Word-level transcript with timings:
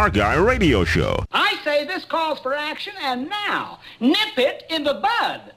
Christian 0.00 0.22
Car 0.22 0.34
Guy 0.34 0.42
radio 0.42 0.82
show. 0.84 1.24
I 1.30 1.56
say 1.62 1.84
this 1.84 2.06
calls 2.06 2.40
for 2.40 2.54
action, 2.54 2.94
and 3.02 3.28
now, 3.28 3.80
nip 4.00 4.38
it 4.38 4.64
in 4.70 4.82
the 4.82 4.94
bud. 4.94 5.52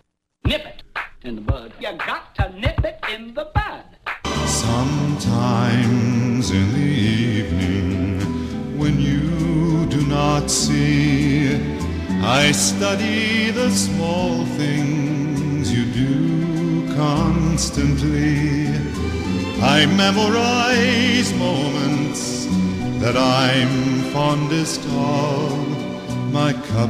Nip 0.45 0.65
it 0.65 0.83
in 1.21 1.35
the 1.35 1.41
bud. 1.41 1.71
You 1.79 1.93
got 1.93 2.35
to 2.35 2.49
nip 2.59 2.83
it 2.83 2.99
in 3.09 3.33
the 3.33 3.45
bud. 3.55 3.85
Sometimes 4.45 5.71
in 6.51 6.73
the 6.73 6.79
evening, 6.79 8.19
when 8.77 8.99
you 8.99 9.85
do 9.85 10.05
not 10.07 10.51
see, 10.51 11.55
I 12.21 12.51
study 12.51 13.51
the 13.51 13.69
small 13.69 14.45
things 14.57 15.71
you 15.71 15.85
do 15.85 16.93
constantly. 16.95 18.67
I 19.61 19.85
memorize 19.85 21.33
moments 21.35 22.32
that 23.03 23.17
I'm 23.17 23.99
fondest 24.13 24.79
of. 24.91 26.31
My 26.31 26.53
cup 26.53 26.89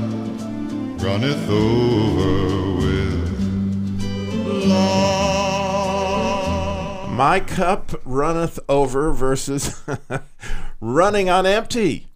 runneth 1.01 1.49
over 1.49 2.75
with 2.75 3.47
love. 4.67 5.89
My 7.09 7.39
cup 7.39 7.99
runneth 8.05 8.59
over 8.69 9.11
versus 9.11 9.81
running 10.79 11.31
on 11.31 11.47
empty. 11.47 12.09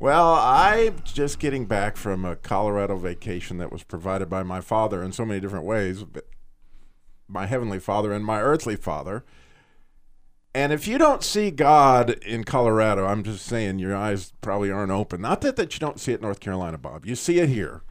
Well, 0.00 0.34
I'm 0.34 0.96
just 1.04 1.38
getting 1.38 1.66
back 1.66 1.96
from 1.96 2.24
a 2.24 2.34
Colorado 2.34 2.96
vacation 2.96 3.58
that 3.58 3.70
was 3.70 3.84
provided 3.84 4.28
by 4.28 4.42
my 4.42 4.60
father 4.60 5.00
in 5.00 5.12
so 5.12 5.24
many 5.24 5.38
different 5.38 5.64
ways, 5.64 6.04
my 7.28 7.46
heavenly 7.46 7.78
father 7.78 8.12
and 8.12 8.24
my 8.24 8.40
earthly 8.40 8.74
father. 8.74 9.24
And 10.54 10.72
if 10.72 10.86
you 10.86 10.98
don't 10.98 11.24
see 11.24 11.50
God 11.50 12.10
in 12.10 12.44
Colorado, 12.44 13.06
I'm 13.06 13.24
just 13.24 13.44
saying 13.44 13.80
your 13.80 13.96
eyes 13.96 14.32
probably 14.40 14.70
aren't 14.70 14.92
open. 14.92 15.20
Not 15.20 15.40
that, 15.40 15.56
that 15.56 15.74
you 15.74 15.80
don't 15.80 15.98
see 15.98 16.12
it 16.12 16.16
in 16.16 16.22
North 16.22 16.38
Carolina, 16.38 16.78
Bob. 16.78 17.04
You 17.04 17.16
see 17.16 17.40
it 17.40 17.48
here. 17.48 17.82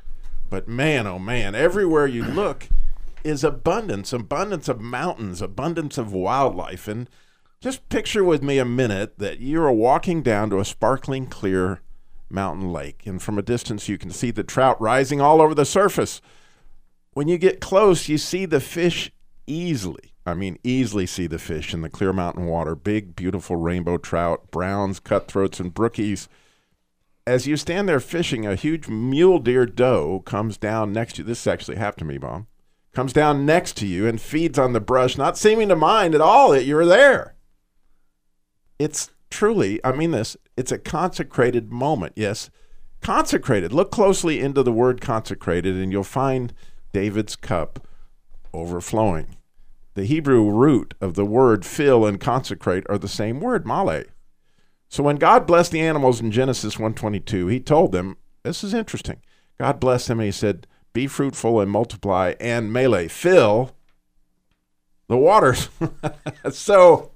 But 0.49 0.67
man, 0.67 1.05
oh 1.05 1.19
man, 1.19 1.55
everywhere 1.55 2.07
you 2.07 2.23
look 2.23 2.69
is 3.23 3.43
abundance, 3.43 4.13
abundance 4.13 4.69
of 4.69 4.79
mountains, 4.79 5.41
abundance 5.41 5.97
of 5.97 6.13
wildlife. 6.13 6.87
And 6.87 7.09
just 7.59 7.89
picture 7.89 8.23
with 8.23 8.41
me 8.41 8.59
a 8.59 8.65
minute 8.65 9.19
that 9.19 9.39
you 9.39 9.61
are 9.61 9.71
walking 9.71 10.21
down 10.21 10.49
to 10.51 10.59
a 10.59 10.65
sparkling 10.65 11.27
clear 11.27 11.81
mountain 12.29 12.71
lake. 12.71 13.05
And 13.05 13.21
from 13.21 13.37
a 13.37 13.43
distance, 13.43 13.89
you 13.89 13.97
can 13.97 14.11
see 14.11 14.31
the 14.31 14.43
trout 14.43 14.79
rising 14.79 15.19
all 15.19 15.41
over 15.41 15.53
the 15.53 15.65
surface. 15.65 16.21
When 17.11 17.27
you 17.27 17.37
get 17.37 17.59
close, 17.59 18.07
you 18.07 18.17
see 18.17 18.45
the 18.45 18.61
fish 18.61 19.11
easily. 19.47 20.12
I 20.25 20.33
mean, 20.33 20.57
easily 20.63 21.05
see 21.05 21.27
the 21.27 21.39
fish 21.39 21.73
in 21.73 21.81
the 21.81 21.89
clear 21.89 22.13
mountain 22.13 22.45
water. 22.45 22.75
Big, 22.75 23.15
beautiful 23.15 23.57
rainbow 23.57 23.97
trout, 23.97 24.51
browns, 24.51 24.99
cutthroats, 24.99 25.59
and 25.59 25.73
brookies. 25.73 26.27
As 27.27 27.47
you 27.47 27.57
stand 27.57 27.87
there 27.89 27.99
fishing, 27.99 28.45
a 28.45 28.55
huge 28.55 28.87
mule 28.87 29.39
deer 29.39 29.65
doe 29.65 30.21
comes 30.25 30.57
down 30.57 30.93
next 30.93 31.15
to 31.15 31.21
you. 31.21 31.25
This 31.25 31.45
actually 31.47 31.77
happened 31.77 31.99
to 31.99 32.13
me, 32.13 32.17
Bob. 32.17 32.45
Comes 32.93 33.11
down 33.11 33.45
next 33.45 33.75
to 33.77 33.87
you 33.87 34.07
and 34.07 34.21
feeds 34.21 34.59
on 34.59 34.73
the 34.73 34.79
brush, 34.79 35.17
not 35.17 35.37
seeming 35.37 35.67
to 35.69 35.75
mind 35.75 36.15
at 36.15 36.21
all 36.21 36.51
that 36.51 36.65
you're 36.65 36.85
there. 36.85 37.35
It's 38.77 39.09
truly, 39.29 39.79
I 39.83 39.93
mean 39.93 40.11
this, 40.11 40.37
it's 40.55 40.71
a 40.71 40.77
consecrated 40.77 41.71
moment. 41.71 42.13
Yes, 42.15 42.49
consecrated. 43.01 43.73
Look 43.73 43.91
closely 43.91 44.39
into 44.39 44.63
the 44.63 44.71
word 44.71 45.01
consecrated, 45.01 45.75
and 45.75 45.91
you'll 45.91 46.03
find 46.03 46.53
David's 46.91 47.35
cup 47.35 47.87
overflowing. 48.53 49.37
The 49.95 50.05
Hebrew 50.05 50.49
root 50.49 50.93
of 50.99 51.13
the 51.13 51.25
word 51.25 51.65
fill 51.65 52.05
and 52.05 52.19
consecrate 52.19 52.85
are 52.89 52.97
the 52.97 53.07
same 53.07 53.39
word, 53.39 53.67
male. 53.67 54.03
So 54.89 55.03
when 55.03 55.17
God 55.17 55.47
blessed 55.47 55.71
the 55.71 55.81
animals 55.81 56.19
in 56.19 56.31
Genesis 56.31 56.77
122, 56.77 57.47
he 57.47 57.59
told 57.59 57.91
them, 57.91 58.17
this 58.43 58.63
is 58.63 58.73
interesting. 58.73 59.21
God 59.59 59.79
blessed 59.79 60.07
them 60.07 60.19
and 60.19 60.25
he 60.25 60.31
said, 60.31 60.67
be 60.93 61.07
fruitful 61.07 61.59
and 61.59 61.71
multiply 61.71 62.35
and 62.39 62.71
melee, 62.71 63.07
fill 63.07 63.71
the 65.07 65.17
waters. 65.17 65.69
so 66.51 67.11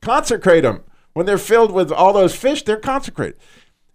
consecrate 0.00 0.62
them. 0.62 0.82
When 1.12 1.26
they're 1.26 1.38
filled 1.38 1.72
with 1.72 1.90
all 1.90 2.12
those 2.12 2.36
fish, 2.36 2.62
they're 2.62 2.76
consecrated. 2.76 3.38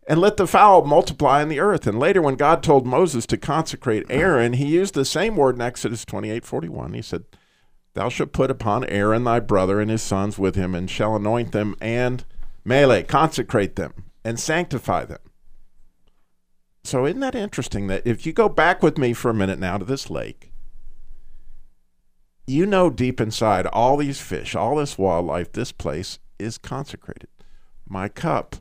And 0.08 0.20
let 0.20 0.38
the 0.38 0.46
fowl 0.46 0.84
multiply 0.86 1.42
in 1.42 1.50
the 1.50 1.60
earth. 1.60 1.88
And 1.88 1.98
later, 1.98 2.22
when 2.22 2.36
God 2.36 2.62
told 2.62 2.86
Moses 2.86 3.26
to 3.28 3.38
consecrate 3.38 4.06
Aaron, 4.10 4.54
he 4.54 4.66
used 4.66 4.94
the 4.94 5.06
same 5.06 5.36
word 5.36 5.56
in 5.56 5.62
Exodus 5.62 6.06
28 6.06 6.46
41. 6.46 6.94
He 6.94 7.02
said, 7.02 7.24
Thou 7.96 8.10
shalt 8.10 8.34
put 8.34 8.52
upon 8.52 8.84
Aaron 8.86 9.24
thy 9.24 9.40
brother 9.40 9.80
and 9.80 9.90
his 9.90 10.02
sons 10.02 10.38
with 10.38 10.56
him, 10.56 10.76
and 10.76 10.90
shall 10.90 11.16
anoint 11.16 11.54
them 11.54 11.76
and 11.80 12.26
melee, 12.66 13.04
consecrate 13.04 13.78
them 13.78 14.04
and 14.24 14.40
sanctify 14.40 15.06
them. 15.06 15.20
So, 16.84 17.06
isn't 17.06 17.22
that 17.22 17.36
interesting 17.36 17.88
that 17.88 18.06
if 18.06 18.26
you 18.26 18.34
go 18.34 18.50
back 18.50 18.84
with 18.84 18.98
me 18.98 19.14
for 19.14 19.32
a 19.32 19.34
minute 19.34 19.60
now 19.60 19.78
to 19.78 19.86
this 19.86 20.10
lake, 20.10 20.52
you 22.46 22.66
know 22.66 22.90
deep 22.90 23.20
inside 23.22 23.66
all 23.68 23.98
these 23.98 24.20
fish, 24.20 24.56
all 24.56 24.76
this 24.76 24.98
wildlife, 24.98 25.54
this 25.54 25.72
place 25.72 26.20
is 26.38 26.58
consecrated. 26.58 27.30
My 27.88 28.10
cup 28.10 28.58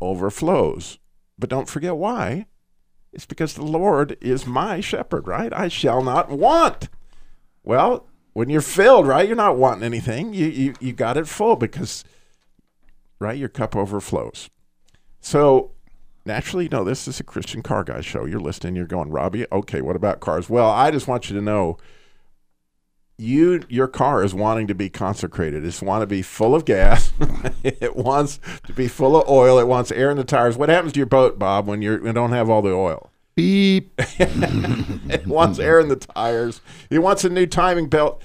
overflows. 0.00 0.98
But 1.38 1.48
don't 1.48 1.68
forget 1.68 1.96
why. 1.96 2.46
It's 3.12 3.24
because 3.24 3.54
the 3.54 3.64
Lord 3.64 4.16
is 4.20 4.46
my 4.46 4.80
shepherd, 4.80 5.28
right? 5.28 5.52
I 5.52 5.68
shall 5.68 6.02
not 6.02 6.28
want. 6.28 6.88
Well, 7.62 8.06
when 8.34 8.50
you're 8.50 8.60
filled, 8.60 9.06
right, 9.06 9.26
you're 9.26 9.36
not 9.36 9.56
wanting 9.56 9.84
anything. 9.84 10.34
You 10.34 10.46
you 10.46 10.74
you 10.80 10.92
got 10.92 11.16
it 11.16 11.26
full 11.26 11.56
because 11.56 12.04
right, 13.18 13.38
your 13.38 13.48
cup 13.48 13.74
overflows. 13.74 14.50
So 15.20 15.70
naturally, 16.26 16.64
you 16.64 16.70
know, 16.70 16.84
this 16.84 17.08
is 17.08 17.20
a 17.20 17.24
Christian 17.24 17.62
car 17.62 17.84
guy 17.84 18.02
show. 18.02 18.26
You're 18.26 18.40
listening, 18.40 18.76
you're 18.76 18.86
going, 18.86 19.10
Robbie, 19.10 19.46
okay, 19.50 19.80
what 19.80 19.96
about 19.96 20.20
cars? 20.20 20.50
Well, 20.50 20.68
I 20.68 20.90
just 20.90 21.08
want 21.08 21.30
you 21.30 21.36
to 21.36 21.42
know 21.42 21.78
you 23.16 23.62
your 23.68 23.86
car 23.86 24.24
is 24.24 24.34
wanting 24.34 24.66
to 24.66 24.74
be 24.74 24.90
consecrated. 24.90 25.64
It's 25.64 25.80
want 25.80 26.02
to 26.02 26.06
be 26.06 26.20
full 26.20 26.54
of 26.56 26.64
gas. 26.64 27.12
it 27.62 27.94
wants 27.94 28.40
to 28.66 28.72
be 28.72 28.88
full 28.88 29.16
of 29.16 29.28
oil. 29.28 29.60
It 29.60 29.68
wants 29.68 29.92
air 29.92 30.10
in 30.10 30.16
the 30.16 30.24
tires. 30.24 30.56
What 30.56 30.68
happens 30.68 30.92
to 30.94 30.98
your 30.98 31.06
boat, 31.06 31.38
Bob, 31.38 31.66
when 31.68 31.82
you're 31.82 32.04
you 32.04 32.12
don't 32.12 32.32
have 32.32 32.50
all 32.50 32.62
the 32.62 32.72
oil? 32.72 33.12
Beep. 33.34 33.92
it 33.98 35.26
wants 35.26 35.58
air 35.58 35.80
in 35.80 35.88
the 35.88 35.96
tires. 35.96 36.60
It 36.90 37.00
wants 37.00 37.24
a 37.24 37.30
new 37.30 37.46
timing 37.46 37.88
belt. 37.88 38.22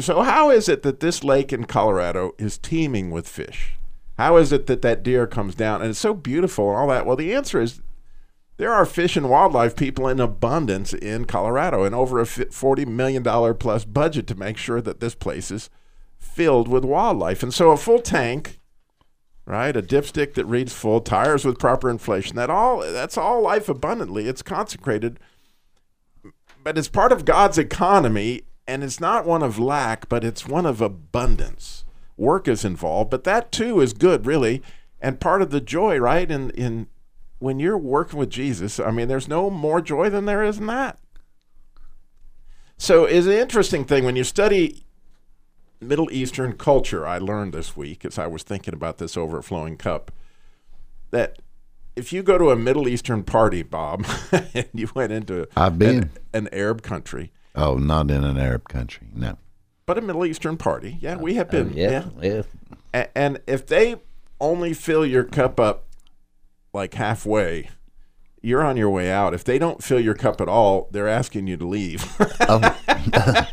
So 0.00 0.22
how 0.22 0.50
is 0.50 0.68
it 0.68 0.82
that 0.82 1.00
this 1.00 1.24
lake 1.24 1.52
in 1.52 1.64
Colorado 1.64 2.32
is 2.38 2.58
teeming 2.58 3.10
with 3.10 3.28
fish? 3.28 3.74
How 4.16 4.36
is 4.36 4.52
it 4.52 4.66
that 4.66 4.82
that 4.82 5.02
deer 5.02 5.26
comes 5.26 5.54
down 5.54 5.80
and 5.80 5.90
it's 5.90 5.98
so 5.98 6.14
beautiful 6.14 6.68
and 6.68 6.76
all 6.76 6.88
that? 6.88 7.06
Well, 7.06 7.16
the 7.16 7.34
answer 7.34 7.60
is 7.60 7.80
there 8.58 8.72
are 8.72 8.84
fish 8.84 9.16
and 9.16 9.30
wildlife 9.30 9.76
people 9.76 10.08
in 10.08 10.20
abundance 10.20 10.92
in 10.92 11.24
Colorado 11.24 11.84
and 11.84 11.94
over 11.94 12.20
a 12.20 12.24
$40 12.24 12.86
million 12.86 13.22
plus 13.54 13.84
budget 13.84 14.26
to 14.26 14.34
make 14.34 14.56
sure 14.56 14.80
that 14.80 15.00
this 15.00 15.14
place 15.14 15.50
is 15.50 15.70
filled 16.18 16.68
with 16.68 16.84
wildlife. 16.84 17.42
And 17.42 17.54
so 17.54 17.70
a 17.70 17.76
full 17.76 18.00
tank, 18.00 18.57
right? 19.48 19.74
A 19.74 19.82
dipstick 19.82 20.34
that 20.34 20.44
reads 20.44 20.74
full, 20.74 21.00
tires 21.00 21.44
with 21.44 21.58
proper 21.58 21.88
inflation, 21.88 22.36
that 22.36 22.50
all 22.50 22.80
that's 22.80 23.16
all 23.16 23.40
life 23.40 23.68
abundantly. 23.68 24.28
It's 24.28 24.42
consecrated. 24.42 25.18
But 26.62 26.76
it's 26.76 26.88
part 26.88 27.12
of 27.12 27.24
God's 27.24 27.56
economy 27.56 28.42
and 28.66 28.84
it's 28.84 29.00
not 29.00 29.24
one 29.24 29.42
of 29.42 29.58
lack, 29.58 30.08
but 30.10 30.22
it's 30.22 30.46
one 30.46 30.66
of 30.66 30.82
abundance. 30.82 31.86
Work 32.18 32.46
is 32.46 32.64
involved, 32.64 33.10
but 33.10 33.24
that 33.24 33.50
too 33.50 33.80
is 33.80 33.94
good, 33.94 34.26
really. 34.26 34.62
And 35.00 35.20
part 35.20 35.40
of 35.40 35.50
the 35.50 35.62
joy, 35.62 35.96
right? 35.98 36.30
In 36.30 36.50
in 36.50 36.88
when 37.38 37.58
you're 37.58 37.78
working 37.78 38.18
with 38.18 38.30
Jesus, 38.30 38.78
I 38.78 38.90
mean, 38.90 39.08
there's 39.08 39.28
no 39.28 39.48
more 39.48 39.80
joy 39.80 40.10
than 40.10 40.26
there 40.26 40.42
is 40.42 40.58
in 40.58 40.66
that. 40.66 40.98
So, 42.76 43.04
it's 43.06 43.26
an 43.26 43.32
interesting 43.32 43.84
thing 43.84 44.04
when 44.04 44.16
you 44.16 44.24
study 44.24 44.84
Middle 45.80 46.10
Eastern 46.12 46.54
culture. 46.54 47.06
I 47.06 47.18
learned 47.18 47.52
this 47.54 47.76
week 47.76 48.04
as 48.04 48.18
I 48.18 48.26
was 48.26 48.42
thinking 48.42 48.74
about 48.74 48.98
this 48.98 49.16
overflowing 49.16 49.76
cup 49.76 50.10
that 51.10 51.38
if 51.96 52.12
you 52.12 52.22
go 52.22 52.38
to 52.38 52.50
a 52.50 52.56
Middle 52.56 52.88
Eastern 52.88 53.22
party, 53.24 53.62
Bob, 53.62 54.04
and 54.32 54.68
you 54.72 54.88
went 54.94 55.12
into 55.12 55.46
I've 55.56 55.78
been. 55.78 55.96
an, 56.04 56.10
an 56.34 56.48
Arab 56.52 56.82
country, 56.82 57.32
Oh, 57.54 57.76
not 57.76 58.10
in 58.10 58.22
an 58.24 58.38
Arab 58.38 58.68
country. 58.68 59.08
No. 59.14 59.36
but 59.86 59.98
a 59.98 60.00
Middle 60.00 60.24
Eastern 60.26 60.56
party, 60.56 60.98
yeah, 61.00 61.16
we 61.16 61.34
have 61.34 61.48
uh, 61.48 61.50
been, 61.52 61.72
yeah, 61.74 62.04
yeah. 62.20 62.42
A- 62.94 63.16
and 63.18 63.40
if 63.46 63.66
they 63.66 63.96
only 64.40 64.74
fill 64.74 65.04
your 65.04 65.24
cup 65.24 65.58
up 65.58 65.86
like 66.72 66.94
halfway, 66.94 67.70
you're 68.42 68.62
on 68.62 68.76
your 68.76 68.90
way 68.90 69.10
out. 69.10 69.34
If 69.34 69.42
they 69.42 69.58
don't 69.58 69.82
fill 69.82 69.98
your 69.98 70.14
cup 70.14 70.40
at 70.40 70.48
all, 70.48 70.88
they're 70.92 71.08
asking 71.08 71.48
you 71.48 71.56
to 71.56 71.66
leave. 71.66 72.04
Oh. 72.48 72.76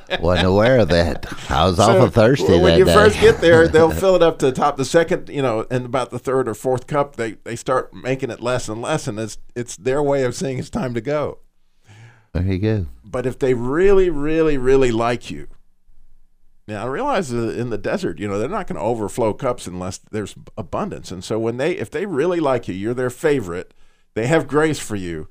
Wasn't 0.19 0.47
aware 0.47 0.79
of 0.79 0.89
that. 0.89 1.25
I 1.49 1.65
was 1.65 1.77
So, 1.77 1.83
awful 1.83 2.09
thirsty 2.09 2.57
when 2.59 2.77
you 2.77 2.85
day. 2.85 2.93
first 2.93 3.19
get 3.19 3.39
there, 3.39 3.67
they'll 3.67 3.91
fill 3.91 4.15
it 4.15 4.21
up 4.23 4.39
to 4.39 4.47
the 4.47 4.51
top. 4.51 4.77
The 4.77 4.85
second, 4.85 5.29
you 5.29 5.41
know, 5.41 5.65
and 5.71 5.85
about 5.85 6.09
the 6.11 6.19
third 6.19 6.47
or 6.49 6.53
fourth 6.53 6.87
cup, 6.87 7.15
they 7.15 7.33
they 7.43 7.55
start 7.55 7.93
making 7.93 8.29
it 8.31 8.41
less 8.41 8.67
and 8.67 8.81
less, 8.81 9.07
and 9.07 9.19
it's 9.19 9.37
it's 9.55 9.75
their 9.77 10.01
way 10.03 10.23
of 10.23 10.35
saying 10.35 10.59
it's 10.59 10.69
time 10.69 10.93
to 10.93 11.01
go. 11.01 11.39
there 12.33 12.43
you 12.43 12.59
go. 12.59 12.85
But 13.03 13.25
if 13.25 13.39
they 13.39 13.53
really, 13.53 14.09
really, 14.09 14.57
really 14.57 14.91
like 14.91 15.29
you, 15.29 15.47
Now 16.67 16.83
I 16.83 16.87
realize 16.87 17.31
in 17.31 17.69
the 17.69 17.77
desert, 17.77 18.19
you 18.19 18.27
know, 18.27 18.39
they're 18.39 18.47
not 18.47 18.67
going 18.67 18.77
to 18.79 18.81
overflow 18.85 19.33
cups 19.33 19.67
unless 19.67 19.97
there's 19.97 20.35
abundance. 20.57 21.11
And 21.11 21.23
so 21.23 21.37
when 21.39 21.57
they, 21.57 21.73
if 21.77 21.91
they 21.91 22.05
really 22.05 22.39
like 22.39 22.67
you, 22.67 22.73
you're 22.73 22.93
their 22.93 23.09
favorite, 23.09 23.73
they 24.13 24.27
have 24.27 24.47
grace 24.47 24.79
for 24.79 24.95
you, 24.95 25.27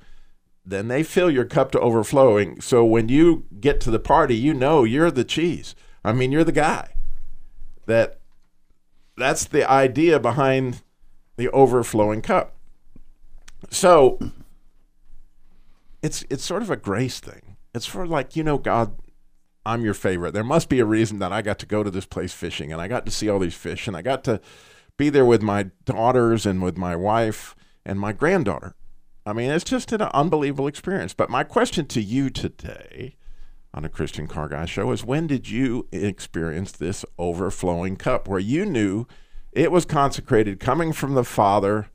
then 0.65 0.87
they 0.87 1.03
fill 1.03 1.31
your 1.31 1.45
cup 1.45 1.71
to 1.71 1.79
overflowing. 1.79 2.61
So 2.61 2.85
when 2.85 3.09
you 3.09 3.45
get 3.59 3.81
to 3.81 3.91
the 3.91 3.99
party, 3.99 4.35
you 4.35 4.53
know 4.53 4.83
you're 4.83 5.11
the 5.11 5.23
cheese. 5.23 5.75
I 6.03 6.13
mean, 6.13 6.31
you're 6.31 6.43
the 6.43 6.51
guy. 6.51 6.93
That 7.87 8.19
that's 9.17 9.45
the 9.45 9.69
idea 9.69 10.19
behind 10.19 10.81
the 11.37 11.49
overflowing 11.49 12.21
cup. 12.21 12.55
So 13.69 14.19
it's 16.01 16.25
it's 16.29 16.43
sort 16.43 16.61
of 16.61 16.69
a 16.69 16.77
grace 16.77 17.19
thing. 17.19 17.57
It's 17.73 17.85
for 17.85 18.05
like, 18.05 18.35
you 18.35 18.43
know, 18.43 18.57
God, 18.57 18.95
I'm 19.65 19.83
your 19.83 19.93
favorite. 19.93 20.33
There 20.33 20.43
must 20.43 20.69
be 20.69 20.79
a 20.79 20.85
reason 20.85 21.19
that 21.19 21.31
I 21.31 21.41
got 21.41 21.59
to 21.59 21.65
go 21.65 21.83
to 21.83 21.91
this 21.91 22.05
place 22.05 22.33
fishing 22.33 22.71
and 22.71 22.81
I 22.81 22.87
got 22.87 23.05
to 23.05 23.11
see 23.11 23.29
all 23.29 23.39
these 23.39 23.55
fish 23.55 23.87
and 23.87 23.95
I 23.95 24.01
got 24.01 24.23
to 24.25 24.41
be 24.97 25.09
there 25.09 25.25
with 25.25 25.41
my 25.41 25.71
daughters 25.85 26.45
and 26.45 26.61
with 26.61 26.77
my 26.77 26.95
wife 26.95 27.55
and 27.85 27.99
my 27.99 28.11
granddaughter. 28.11 28.75
I 29.25 29.33
mean, 29.33 29.51
it's 29.51 29.63
just 29.63 29.91
an 29.91 30.01
unbelievable 30.01 30.67
experience. 30.67 31.13
But 31.13 31.29
my 31.29 31.43
question 31.43 31.85
to 31.87 32.01
you 32.01 32.29
today 32.29 33.15
on 33.73 33.85
a 33.85 33.89
Christian 33.89 34.27
Car 34.27 34.49
Guy 34.49 34.65
show 34.65 34.91
is 34.91 35.03
when 35.03 35.27
did 35.27 35.49
you 35.49 35.87
experience 35.91 36.71
this 36.71 37.05
overflowing 37.19 37.97
cup 37.97 38.27
where 38.27 38.39
you 38.39 38.65
knew 38.65 39.05
it 39.51 39.71
was 39.71 39.85
consecrated 39.85 40.59
coming 40.59 40.91
from 40.91 41.13
the 41.13 41.23
Father? 41.23 41.89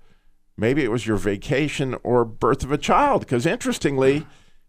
Maybe 0.57 0.85
it 0.85 0.91
was 0.91 1.07
your 1.07 1.17
vacation 1.17 1.97
or 2.03 2.25
birth 2.25 2.63
of 2.63 2.71
a 2.71 2.79
child. 2.79 3.21
Because 3.21 3.45
interestingly, 3.45 4.25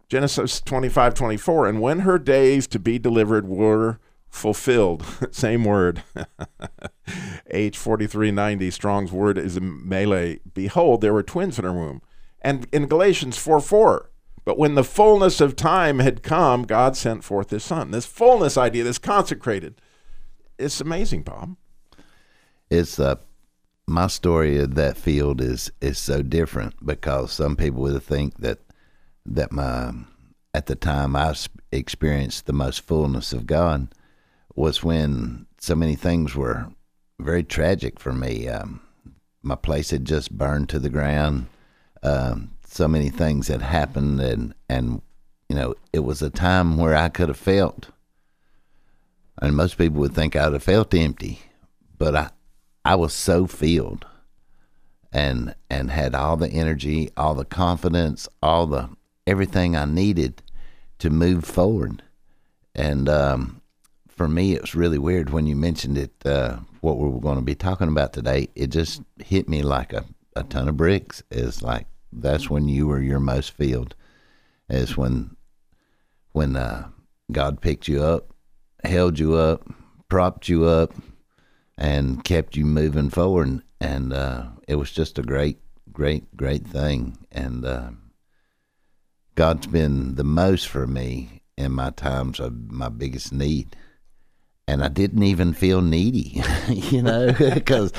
Genesis 0.08 0.60
25, 0.60 1.14
24, 1.14 1.68
and 1.68 1.80
when 1.80 2.00
her 2.00 2.18
days 2.18 2.66
to 2.68 2.78
be 2.80 2.98
delivered 2.98 3.46
were 3.46 4.00
fulfilled, 4.28 5.04
same 5.30 5.64
word, 5.64 6.02
H 7.50 7.78
4390, 7.78 8.70
Strong's 8.72 9.12
word 9.12 9.38
is 9.38 9.56
a 9.56 9.60
melee. 9.60 10.40
Behold, 10.52 11.02
there 11.02 11.14
were 11.14 11.22
twins 11.22 11.58
in 11.58 11.64
her 11.64 11.72
womb. 11.72 12.02
And 12.40 12.66
in 12.72 12.86
Galatians 12.86 13.36
4, 13.36 13.60
4, 13.60 14.10
but 14.44 14.58
when 14.58 14.76
the 14.76 14.84
fullness 14.84 15.40
of 15.40 15.56
time 15.56 15.98
had 15.98 16.22
come, 16.22 16.62
God 16.62 16.96
sent 16.96 17.24
forth 17.24 17.50
his 17.50 17.64
son. 17.64 17.90
This 17.90 18.06
fullness 18.06 18.56
idea, 18.56 18.84
this 18.84 18.98
consecrated, 18.98 19.80
it's 20.58 20.80
amazing, 20.80 21.22
Bob. 21.22 21.56
It's 22.70 22.98
uh, 22.98 23.16
my 23.86 24.06
story 24.06 24.58
of 24.58 24.74
that 24.74 24.96
field 24.96 25.40
is 25.40 25.70
is 25.80 25.98
so 25.98 26.22
different 26.22 26.74
because 26.84 27.32
some 27.32 27.56
people 27.56 27.82
would 27.82 28.02
think 28.02 28.38
that 28.38 28.58
that 29.24 29.52
my 29.52 29.92
at 30.54 30.66
the 30.66 30.74
time 30.74 31.16
I 31.16 31.34
experienced 31.72 32.46
the 32.46 32.52
most 32.52 32.80
fullness 32.80 33.32
of 33.32 33.46
God 33.46 33.88
was 34.54 34.82
when 34.82 35.46
so 35.58 35.74
many 35.74 35.94
things 35.94 36.34
were 36.34 36.68
very 37.20 37.44
tragic 37.44 38.00
for 38.00 38.12
me. 38.12 38.48
Um, 38.48 38.80
my 39.42 39.54
place 39.54 39.90
had 39.90 40.04
just 40.04 40.36
burned 40.36 40.68
to 40.70 40.78
the 40.78 40.90
ground. 40.90 41.46
Um, 42.02 42.52
so 42.64 42.86
many 42.86 43.10
things 43.10 43.48
had 43.48 43.62
happened, 43.62 44.20
and 44.20 44.54
and 44.68 45.02
you 45.48 45.56
know 45.56 45.74
it 45.92 46.00
was 46.00 46.22
a 46.22 46.30
time 46.30 46.76
where 46.76 46.94
I 46.94 47.08
could 47.08 47.28
have 47.28 47.38
felt, 47.38 47.88
and 49.40 49.56
most 49.56 49.78
people 49.78 50.00
would 50.00 50.14
think 50.14 50.36
I'd 50.36 50.52
have 50.52 50.62
felt 50.62 50.94
empty, 50.94 51.40
but 51.96 52.14
I 52.14 52.30
I 52.84 52.94
was 52.94 53.12
so 53.12 53.46
filled, 53.46 54.06
and 55.12 55.54
and 55.70 55.90
had 55.90 56.14
all 56.14 56.36
the 56.36 56.50
energy, 56.50 57.10
all 57.16 57.34
the 57.34 57.44
confidence, 57.44 58.28
all 58.42 58.66
the 58.66 58.90
everything 59.26 59.76
I 59.76 59.84
needed 59.84 60.42
to 61.00 61.10
move 61.10 61.44
forward, 61.44 62.02
and 62.74 63.08
um, 63.08 63.60
for 64.08 64.28
me 64.28 64.54
it 64.54 64.60
was 64.60 64.74
really 64.74 64.98
weird 64.98 65.30
when 65.30 65.46
you 65.46 65.56
mentioned 65.56 65.98
it. 65.98 66.12
Uh, 66.24 66.58
what 66.80 66.98
we 66.98 67.08
were 67.08 67.20
going 67.20 67.36
to 67.36 67.42
be 67.42 67.56
talking 67.56 67.88
about 67.88 68.12
today, 68.12 68.48
it 68.54 68.68
just 68.68 69.02
hit 69.18 69.48
me 69.48 69.62
like 69.62 69.92
a, 69.92 70.04
a 70.38 70.44
ton 70.44 70.68
of 70.68 70.76
bricks. 70.76 71.22
is 71.30 71.62
like 71.62 71.86
that's 72.12 72.48
when 72.48 72.68
you 72.68 72.86
were 72.86 73.02
your 73.02 73.20
most 73.20 73.50
filled. 73.50 73.94
Is 74.68 74.96
when 74.96 75.36
when 76.32 76.56
uh, 76.56 76.88
God 77.32 77.60
picked 77.60 77.88
you 77.88 78.02
up, 78.02 78.32
held 78.84 79.18
you 79.18 79.34
up, 79.34 79.66
propped 80.08 80.48
you 80.48 80.64
up, 80.64 80.94
and 81.76 82.22
kept 82.24 82.56
you 82.56 82.64
moving 82.64 83.10
forward. 83.10 83.62
And 83.80 84.12
uh, 84.12 84.46
it 84.66 84.76
was 84.76 84.90
just 84.90 85.18
a 85.18 85.22
great, 85.22 85.58
great, 85.92 86.36
great 86.36 86.66
thing. 86.66 87.18
And 87.30 87.64
uh, 87.64 87.90
God's 89.34 89.66
been 89.66 90.16
the 90.16 90.24
most 90.24 90.68
for 90.68 90.86
me 90.86 91.42
in 91.56 91.72
my 91.72 91.90
times 91.90 92.40
of 92.40 92.70
my 92.70 92.88
biggest 92.88 93.32
need. 93.32 93.76
And 94.66 94.84
I 94.84 94.88
didn't 94.88 95.22
even 95.22 95.54
feel 95.54 95.80
needy, 95.80 96.42
you 96.68 97.02
know, 97.02 97.32
because 97.38 97.92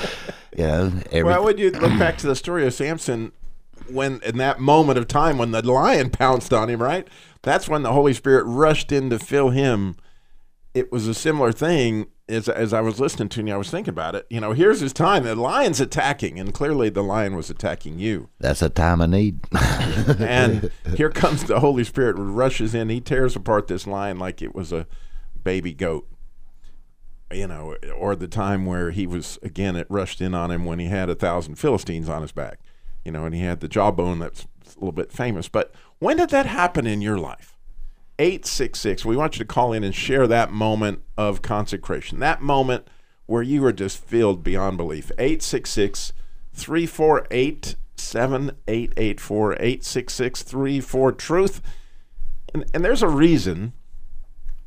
you 0.56 0.64
know 0.64 0.92
every, 1.10 1.24
Well, 1.24 1.44
when 1.44 1.58
you 1.58 1.70
look 1.70 1.98
back 1.98 2.18
to 2.18 2.26
the 2.26 2.36
story 2.36 2.66
of 2.66 2.74
Samson, 2.74 3.32
when 3.88 4.20
in 4.24 4.38
that 4.38 4.60
moment 4.60 4.98
of 4.98 5.08
time 5.08 5.38
when 5.38 5.50
the 5.50 5.62
lion 5.62 6.10
pounced 6.10 6.52
on 6.52 6.68
him, 6.68 6.82
right? 6.82 7.06
That's 7.42 7.68
when 7.68 7.82
the 7.82 7.92
Holy 7.92 8.12
Spirit 8.12 8.44
rushed 8.44 8.92
in 8.92 9.10
to 9.10 9.18
fill 9.18 9.50
him. 9.50 9.96
It 10.74 10.92
was 10.92 11.08
a 11.08 11.14
similar 11.14 11.52
thing 11.52 12.06
as 12.28 12.48
as 12.48 12.72
I 12.72 12.80
was 12.80 13.00
listening 13.00 13.28
to 13.30 13.42
you. 13.44 13.52
I 13.52 13.56
was 13.56 13.70
thinking 13.70 13.90
about 13.90 14.14
it. 14.14 14.26
You 14.30 14.40
know, 14.40 14.52
here's 14.52 14.80
his 14.80 14.92
time. 14.92 15.24
The 15.24 15.34
lion's 15.34 15.80
attacking, 15.80 16.38
and 16.38 16.54
clearly 16.54 16.88
the 16.90 17.02
lion 17.02 17.34
was 17.34 17.50
attacking 17.50 17.98
you. 17.98 18.28
that's 18.38 18.62
a 18.62 18.68
time 18.68 19.00
of 19.00 19.10
need. 19.10 19.40
And 20.20 20.70
here 20.96 21.10
comes 21.10 21.44
the 21.44 21.60
Holy 21.60 21.84
Spirit, 21.84 22.14
rushes 22.18 22.74
in. 22.74 22.88
He 22.88 23.00
tears 23.00 23.36
apart 23.36 23.66
this 23.68 23.86
lion 23.86 24.18
like 24.18 24.42
it 24.42 24.54
was 24.54 24.72
a 24.72 24.86
baby 25.44 25.72
goat. 25.72 26.06
You 27.32 27.46
know, 27.46 27.76
or 27.96 28.16
the 28.16 28.26
time 28.28 28.66
where 28.66 28.90
he 28.90 29.06
was 29.06 29.38
again, 29.42 29.76
it 29.76 29.86
rushed 29.88 30.20
in 30.20 30.34
on 30.34 30.50
him 30.50 30.64
when 30.64 30.78
he 30.78 30.86
had 30.86 31.08
a 31.08 31.14
thousand 31.14 31.56
Philistines 31.56 32.08
on 32.08 32.22
his 32.22 32.32
back. 32.32 32.58
You 33.04 33.12
know, 33.12 33.24
and 33.24 33.34
he 33.34 33.42
had 33.42 33.60
the 33.60 33.68
jawbone 33.68 34.18
that's 34.18 34.46
a 34.66 34.80
little 34.80 34.92
bit 34.92 35.12
famous. 35.12 35.48
But 35.48 35.72
when 36.00 36.16
did 36.16 36.30
that 36.30 36.46
happen 36.46 36.86
in 36.86 37.00
your 37.00 37.18
life? 37.18 37.56
866. 38.18 39.04
We 39.04 39.16
want 39.16 39.36
you 39.36 39.38
to 39.38 39.44
call 39.46 39.72
in 39.72 39.82
and 39.82 39.94
share 39.94 40.26
that 40.26 40.50
moment 40.50 41.00
of 41.16 41.40
consecration, 41.40 42.18
that 42.18 42.42
moment 42.42 42.86
where 43.24 43.42
you 43.42 43.62
were 43.62 43.72
just 43.72 43.96
filled 43.96 44.42
beyond 44.42 44.76
belief. 44.76 45.10
866 45.12 46.12
348 46.52 47.76
7884 47.96 49.52
866 49.54 50.42
34 50.42 51.12
Truth. 51.12 51.62
And, 52.52 52.64
and 52.74 52.84
there's 52.84 53.02
a 53.02 53.08
reason 53.08 53.72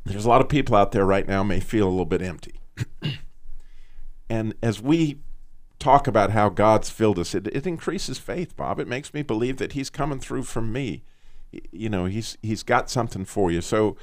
there's 0.06 0.26
a 0.26 0.30
lot 0.30 0.42
of 0.42 0.50
people 0.50 0.76
out 0.76 0.92
there 0.92 1.06
right 1.06 1.28
now 1.28 1.44
may 1.44 1.60
feel 1.60 1.88
a 1.88 1.90
little 1.90 2.06
bit 2.06 2.22
empty. 2.22 2.60
and 4.30 4.54
as 4.62 4.82
we 4.82 5.20
talk 5.80 6.08
about 6.08 6.32
how 6.32 6.50
God's 6.50 6.90
filled 6.90 7.20
us, 7.20 7.34
it, 7.36 7.48
it 7.48 7.68
increases 7.68 8.18
faith, 8.18 8.56
Bob. 8.56 8.80
It 8.80 8.88
makes 8.88 9.14
me 9.14 9.22
believe 9.22 9.58
that 9.58 9.74
He's 9.74 9.90
coming 9.90 10.20
through 10.20 10.44
for 10.44 10.62
me. 10.62 11.04
You 11.72 11.90
know, 11.90 12.06
He's 12.06 12.38
He's 12.42 12.64
got 12.64 12.90
something 12.90 13.26
for 13.26 13.52
you. 13.52 13.62
So 13.62 13.96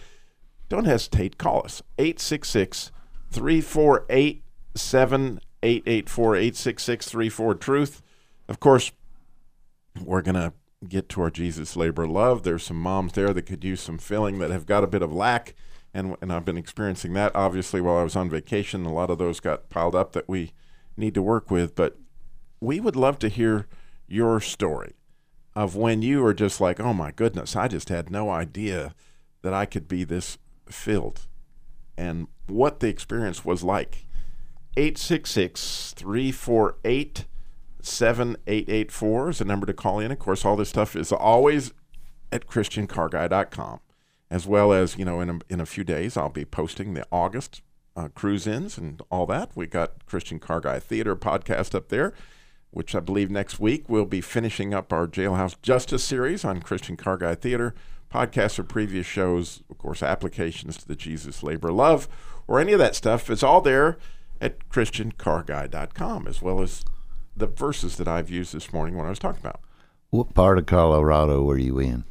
don't 0.68 0.84
hesitate. 0.84 1.36
Call 1.36 1.62
us 1.64 1.82
866 1.98 2.92
348 3.30 4.42
7884 4.74 6.36
866 6.36 7.08
34 7.10 7.54
Truth. 7.56 8.02
Of 8.48 8.60
course, 8.60 8.92
we're 10.02 10.22
going 10.22 10.34
to 10.34 10.52
get 10.88 11.08
to 11.10 11.22
our 11.22 11.30
Jesus 11.30 11.76
Labor 11.76 12.06
Love. 12.06 12.42
There's 12.42 12.62
some 12.62 12.80
moms 12.80 13.12
there 13.12 13.32
that 13.34 13.42
could 13.42 13.64
use 13.64 13.80
some 13.80 13.98
filling 13.98 14.38
that 14.38 14.50
have 14.50 14.66
got 14.66 14.84
a 14.84 14.88
bit 14.88 15.02
of 15.02 15.12
lack. 15.12 15.54
And, 15.92 16.16
and 16.20 16.32
I've 16.32 16.44
been 16.44 16.56
experiencing 16.56 17.14
that 17.14 17.34
obviously 17.34 17.80
while 17.80 17.96
I 17.96 18.04
was 18.04 18.16
on 18.16 18.30
vacation. 18.30 18.86
A 18.86 18.92
lot 18.92 19.10
of 19.10 19.18
those 19.18 19.40
got 19.40 19.70
piled 19.70 19.94
up 19.94 20.12
that 20.12 20.28
we 20.28 20.52
need 20.96 21.14
to 21.14 21.22
work 21.22 21.50
with. 21.50 21.74
But 21.74 21.98
we 22.60 22.80
would 22.80 22.96
love 22.96 23.18
to 23.20 23.28
hear 23.28 23.66
your 24.06 24.40
story 24.40 24.94
of 25.54 25.74
when 25.74 26.02
you 26.02 26.22
were 26.22 26.34
just 26.34 26.60
like, 26.60 26.78
oh 26.78 26.94
my 26.94 27.10
goodness, 27.10 27.56
I 27.56 27.68
just 27.68 27.88
had 27.88 28.10
no 28.10 28.30
idea 28.30 28.94
that 29.42 29.54
I 29.54 29.66
could 29.66 29.88
be 29.88 30.04
this 30.04 30.38
filled 30.68 31.26
and 31.96 32.28
what 32.46 32.80
the 32.80 32.88
experience 32.88 33.44
was 33.44 33.62
like. 33.62 34.06
866 34.76 35.94
348 35.96 37.26
7884 37.82 39.30
is 39.30 39.38
the 39.38 39.44
number 39.44 39.66
to 39.66 39.72
call 39.72 39.98
in. 39.98 40.10
Of 40.10 40.18
course, 40.18 40.44
all 40.44 40.56
this 40.56 40.68
stuff 40.68 40.94
is 40.94 41.12
always 41.12 41.72
at 42.30 42.46
ChristianCarGuy.com, 42.46 43.80
as 44.30 44.46
well 44.46 44.72
as, 44.72 44.96
you 44.96 45.04
know, 45.04 45.20
in 45.20 45.30
a, 45.30 45.38
in 45.48 45.60
a 45.60 45.66
few 45.66 45.84
days, 45.84 46.16
I'll 46.16 46.28
be 46.28 46.44
posting 46.44 46.94
the 46.94 47.06
August 47.10 47.62
uh, 47.96 48.08
cruise 48.08 48.46
ins 48.46 48.78
and 48.78 49.02
all 49.10 49.26
that. 49.26 49.50
We 49.54 49.66
got 49.66 50.06
Christian 50.06 50.38
Car 50.38 50.60
Guy 50.60 50.78
Theater 50.78 51.16
podcast 51.16 51.74
up 51.74 51.88
there, 51.88 52.14
which 52.70 52.94
I 52.94 53.00
believe 53.00 53.30
next 53.30 53.58
week 53.58 53.88
we'll 53.88 54.04
be 54.04 54.20
finishing 54.20 54.72
up 54.72 54.92
our 54.92 55.06
Jailhouse 55.08 55.60
Justice 55.62 56.04
series 56.04 56.44
on 56.44 56.60
Christian 56.62 56.96
Car 56.96 57.16
Guy 57.16 57.34
Theater. 57.34 57.74
Podcasts 58.12 58.58
or 58.58 58.64
previous 58.64 59.06
shows, 59.06 59.62
of 59.70 59.78
course, 59.78 60.02
applications 60.02 60.76
to 60.78 60.88
the 60.88 60.96
Jesus 60.96 61.44
Labor 61.44 61.70
Love, 61.70 62.08
or 62.48 62.58
any 62.58 62.72
of 62.72 62.80
that 62.80 62.96
stuff 62.96 63.30
is 63.30 63.44
all 63.44 63.60
there 63.60 63.98
at 64.40 64.68
ChristianCarGuy.com, 64.68 66.26
as 66.26 66.42
well 66.42 66.60
as 66.60 66.84
the 67.36 67.46
verses 67.46 67.96
that 67.98 68.08
I've 68.08 68.28
used 68.28 68.52
this 68.52 68.72
morning 68.72 68.96
when 68.96 69.06
I 69.06 69.10
was 69.10 69.20
talking 69.20 69.40
about. 69.40 69.60
what 70.10 70.34
part 70.34 70.58
of 70.58 70.66
Colorado 70.66 71.42
were 71.42 71.58
you 71.58 71.78
in? 71.78 72.04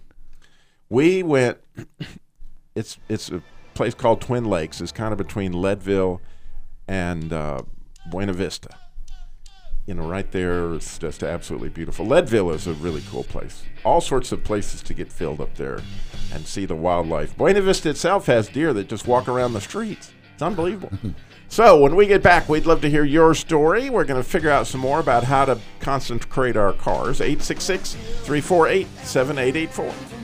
We 0.89 1.23
went. 1.23 1.59
It's 2.75 2.97
it's 3.07 3.29
a 3.29 3.43
place 3.73 3.93
called 3.93 4.21
Twin 4.21 4.45
Lakes. 4.45 4.81
It's 4.81 4.91
kind 4.91 5.11
of 5.11 5.17
between 5.17 5.53
Leadville 5.53 6.21
and 6.87 7.31
uh, 7.31 7.61
Buena 8.09 8.33
Vista. 8.33 8.75
You 9.85 9.95
know, 9.95 10.07
right 10.07 10.31
there, 10.31 10.73
it's 10.73 10.99
just 10.99 11.23
absolutely 11.23 11.69
beautiful. 11.69 12.05
Leadville 12.05 12.51
is 12.51 12.67
a 12.67 12.73
really 12.73 13.01
cool 13.09 13.23
place. 13.23 13.63
All 13.83 14.01
sorts 14.01 14.31
of 14.31 14.43
places 14.43 14.83
to 14.83 14.93
get 14.93 15.11
filled 15.11 15.41
up 15.41 15.55
there 15.55 15.81
and 16.31 16.45
see 16.45 16.65
the 16.65 16.75
wildlife. 16.75 17.35
Buena 17.37 17.61
Vista 17.61 17.89
itself 17.89 18.27
has 18.27 18.49
deer 18.49 18.71
that 18.73 18.87
just 18.87 19.07
walk 19.07 19.27
around 19.27 19.53
the 19.53 19.61
streets. 19.61 20.11
It's 20.33 20.43
unbelievable. 20.43 20.91
so, 21.47 21.79
when 21.79 21.95
we 21.95 22.05
get 22.05 22.21
back, 22.21 22.49
we'd 22.49 22.65
love 22.65 22.81
to 22.81 22.89
hear 22.89 23.03
your 23.03 23.33
story. 23.33 23.89
We're 23.89 24.05
going 24.05 24.21
to 24.21 24.29
figure 24.29 24.51
out 24.51 24.67
some 24.67 24.81
more 24.81 24.99
about 24.99 25.23
how 25.23 25.45
to 25.45 25.59
concentrate 25.79 26.55
our 26.55 26.73
cars. 26.73 27.21
866 27.21 27.93
348 27.93 28.87
7884. 29.03 30.18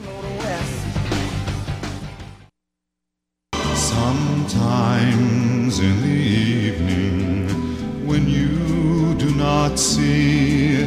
Sometimes 3.74 5.78
in 5.78 6.02
the 6.02 6.20
evening, 6.66 7.48
when 8.06 8.28
you 8.28 9.14
do 9.14 9.34
not 9.34 9.78
see, 9.78 10.84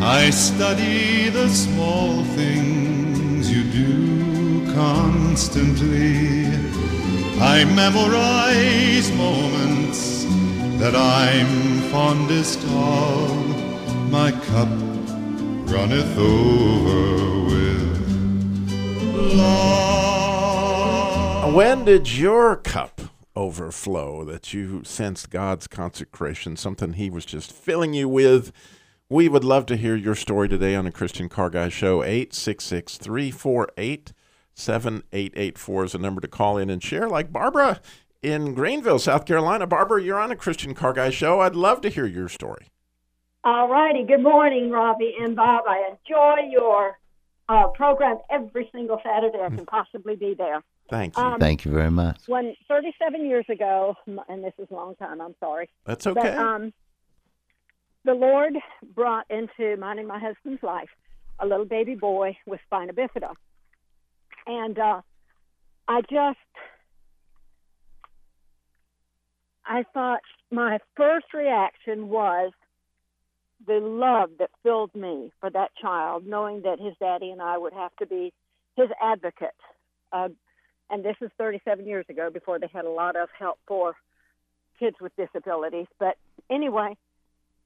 I 0.00 0.30
study 0.30 1.28
the 1.28 1.48
small 1.48 2.22
things 2.40 3.50
you 3.50 3.64
do 3.64 4.72
constantly. 4.74 6.46
I 7.40 7.64
memorize 7.64 9.10
moments 9.12 10.24
that 10.80 10.94
I'm 10.94 11.80
fondest 11.90 12.60
of. 12.68 13.30
My 14.10 14.30
cup 14.32 14.68
runneth 15.72 16.16
over 16.16 17.44
with 17.50 17.65
When 21.54 21.84
did 21.84 22.12
your 22.16 22.56
cup 22.56 23.00
overflow 23.34 24.24
that 24.24 24.52
you 24.52 24.84
sensed 24.84 25.30
God's 25.30 25.66
consecration, 25.66 26.56
something 26.56 26.92
He 26.92 27.08
was 27.08 27.24
just 27.24 27.50
filling 27.50 27.94
you 27.94 28.08
with? 28.08 28.52
We 29.08 29.28
would 29.28 29.44
love 29.44 29.66
to 29.66 29.76
hear 29.76 29.96
your 29.96 30.16
story 30.16 30.48
today 30.48 30.74
on 30.74 30.84
the 30.84 30.92
Christian 30.92 31.28
Car 31.28 31.48
Guy 31.48 31.68
Show. 31.70 32.02
866 32.02 32.98
348 32.98 34.12
7884 34.54 35.84
is 35.84 35.94
a 35.94 35.98
number 35.98 36.20
to 36.20 36.28
call 36.28 36.58
in 36.58 36.68
and 36.68 36.82
share, 36.82 37.08
like 37.08 37.32
Barbara 37.32 37.80
in 38.22 38.52
Greenville, 38.52 38.98
South 38.98 39.24
Carolina. 39.24 39.66
Barbara, 39.66 40.02
you're 40.02 40.18
on 40.18 40.32
a 40.32 40.36
Christian 40.36 40.74
Car 40.74 40.92
Guy 40.92 41.10
Show. 41.10 41.40
I'd 41.40 41.54
love 41.54 41.80
to 41.82 41.88
hear 41.88 42.06
your 42.06 42.28
story. 42.28 42.68
All 43.44 43.68
righty. 43.68 44.04
Good 44.04 44.22
morning, 44.22 44.70
Robbie 44.70 45.14
and 45.20 45.36
Bob. 45.36 45.64
I 45.68 45.90
enjoy 45.90 46.50
your 46.50 46.98
uh, 47.48 47.68
program 47.68 48.18
every 48.30 48.68
single 48.72 49.00
Saturday 49.04 49.38
I 49.38 49.48
can 49.48 49.66
possibly 49.66 50.16
be 50.16 50.34
there. 50.34 50.62
Thank 50.90 51.16
you. 51.16 51.22
Um, 51.22 51.40
Thank 51.40 51.64
you 51.64 51.72
very 51.72 51.90
much. 51.90 52.20
When 52.26 52.54
37 52.68 53.26
years 53.26 53.46
ago, 53.48 53.94
and 54.28 54.44
this 54.44 54.52
is 54.58 54.68
a 54.70 54.74
long 54.74 54.94
time, 54.96 55.20
I'm 55.20 55.34
sorry, 55.40 55.68
That's 55.84 56.04
but 56.04 56.18
okay. 56.18 56.30
um, 56.30 56.72
the 58.04 58.14
Lord 58.14 58.54
brought 58.94 59.26
into 59.30 59.76
mine 59.76 59.98
and 59.98 60.06
my 60.06 60.18
husband's 60.18 60.62
life 60.62 60.88
a 61.38 61.46
little 61.46 61.64
baby 61.64 61.94
boy 61.94 62.36
with 62.46 62.60
spina 62.66 62.92
bifida. 62.92 63.32
And 64.46 64.78
uh, 64.78 65.00
I 65.88 66.00
just, 66.02 66.38
I 69.64 69.84
thought 69.92 70.20
my 70.50 70.78
first 70.96 71.26
reaction 71.34 72.08
was 72.08 72.52
the 73.64 73.80
love 73.80 74.30
that 74.38 74.50
filled 74.62 74.94
me 74.94 75.32
for 75.40 75.50
that 75.50 75.70
child, 75.80 76.26
knowing 76.26 76.62
that 76.62 76.78
his 76.78 76.94
daddy 77.00 77.30
and 77.30 77.40
I 77.40 77.56
would 77.56 77.72
have 77.72 77.94
to 77.96 78.06
be 78.06 78.32
his 78.76 78.88
advocate. 79.00 79.54
Uh, 80.12 80.28
and 80.90 81.04
this 81.04 81.16
is 81.20 81.30
37 81.38 81.86
years 81.86 82.06
ago 82.08 82.30
before 82.30 82.58
they 82.58 82.68
had 82.72 82.84
a 82.84 82.90
lot 82.90 83.16
of 83.16 83.28
help 83.36 83.58
for 83.66 83.94
kids 84.78 84.96
with 85.00 85.12
disabilities. 85.16 85.86
But 85.98 86.16
anyway, 86.50 86.96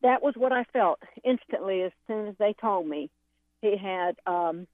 that 0.03 0.23
was 0.23 0.35
what 0.37 0.53
I 0.53 0.65
felt 0.73 1.01
instantly 1.25 1.83
as 1.83 1.93
soon 2.07 2.29
as 2.29 2.35
they 2.39 2.55
told 2.59 2.87
me 2.87 3.11
he 3.61 3.77
had 3.77 4.17
um, 4.27 4.67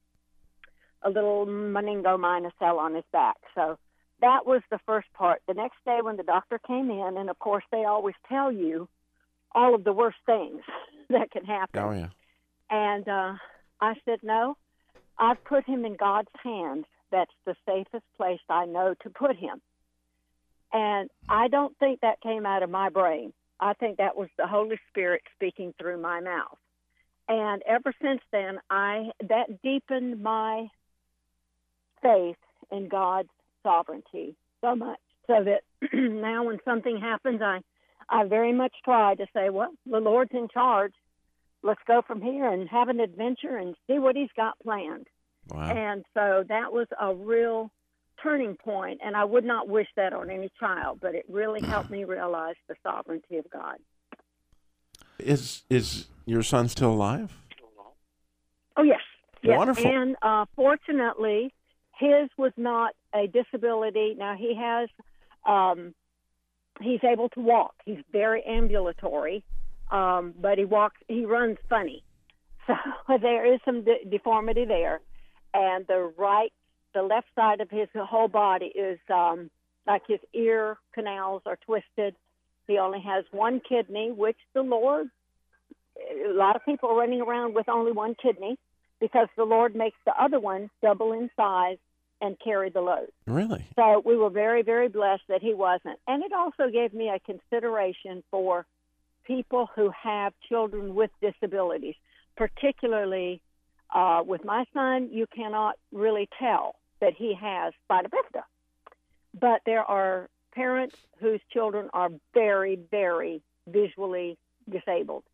a 1.03 1.11
little 1.11 1.47
meningomyelocele 1.47 2.79
on 2.79 2.95
his 2.95 3.05
back. 3.13 3.37
So 3.55 3.79
that 4.21 4.47
was 4.47 4.63
the 4.71 4.79
first 4.87 5.09
part. 5.15 5.43
The 5.49 5.55
next 5.55 5.77
day 5.85 5.99
when 6.03 6.17
the 6.17 6.23
doctor 6.23 6.61
came 6.65 6.91
in, 6.91 7.17
and 7.17 7.29
of 7.29 7.39
course 7.39 7.65
they 7.73 7.85
always 7.85 8.15
tell 8.29 8.53
you 8.53 8.89
all 9.53 9.75
of 9.75 9.85
the 9.85 9.93
worst 9.93 10.19
things 10.27 10.63
that 11.11 11.31
can 11.31 11.45
happen. 11.45 11.83
oh, 11.83 11.93
yeah. 11.93 12.09
And 12.71 13.09
uh, 13.09 13.35
I 13.81 13.95
said, 14.05 14.21
no, 14.23 14.57
I've 15.19 15.43
put 15.45 15.65
him 15.65 15.85
in 15.85 15.97
God's 15.97 16.31
hands. 16.43 16.85
That's 17.11 17.31
the 17.45 17.55
safest 17.67 18.05
place 18.17 18.41
I 18.49 18.67
know 18.67 18.95
to 19.03 19.11
put 19.11 19.37
him. 19.37 19.61
And 20.73 21.09
I 21.29 21.49
don't 21.49 21.77
think 21.79 22.01
that 22.01 22.21
came 22.21 22.45
out 22.45 22.63
of 22.63 22.71
my 22.71 22.89
brain. 22.89 23.33
I 23.61 23.73
think 23.75 23.99
that 23.99 24.17
was 24.17 24.29
the 24.37 24.47
Holy 24.47 24.79
Spirit 24.91 25.23
speaking 25.35 25.73
through 25.79 26.01
my 26.01 26.21
mouth. 26.21 26.59
And 27.29 27.63
ever 27.67 27.93
since 28.03 28.21
then, 28.31 28.59
I 28.71 29.11
that 29.29 29.63
deepened 29.63 30.23
my 30.23 30.69
faith 32.03 32.37
in 32.71 32.89
God's 32.89 33.31
sovereignty 33.63 34.37
so 34.61 34.77
much, 34.77 35.01
so 35.27 35.45
that 35.45 35.63
now 35.93 36.45
when 36.45 36.59
something 36.65 37.01
happens, 37.01 37.41
I 37.43 37.61
I 38.09 38.25
very 38.25 38.53
much 38.53 38.73
try 38.85 39.15
to 39.15 39.27
say, 39.35 39.51
well, 39.51 39.71
the 39.85 39.99
Lord's 39.99 40.33
in 40.33 40.49
charge. 40.49 40.93
Let's 41.63 41.81
go 41.87 42.03
from 42.07 42.21
here 42.23 42.49
and 42.49 42.69
have 42.69 42.89
an 42.89 43.01
adventure 43.01 43.57
and 43.57 43.75
see 43.87 43.99
what 43.99 44.15
He's 44.15 44.31
got 44.37 44.59
planned. 44.61 45.07
Wow. 45.49 45.71
And 45.71 46.05
so 46.15 46.45
that 46.49 46.73
was 46.73 46.87
a 47.01 47.15
real 47.15 47.71
turning 48.23 48.57
point, 48.57 49.01
and 49.05 49.17
I 49.17 49.25
would 49.25 49.45
not 49.45 49.69
wish 49.69 49.89
that 49.97 50.13
on 50.13 50.31
any 50.31 50.51
child, 50.59 50.99
but 51.01 51.15
it 51.15 51.25
really 51.29 51.61
helped 51.61 51.91
me 51.91 52.05
realize 52.05 52.55
the 52.69 52.75
sovereignty 52.83 53.37
of 53.37 53.49
God. 53.51 53.77
Is 55.19 55.63
is 55.71 56.07
your 56.25 56.43
son 56.43 56.69
still 56.69 56.93
alive? 56.93 57.33
Oh 58.77 58.83
yes, 58.83 59.01
yes. 59.43 59.57
Wonderful. 59.57 59.87
And 59.87 60.17
uh, 60.23 60.45
fortunately, 60.55 61.53
his 61.99 62.29
was 62.37 62.53
not 62.57 62.95
a 63.15 63.27
disability. 63.27 64.15
Now 64.19 64.37
he 64.37 64.55
has, 64.55 64.89
um, 65.47 65.95
he's 66.81 67.01
able 67.05 67.29
to 67.31 67.41
walk. 67.41 67.75
He's 67.85 68.03
very 68.13 68.43
ambulatory, 68.45 69.45
um, 69.91 70.35
but 70.41 70.59
he 70.59 70.65
walks. 70.65 70.97
He 71.09 71.25
runs 71.25 71.59
funny, 71.69 72.03
so 72.67 72.75
there 73.21 73.53
is 73.53 73.61
some 73.65 73.85
de- 73.85 74.05
deformity 74.11 74.65
there. 74.65 75.01
And 75.55 75.87
the 75.87 76.13
right, 76.19 76.53
the 76.95 77.03
left 77.03 77.29
side 77.35 77.61
of 77.61 77.71
his 77.71 77.89
whole 77.95 78.29
body 78.29 78.67
is 78.67 78.99
um, 79.13 79.51
like 79.87 80.03
his 80.07 80.21
ear 80.35 80.77
canals 80.95 81.43
are 81.47 81.59
twisted. 81.65 82.15
He 82.67 82.79
only 82.79 83.01
has 83.01 83.25
one 83.31 83.61
kidney, 83.67 84.13
which 84.13 84.39
the 84.55 84.63
Lord. 84.63 85.09
A 86.29 86.31
lot 86.31 86.57
of 86.57 86.65
people 86.65 86.91
are 86.91 86.97
running 86.97 87.23
around 87.23 87.55
with 87.55 87.71
only 87.71 87.91
one 87.91 88.15
kidney 88.21 88.59
because 89.01 89.29
the 89.37 89.45
Lord 89.45 89.75
makes 89.75 89.97
the 90.05 90.13
other 90.13 90.39
one 90.39 90.69
double 90.83 91.13
in 91.13 91.31
size 91.37 91.79
and 92.21 92.37
carry 92.43 92.71
the 92.71 92.81
load. 92.81 93.09
Really? 93.27 93.65
So 93.77 94.03
we 94.05 94.17
were 94.17 94.31
very, 94.31 94.63
very 94.63 94.89
blessed 94.89 95.23
that 95.29 95.43
he 95.43 95.55
wasn't. 95.55 95.99
And 96.07 96.23
it 96.23 96.33
also 96.33 96.71
gave 96.73 96.95
me 96.95 97.09
a 97.09 97.19
consideration 97.21 98.23
for 98.31 98.67
people 99.27 99.69
who 99.75 99.91
have 100.03 100.33
children 100.49 100.95
with 100.95 101.11
disabilities, 101.21 101.97
particularly 102.37 103.41
uh, 103.95 104.23
with 104.27 104.45
my 104.45 104.65
son, 104.73 105.11
you 105.13 105.27
cannot 105.35 105.77
really 105.93 106.29
tell 106.39 106.77
that 107.01 107.13
he 107.15 107.35
has 107.35 107.73
spina 107.85 108.09
bifida. 108.09 108.43
But 109.39 109.61
there 109.67 109.85
are 109.85 110.29
parents 110.55 110.97
whose 111.21 111.41
children 111.53 111.91
are 111.93 112.11
very, 112.33 112.79
very 112.91 113.43
visually 113.69 114.39
disabled. 114.71 115.25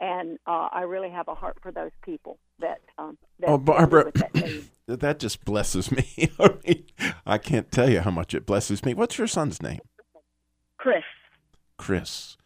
And 0.00 0.38
uh, 0.46 0.68
I 0.72 0.82
really 0.82 1.10
have 1.10 1.28
a 1.28 1.34
heart 1.34 1.58
for 1.62 1.70
those 1.70 1.90
people 2.02 2.38
that. 2.62 2.80
Um, 2.98 3.18
that 3.40 3.48
Oh, 3.50 3.58
Barbara, 3.58 4.10
that 4.86 5.00
that 5.00 5.18
just 5.18 5.44
blesses 5.44 5.92
me. 5.92 6.30
I, 7.26 7.38
can't 7.38 7.70
tell 7.70 7.88
you 7.90 8.00
how 8.00 8.10
much 8.10 8.34
it 8.34 8.46
blesses 8.46 8.84
me. 8.84 8.94
What's 8.94 9.18
your 9.18 9.26
son's 9.26 9.60
name? 9.62 9.80
Chris. 10.78 11.04
Chris. 11.76 12.36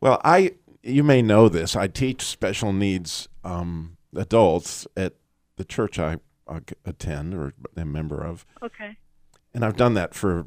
Well, 0.00 0.20
I 0.24 0.54
you 0.82 1.02
may 1.02 1.22
know 1.22 1.48
this. 1.48 1.74
I 1.76 1.86
teach 1.86 2.22
special 2.22 2.72
needs 2.72 3.28
um, 3.44 3.96
adults 4.14 4.86
at 4.96 5.14
the 5.56 5.64
church 5.64 5.98
I, 5.98 6.18
I 6.46 6.60
attend 6.84 7.34
or 7.34 7.54
am 7.76 7.82
a 7.82 7.84
member 7.84 8.22
of, 8.22 8.46
Okay. 8.62 8.96
and 9.54 9.64
I've 9.64 9.76
done 9.76 9.94
that 9.94 10.14
for 10.14 10.46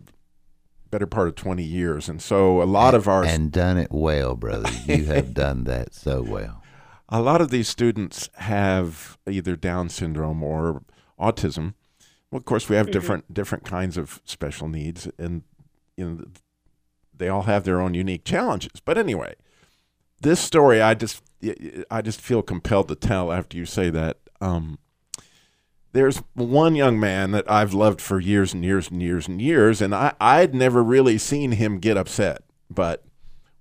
better 0.91 1.07
part 1.07 1.27
of 1.27 1.35
twenty 1.35 1.63
years. 1.63 2.07
And 2.07 2.21
so 2.21 2.61
a 2.61 2.65
lot 2.65 2.93
of 2.95 3.07
our 3.07 3.23
and 3.25 3.51
done 3.51 3.77
it 3.77 3.91
well, 3.91 4.35
brother. 4.35 4.69
You 4.85 5.05
have 5.05 5.33
done 5.45 5.63
that 5.65 5.93
so 5.93 6.21
well. 6.21 6.63
A 7.09 7.21
lot 7.21 7.41
of 7.41 7.49
these 7.49 7.67
students 7.67 8.29
have 8.35 9.17
either 9.27 9.55
Down 9.55 9.89
syndrome 9.89 10.43
or 10.43 10.83
autism. 11.19 11.73
Well, 12.31 12.37
of 12.37 12.45
course, 12.45 12.69
we 12.69 12.75
have 12.75 12.91
different 12.91 13.33
different 13.33 13.65
kinds 13.65 13.97
of 13.97 14.21
special 14.23 14.67
needs, 14.67 15.09
and 15.17 15.43
you 15.97 16.07
know, 16.07 16.25
they 17.15 17.27
all 17.27 17.43
have 17.43 17.63
their 17.63 17.81
own 17.81 17.95
unique 17.95 18.23
challenges. 18.23 18.79
But 18.85 18.97
anyway, 18.97 19.33
this 20.21 20.39
story, 20.39 20.81
I 20.81 20.93
just 20.93 21.23
I 21.89 22.01
just 22.01 22.21
feel 22.21 22.43
compelled 22.43 22.87
to 22.89 22.95
tell 22.95 23.31
after 23.31 23.57
you 23.57 23.65
say 23.65 23.89
that. 23.89 24.17
Um, 24.39 24.77
there's 25.91 26.21
one 26.35 26.75
young 26.75 26.99
man 26.99 27.31
that 27.31 27.49
I've 27.49 27.73
loved 27.73 27.99
for 27.99 28.19
years 28.19 28.53
and 28.53 28.63
years 28.63 28.91
and 28.91 29.01
years 29.01 29.27
and 29.27 29.41
years, 29.41 29.81
and 29.81 29.95
I, 29.95 30.13
I'd 30.21 30.53
never 30.53 30.83
really 30.83 31.17
seen 31.17 31.53
him 31.53 31.79
get 31.79 31.97
upset. 31.97 32.43
But 32.69 33.03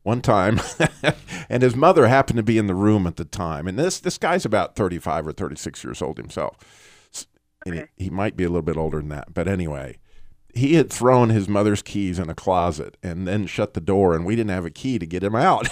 one 0.03 0.21
time, 0.23 0.61
and 1.51 1.63
his 1.63 1.77
mother 1.77 2.07
happened 2.07 2.39
to 2.39 2.43
be 2.43 2.59
in 2.59 2.67
the 2.67 2.75
room 2.75 3.07
at 3.07 3.17
the 3.17 3.25
time. 3.25 3.67
And 3.69 3.79
this, 3.79 4.01
this 4.01 4.19
guy's 4.19 4.45
about 4.45 4.75
35 4.77 5.27
or 5.27 5.33
36 5.33 5.85
years 5.85 6.01
old 6.03 6.17
himself. 6.19 6.57
And 7.67 7.75
Okay. 7.75 7.89
he, 7.97 8.05
he 8.05 8.11
might 8.11 8.37
be 8.37 8.45
a 8.45 8.49
little 8.49 8.63
bit 8.63 8.77
older 8.77 8.99
than 8.99 9.09
that. 9.11 9.35
But 9.35 9.49
anyway, 9.49 9.99
he 10.55 10.75
had 10.75 10.91
thrown 10.91 11.29
his 11.29 11.49
mother's 11.49 11.83
keys 11.83 12.19
in 12.19 12.31
a 12.31 12.35
closet 12.35 12.97
and 13.03 13.27
then 13.29 13.47
shut 13.47 13.75
the 13.75 13.81
door, 13.81 14.15
and 14.15 14.25
we 14.25 14.37
didn't 14.37 14.51
have 14.53 14.65
a 14.65 14.71
key 14.71 14.99
to 14.99 15.07
get 15.07 15.23
him 15.25 15.35
out. 15.35 15.69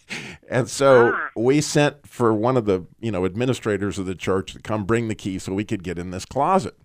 and 0.48 0.68
so 0.68 1.12
Ah. 1.14 1.30
we 1.34 1.60
sent 1.60 2.06
for 2.06 2.32
one 2.34 2.56
of 2.56 2.66
the 2.66 2.86
you 3.00 3.10
know 3.10 3.24
administrators 3.24 3.98
of 3.98 4.06
the 4.06 4.14
church 4.14 4.52
to 4.52 4.60
come 4.60 4.84
bring 4.84 5.08
the 5.08 5.14
key 5.14 5.38
so 5.38 5.54
we 5.54 5.64
could 5.64 5.82
get 5.82 5.98
in 5.98 6.10
this 6.10 6.24
closet. 6.26 6.76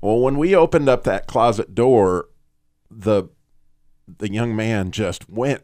Well, 0.00 0.20
when 0.20 0.38
we 0.38 0.54
opened 0.54 0.88
up 0.88 1.04
that 1.04 1.26
closet 1.26 1.74
door, 1.74 2.28
the 2.90 3.24
the 4.18 4.32
young 4.32 4.54
man 4.54 4.90
just 4.90 5.28
went 5.28 5.62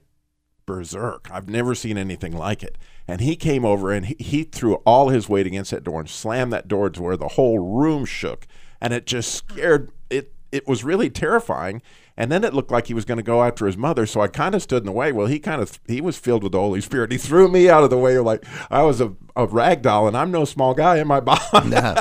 berserk. 0.66 1.28
I've 1.30 1.48
never 1.48 1.74
seen 1.74 1.96
anything 1.96 2.36
like 2.36 2.62
it. 2.62 2.76
And 3.08 3.20
he 3.20 3.36
came 3.36 3.64
over 3.64 3.92
and 3.92 4.06
he, 4.06 4.16
he 4.18 4.42
threw 4.42 4.74
all 4.86 5.08
his 5.08 5.28
weight 5.28 5.46
against 5.46 5.70
that 5.70 5.84
door 5.84 6.00
and 6.00 6.08
slammed 6.08 6.52
that 6.52 6.68
door 6.68 6.90
to 6.90 7.02
where 7.02 7.16
the 7.16 7.28
whole 7.28 7.58
room 7.58 8.04
shook. 8.04 8.46
And 8.80 8.92
it 8.92 9.06
just 9.06 9.32
scared 9.32 9.92
it. 10.10 10.34
It 10.52 10.66
was 10.66 10.84
really 10.84 11.08
terrifying. 11.08 11.82
And 12.16 12.32
then 12.32 12.44
it 12.44 12.54
looked 12.54 12.70
like 12.70 12.86
he 12.86 12.94
was 12.94 13.04
going 13.04 13.18
to 13.18 13.22
go 13.22 13.44
after 13.44 13.66
his 13.66 13.76
mother. 13.76 14.06
So 14.06 14.22
I 14.22 14.28
kind 14.28 14.54
of 14.54 14.62
stood 14.62 14.82
in 14.82 14.86
the 14.86 14.92
way. 14.92 15.12
Well, 15.12 15.26
he 15.26 15.38
kind 15.38 15.60
of 15.60 15.78
he 15.86 16.00
was 16.00 16.16
filled 16.18 16.42
with 16.42 16.52
the 16.52 16.58
Holy 16.58 16.80
Spirit. 16.80 17.12
He 17.12 17.18
threw 17.18 17.48
me 17.48 17.68
out 17.68 17.84
of 17.84 17.90
the 17.90 17.98
way 17.98 18.18
like 18.18 18.44
I 18.70 18.82
was 18.82 19.00
a, 19.00 19.14
a 19.34 19.46
rag 19.46 19.82
doll, 19.82 20.08
and 20.08 20.16
I'm 20.16 20.30
no 20.30 20.46
small 20.46 20.72
guy 20.72 20.98
in 20.98 21.06
my 21.06 21.20
body. 21.20 21.68
No, 21.68 21.94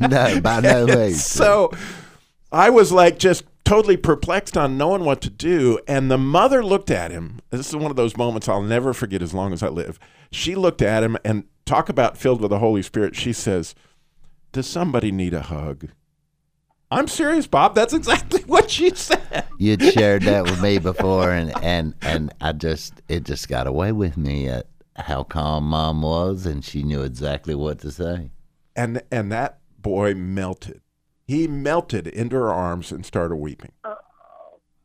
no, 0.08 0.40
by 0.40 0.60
no 0.60 0.86
means. 0.88 1.24
So 1.24 1.70
I 2.50 2.70
was 2.70 2.90
like 2.90 3.18
just 3.18 3.44
totally 3.64 3.96
perplexed 3.96 4.56
on 4.56 4.78
knowing 4.78 5.04
what 5.04 5.20
to 5.22 5.30
do. 5.30 5.78
And 5.88 6.10
the 6.10 6.18
mother 6.18 6.64
looked 6.64 6.90
at 6.90 7.10
him. 7.10 7.40
This 7.50 7.68
is 7.68 7.76
one 7.76 7.90
of 7.90 7.96
those 7.96 8.16
moments 8.16 8.48
I'll 8.48 8.62
never 8.62 8.92
forget 8.92 9.22
as 9.22 9.34
long 9.34 9.52
as 9.52 9.62
I 9.62 9.68
live. 9.68 9.98
She 10.30 10.54
looked 10.54 10.82
at 10.82 11.02
him 11.02 11.16
and 11.24 11.44
talk 11.64 11.88
about 11.88 12.16
filled 12.16 12.40
with 12.40 12.50
the 12.50 12.58
Holy 12.58 12.82
Spirit. 12.82 13.16
She 13.16 13.32
says, 13.32 13.74
Does 14.52 14.66
somebody 14.66 15.10
need 15.10 15.34
a 15.34 15.42
hug? 15.42 15.88
I'm 16.90 17.08
serious, 17.08 17.46
Bob. 17.46 17.74
That's 17.74 17.92
exactly 17.92 18.42
what 18.46 18.70
she 18.70 18.90
said. 18.94 19.46
You'd 19.58 19.82
shared 19.82 20.22
that 20.22 20.44
with 20.44 20.62
me 20.62 20.78
before, 20.78 21.30
and 21.30 21.52
and 21.62 21.94
and 22.02 22.32
I 22.40 22.52
just 22.52 23.02
it 23.08 23.24
just 23.24 23.48
got 23.48 23.66
away 23.66 23.90
with 23.92 24.16
me 24.16 24.48
at 24.48 24.66
how 24.96 25.24
calm 25.24 25.64
mom 25.64 26.02
was, 26.02 26.46
and 26.46 26.64
she 26.64 26.82
knew 26.82 27.02
exactly 27.02 27.54
what 27.54 27.80
to 27.80 27.90
say. 27.90 28.30
And 28.76 29.02
and 29.10 29.32
that 29.32 29.58
boy 29.80 30.14
melted. 30.14 30.82
He 31.26 31.48
melted 31.48 32.06
into 32.06 32.36
her 32.36 32.52
arms 32.52 32.92
and 32.92 33.04
started 33.04 33.36
weeping. 33.36 33.72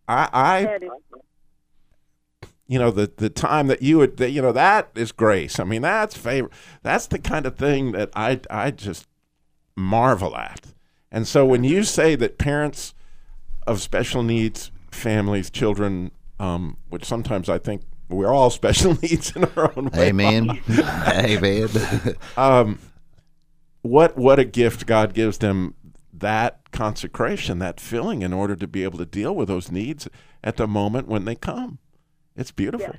I, 0.07 0.29
I 0.33 0.79
you 2.69 2.79
know 2.79 2.91
the 2.91 3.11
the 3.17 3.29
time 3.29 3.67
that 3.67 3.81
you 3.81 3.97
would 3.97 4.17
that, 4.17 4.29
you 4.29 4.41
know 4.41 4.51
that 4.51 4.89
is 4.95 5.11
grace 5.11 5.59
i 5.59 5.63
mean 5.63 5.81
that's 5.81 6.15
favor 6.15 6.49
that's 6.83 7.07
the 7.07 7.19
kind 7.19 7.45
of 7.45 7.57
thing 7.57 7.91
that 7.91 8.09
i 8.15 8.39
i 8.49 8.71
just 8.71 9.07
marvel 9.75 10.37
at 10.37 10.67
and 11.11 11.27
so 11.27 11.45
when 11.45 11.63
you 11.63 11.83
say 11.83 12.15
that 12.15 12.37
parents 12.37 12.93
of 13.67 13.81
special 13.81 14.23
needs 14.23 14.71
families 14.91 15.49
children 15.49 16.11
um, 16.39 16.77
which 16.89 17.03
sometimes 17.03 17.49
i 17.49 17.57
think 17.57 17.81
we're 18.07 18.31
all 18.31 18.49
special 18.61 18.97
needs 19.01 19.35
in 19.35 19.45
our 19.55 19.71
own 19.75 19.85
way 19.89 20.09
Amen. 20.09 20.59
Amen. 21.07 21.69
um, 22.37 22.79
what 23.81 24.17
what 24.17 24.39
a 24.39 24.45
gift 24.45 24.85
God 24.85 25.13
gives 25.13 25.37
them 25.37 25.73
that 26.19 26.71
consecration, 26.71 27.59
that 27.59 27.79
filling, 27.79 28.21
in 28.21 28.33
order 28.33 28.55
to 28.55 28.67
be 28.67 28.83
able 28.83 28.97
to 28.99 29.05
deal 29.05 29.35
with 29.35 29.47
those 29.47 29.71
needs 29.71 30.07
at 30.43 30.57
the 30.57 30.67
moment 30.67 31.07
when 31.07 31.25
they 31.25 31.35
come. 31.35 31.79
It's 32.35 32.51
beautiful, 32.51 32.95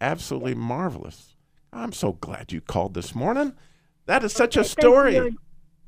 absolutely 0.00 0.54
marvelous. 0.54 1.36
I'm 1.72 1.92
so 1.92 2.12
glad 2.12 2.52
you 2.52 2.60
called 2.60 2.94
this 2.94 3.14
morning. 3.14 3.54
That 4.06 4.24
is 4.24 4.32
such 4.32 4.56
a 4.56 4.64
story. 4.64 5.16
you. 5.16 5.36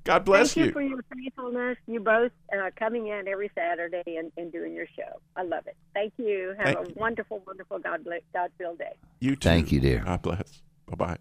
God 0.05 0.25
bless 0.25 0.55
Thank 0.55 0.57
you. 0.57 0.65
you. 0.67 0.73
for 0.73 0.83
your 0.83 1.05
faithfulness. 1.13 1.79
You 1.89 1.99
both 1.99 2.31
uh, 2.57 2.71
coming 2.79 3.09
in 3.09 3.27
every 3.27 3.51
Saturday 3.57 4.17
and, 4.17 4.31
and 4.37 4.53
doing 4.53 4.73
your 4.73 4.87
show. 4.87 5.21
I 5.35 5.43
love 5.43 5.67
it. 5.67 5.77
Thank 5.95 6.13
you. 6.17 6.55
Have 6.59 6.67
Thank 6.67 6.79
a 6.79 6.89
you. 6.91 6.95
wonderful, 6.97 7.43
wonderful 7.45 7.81
God 7.81 8.05
bless, 8.05 8.23
God 8.33 8.53
filled 8.57 8.79
day. 8.79 8.95
You 9.19 9.35
too. 9.35 9.49
Thank 9.49 9.73
you, 9.73 9.81
dear. 9.81 10.05
God 10.05 10.23
bless. 10.23 10.63
Bye 10.87 10.95
bye. 10.95 11.17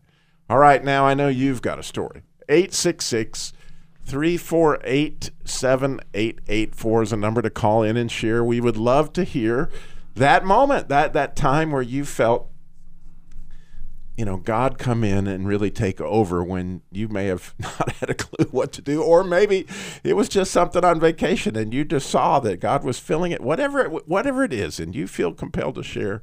All 0.48 0.60
right, 0.60 0.84
now 0.84 1.06
I 1.08 1.16
know 1.16 1.28
you've 1.28 1.64
got 1.64 1.80
a 1.80 1.84
story. 1.84 2.22
866 2.48 3.54
348 4.06 5.32
7884 5.46 7.04
is 7.04 7.12
a 7.12 7.18
number 7.18 7.42
to 7.42 7.50
call 7.50 7.82
in 7.84 7.98
and 7.98 8.12
share. 8.12 8.44
We 8.44 8.62
would 8.62 8.78
love 8.78 9.12
to 9.14 9.24
hear 9.24 9.72
that 10.14 10.46
moment, 10.46 10.90
that, 10.90 11.14
that 11.14 11.36
time 11.36 11.72
where 11.72 11.82
you 11.82 12.06
felt, 12.06 12.50
you 14.16 14.24
know, 14.24 14.38
God 14.38 14.78
come 14.78 15.04
in 15.04 15.26
and 15.28 15.48
really 15.48 15.72
take 15.72 16.00
over 16.00 16.44
when 16.44 16.84
you 16.92 17.08
may 17.08 17.26
have 17.26 17.56
not 17.60 17.92
had 17.94 18.12
a 18.12 18.14
clue 18.14 18.46
what 18.52 18.72
to 18.74 18.82
do, 18.82 19.02
or 19.02 19.24
maybe 19.24 19.66
it 20.04 20.16
was 20.16 20.30
just 20.30 20.52
something 20.52 20.86
on 20.86 21.00
vacation 21.00 21.56
and 21.56 21.74
you 21.74 21.84
just 21.84 22.10
saw 22.10 22.40
that 22.42 22.60
God 22.60 22.84
was 22.84 23.00
filling 23.00 23.32
it, 23.32 23.42
whatever 23.42 23.80
it, 23.80 24.08
whatever 24.08 24.44
it 24.44 24.54
is, 24.54 24.80
and 24.80 24.96
you 24.96 25.08
feel 25.08 25.34
compelled 25.34 25.76
to 25.76 25.84
share. 25.84 26.22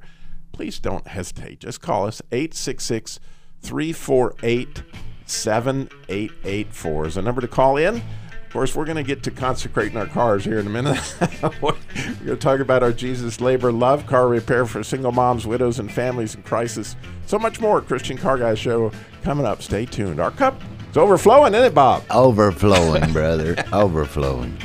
Please 0.53 0.79
don't 0.79 1.07
hesitate. 1.07 1.59
Just 1.59 1.81
call 1.81 2.07
us 2.07 2.21
866 2.31 3.19
348 3.61 4.83
7884 5.25 7.07
is 7.07 7.17
a 7.17 7.21
number 7.21 7.41
to 7.41 7.47
call 7.47 7.77
in. 7.77 7.97
Of 7.97 8.49
course, 8.51 8.75
we're 8.75 8.85
going 8.85 8.97
to 8.97 9.03
get 9.03 9.23
to 9.23 9.31
consecrating 9.31 9.97
our 9.97 10.05
cars 10.05 10.45
here 10.45 10.59
in 10.59 10.67
a 10.67 10.69
minute. 10.69 11.15
we're 11.61 11.71
going 11.71 12.25
to 12.25 12.35
talk 12.35 12.59
about 12.59 12.83
our 12.83 12.91
Jesus 12.91 13.41
Labor 13.41 13.71
Love 13.71 14.05
car 14.05 14.27
repair 14.27 14.65
for 14.65 14.83
single 14.83 15.11
moms, 15.11 15.47
widows, 15.47 15.79
and 15.79 15.91
families 15.91 16.35
in 16.35 16.43
crisis. 16.43 16.95
So 17.25 17.39
much 17.39 17.59
more. 17.59 17.81
Christian 17.81 18.15
Car 18.15 18.37
Guy 18.37 18.53
Show 18.53 18.91
coming 19.23 19.45
up. 19.45 19.63
Stay 19.63 19.85
tuned. 19.85 20.19
Our 20.19 20.29
cup 20.31 20.61
is 20.91 20.97
overflowing, 20.97 21.55
isn't 21.55 21.65
it, 21.65 21.73
Bob? 21.73 22.03
Overflowing, 22.11 23.11
brother. 23.11 23.55
Overflowing. 23.73 24.55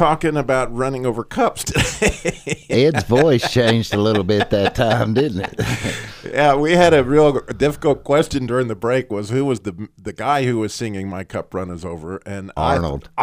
Talking 0.00 0.34
about 0.34 0.74
running 0.74 1.04
over 1.04 1.22
cups 1.22 1.62
today. 1.62 2.64
Ed's 2.70 3.04
voice 3.04 3.52
changed 3.52 3.92
a 3.92 3.98
little 3.98 4.24
bit 4.24 4.48
that 4.48 4.74
time, 4.74 5.12
didn't 5.12 5.40
it? 5.40 5.60
yeah, 6.32 6.54
we 6.54 6.72
had 6.72 6.94
a 6.94 7.04
real 7.04 7.40
difficult 7.40 8.02
question 8.02 8.46
during 8.46 8.68
the 8.68 8.74
break 8.74 9.12
was 9.12 9.28
who 9.28 9.44
was 9.44 9.60
the 9.60 9.90
the 9.98 10.14
guy 10.14 10.46
who 10.46 10.58
was 10.58 10.72
singing 10.72 11.06
My 11.06 11.22
Cup 11.22 11.52
Runneth 11.52 11.84
Over? 11.84 12.22
And 12.24 12.50
I- 12.56 12.76
Arnold. 12.76 13.10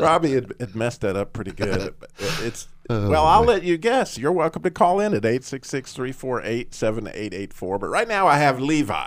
Robbie 0.00 0.32
had, 0.32 0.52
had 0.58 0.74
messed 0.74 1.02
that 1.02 1.14
up 1.14 1.32
pretty 1.32 1.52
good. 1.52 1.94
It's 2.18 2.66
oh, 2.90 3.08
well, 3.08 3.24
I'll 3.24 3.44
let 3.44 3.62
you 3.62 3.78
guess. 3.78 4.18
You're 4.18 4.32
welcome 4.32 4.64
to 4.64 4.70
call 4.72 4.98
in 4.98 5.14
at 5.14 5.22
866-348-7884. 5.22 7.78
But 7.78 7.86
right 7.86 8.08
now 8.08 8.26
I 8.26 8.38
have 8.38 8.60
Levi, 8.60 9.06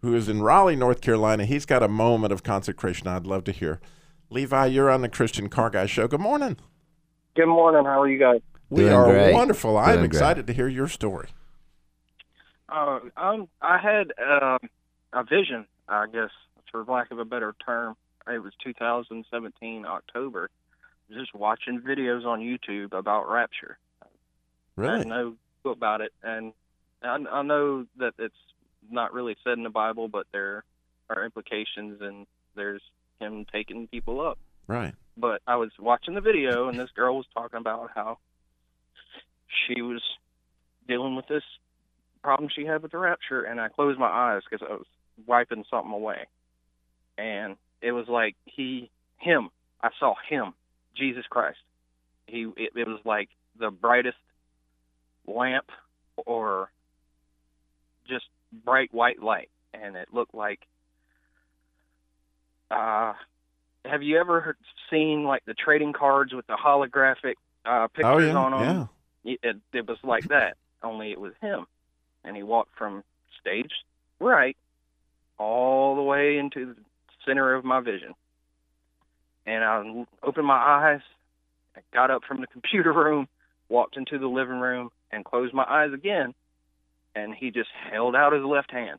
who 0.00 0.16
is 0.16 0.30
in 0.30 0.40
Raleigh, 0.40 0.74
North 0.74 1.02
Carolina. 1.02 1.44
He's 1.44 1.66
got 1.66 1.82
a 1.82 1.88
moment 1.88 2.32
of 2.32 2.42
consecration 2.42 3.08
I'd 3.08 3.26
love 3.26 3.44
to 3.44 3.52
hear. 3.52 3.78
Levi, 4.30 4.66
you're 4.66 4.90
on 4.90 5.02
the 5.02 5.08
Christian 5.08 5.48
Car 5.48 5.70
Guy 5.70 5.86
Show. 5.86 6.08
Good 6.08 6.20
morning. 6.20 6.56
Good 7.34 7.46
morning. 7.46 7.84
How 7.84 8.00
are 8.02 8.08
you 8.08 8.18
guys? 8.18 8.40
We 8.70 8.82
Doing 8.82 8.92
are 8.92 9.04
great. 9.04 9.34
wonderful. 9.34 9.76
I'm 9.76 9.86
Doing 9.86 9.98
great. 10.00 10.06
excited 10.08 10.46
to 10.48 10.52
hear 10.52 10.68
your 10.68 10.88
story. 10.88 11.28
Uh, 12.68 12.98
um, 13.16 13.48
I 13.62 13.78
had 13.78 14.12
um, 14.20 14.58
a 15.12 15.22
vision, 15.22 15.66
I 15.88 16.06
guess, 16.12 16.30
for 16.72 16.82
lack 16.84 17.10
of 17.12 17.18
a 17.20 17.24
better 17.24 17.54
term. 17.64 17.96
It 18.28 18.42
was 18.42 18.52
2017 18.64 19.86
October. 19.86 20.50
Just 21.12 21.32
watching 21.34 21.80
videos 21.80 22.24
on 22.26 22.40
YouTube 22.40 22.92
about 22.92 23.30
rapture. 23.30 23.78
I 24.02 24.06
Really? 24.76 24.98
had 24.98 25.06
no 25.06 25.34
clue 25.62 25.70
about 25.72 26.00
it, 26.00 26.12
and 26.22 26.52
I, 27.02 27.16
I 27.30 27.42
know 27.42 27.86
that 27.98 28.14
it's 28.18 28.34
not 28.90 29.12
really 29.14 29.36
said 29.44 29.52
in 29.56 29.62
the 29.62 29.70
Bible, 29.70 30.08
but 30.08 30.26
there 30.32 30.64
are 31.08 31.24
implications, 31.24 32.00
and 32.02 32.26
there's 32.56 32.82
him 33.20 33.46
taking 33.52 33.88
people 33.88 34.20
up. 34.20 34.38
Right. 34.68 34.94
but 35.16 35.42
I 35.46 35.56
was 35.56 35.70
watching 35.78 36.14
the 36.14 36.20
video, 36.20 36.68
and 36.68 36.76
this 36.78 36.90
girl 36.90 37.16
was 37.16 37.26
talking 37.32 37.60
about 37.60 37.90
how 37.94 38.18
she 39.66 39.80
was 39.80 40.02
dealing 40.88 41.14
with 41.14 41.28
this 41.28 41.44
problem 42.22 42.50
she 42.52 42.66
had 42.66 42.82
with 42.82 42.90
the 42.90 42.98
rapture, 42.98 43.44
and 43.44 43.60
I 43.60 43.68
closed 43.68 43.98
my 43.98 44.08
eyes 44.08 44.42
because 44.48 44.66
I 44.68 44.74
was 44.74 44.86
wiping 45.24 45.64
something 45.70 45.92
away, 45.92 46.26
and 47.16 47.56
it 47.80 47.92
was 47.92 48.08
like 48.08 48.34
he, 48.44 48.90
him, 49.18 49.50
I 49.80 49.90
saw 50.00 50.14
him, 50.28 50.54
Jesus 50.96 51.24
Christ. 51.30 51.58
He, 52.26 52.42
it, 52.56 52.72
it 52.74 52.88
was 52.88 53.00
like 53.04 53.28
the 53.58 53.70
brightest 53.70 54.18
lamp 55.28 55.70
or 56.16 56.70
just 58.08 58.24
bright 58.64 58.92
white 58.92 59.22
light, 59.22 59.50
and 59.72 59.94
it 59.96 60.08
looked 60.12 60.34
like. 60.34 60.60
Uh, 62.70 63.12
have 63.84 64.02
you 64.02 64.18
ever 64.18 64.56
seen 64.90 65.24
like 65.24 65.44
the 65.44 65.54
trading 65.54 65.92
cards 65.92 66.32
with 66.32 66.46
the 66.46 66.54
holographic 66.56 67.34
uh, 67.64 67.88
pictures 67.88 68.04
Oh 68.04 68.18
yeah, 68.18 68.34
on 68.34 68.52
them? 68.52 68.88
yeah. 69.24 69.32
it, 69.32 69.40
it, 69.42 69.56
it 69.78 69.88
was 69.88 69.98
like 70.02 70.24
that, 70.28 70.56
only 70.82 71.12
it 71.12 71.20
was 71.20 71.32
him. 71.40 71.66
And 72.24 72.36
he 72.36 72.42
walked 72.42 72.76
from 72.76 73.04
stage 73.40 73.72
right 74.18 74.56
all 75.38 75.94
the 75.94 76.02
way 76.02 76.38
into 76.38 76.74
the 76.74 76.76
center 77.24 77.54
of 77.54 77.64
my 77.64 77.80
vision. 77.80 78.14
And 79.44 79.62
I 79.62 80.04
opened 80.22 80.46
my 80.46 80.56
eyes, 80.56 81.00
I 81.76 81.80
got 81.92 82.10
up 82.10 82.22
from 82.26 82.40
the 82.40 82.46
computer 82.52 82.92
room, 82.92 83.28
walked 83.68 83.96
into 83.96 84.18
the 84.18 84.26
living 84.26 84.58
room, 84.58 84.90
and 85.12 85.24
closed 85.24 85.54
my 85.54 85.64
eyes 85.64 85.92
again. 85.92 86.34
And 87.14 87.34
he 87.34 87.50
just 87.50 87.70
held 87.90 88.14
out 88.16 88.32
his 88.32 88.44
left 88.44 88.70
hand. 88.70 88.98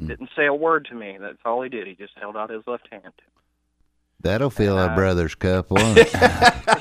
Mm. 0.00 0.08
Didn't 0.08 0.30
say 0.36 0.46
a 0.46 0.54
word 0.54 0.86
to 0.90 0.94
me. 0.94 1.16
That's 1.20 1.38
all 1.44 1.62
he 1.62 1.68
did. 1.68 1.86
He 1.86 1.94
just 1.94 2.12
held 2.18 2.36
out 2.36 2.50
his 2.50 2.62
left 2.66 2.88
hand. 2.90 3.12
That'll 4.20 4.50
fill 4.50 4.78
a 4.78 4.86
Uh, 4.86 4.94
brother's 4.94 5.34
cup, 5.34 5.70
won't 5.70 5.98
it? 6.00 6.12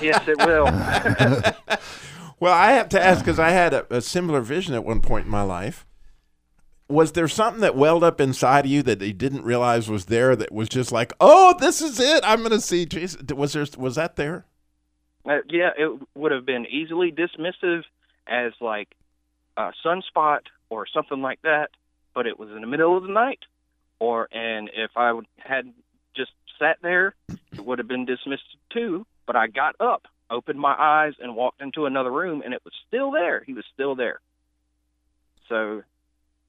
yes, 0.02 0.24
it 0.28 0.38
will. 0.40 0.66
Well, 2.38 2.54
I 2.54 2.74
have 2.74 2.90
to 2.90 3.02
ask 3.02 3.24
because 3.24 3.40
I 3.40 3.52
had 3.52 3.74
a, 3.74 3.86
a 3.96 4.02
similar 4.02 4.42
vision 4.42 4.74
at 4.74 4.84
one 4.84 5.00
point 5.00 5.24
in 5.26 5.32
my 5.32 5.42
life. 5.42 5.86
Was 6.90 7.14
there 7.14 7.30
something 7.30 7.62
that 7.62 7.78
welled 7.78 8.04
up 8.04 8.20
inside 8.20 8.66
of 8.66 8.72
you 8.72 8.84
that 8.84 9.02
you 9.02 9.14
didn't 9.14 9.44
realize 9.46 9.90
was 9.90 10.06
there? 10.06 10.36
That 10.36 10.52
was 10.52 10.68
just 10.68 10.92
like, 10.92 11.14
oh, 11.22 11.56
this 11.62 11.82
is 11.82 11.98
it. 11.98 12.24
I'm 12.26 12.40
going 12.40 12.52
to 12.52 12.60
see 12.60 12.86
Jesus. 12.86 13.22
Was 13.34 13.54
there? 13.54 13.66
Was 13.78 13.96
that 13.96 14.18
there? 14.18 14.46
Uh, 15.26 15.38
yeah, 15.50 15.70
it 15.78 15.98
would 16.14 16.34
have 16.34 16.46
been 16.46 16.66
easily 16.70 17.10
dismissive 17.10 17.84
as 18.28 18.52
like 18.60 18.90
a 19.56 19.72
sunspot 19.84 20.42
or 20.70 20.86
something 20.94 21.22
like 21.22 21.42
that, 21.44 21.70
but 22.16 22.26
it 22.26 22.40
was 22.40 22.50
in 22.50 22.62
the 22.62 22.68
middle 22.68 22.98
of 22.98 23.04
the 23.04 23.10
night, 23.14 23.40
or 24.00 24.28
and 24.32 24.70
if 24.74 24.92
I 24.96 25.12
would, 25.12 25.28
had 25.38 25.72
just 26.16 26.32
sat 26.58 26.78
there, 26.82 27.14
it 27.30 27.64
would 27.64 27.78
have 27.78 27.88
been 27.88 28.06
dismissed 28.06 28.58
too. 28.72 29.06
But 29.28 29.36
I 29.36 29.48
got 29.48 29.76
up, 29.80 30.04
opened 30.32 30.60
my 30.60 30.76
eyes, 30.78 31.14
and 31.20 31.36
walked 31.36 31.62
into 31.62 31.86
another 31.86 32.12
room, 32.12 32.42
and 32.44 32.54
it 32.54 32.62
was 32.64 32.74
still 32.88 33.12
there. 33.12 33.44
He 33.44 33.54
was 33.54 33.66
still 33.74 33.96
there. 33.96 34.22
So 35.50 35.84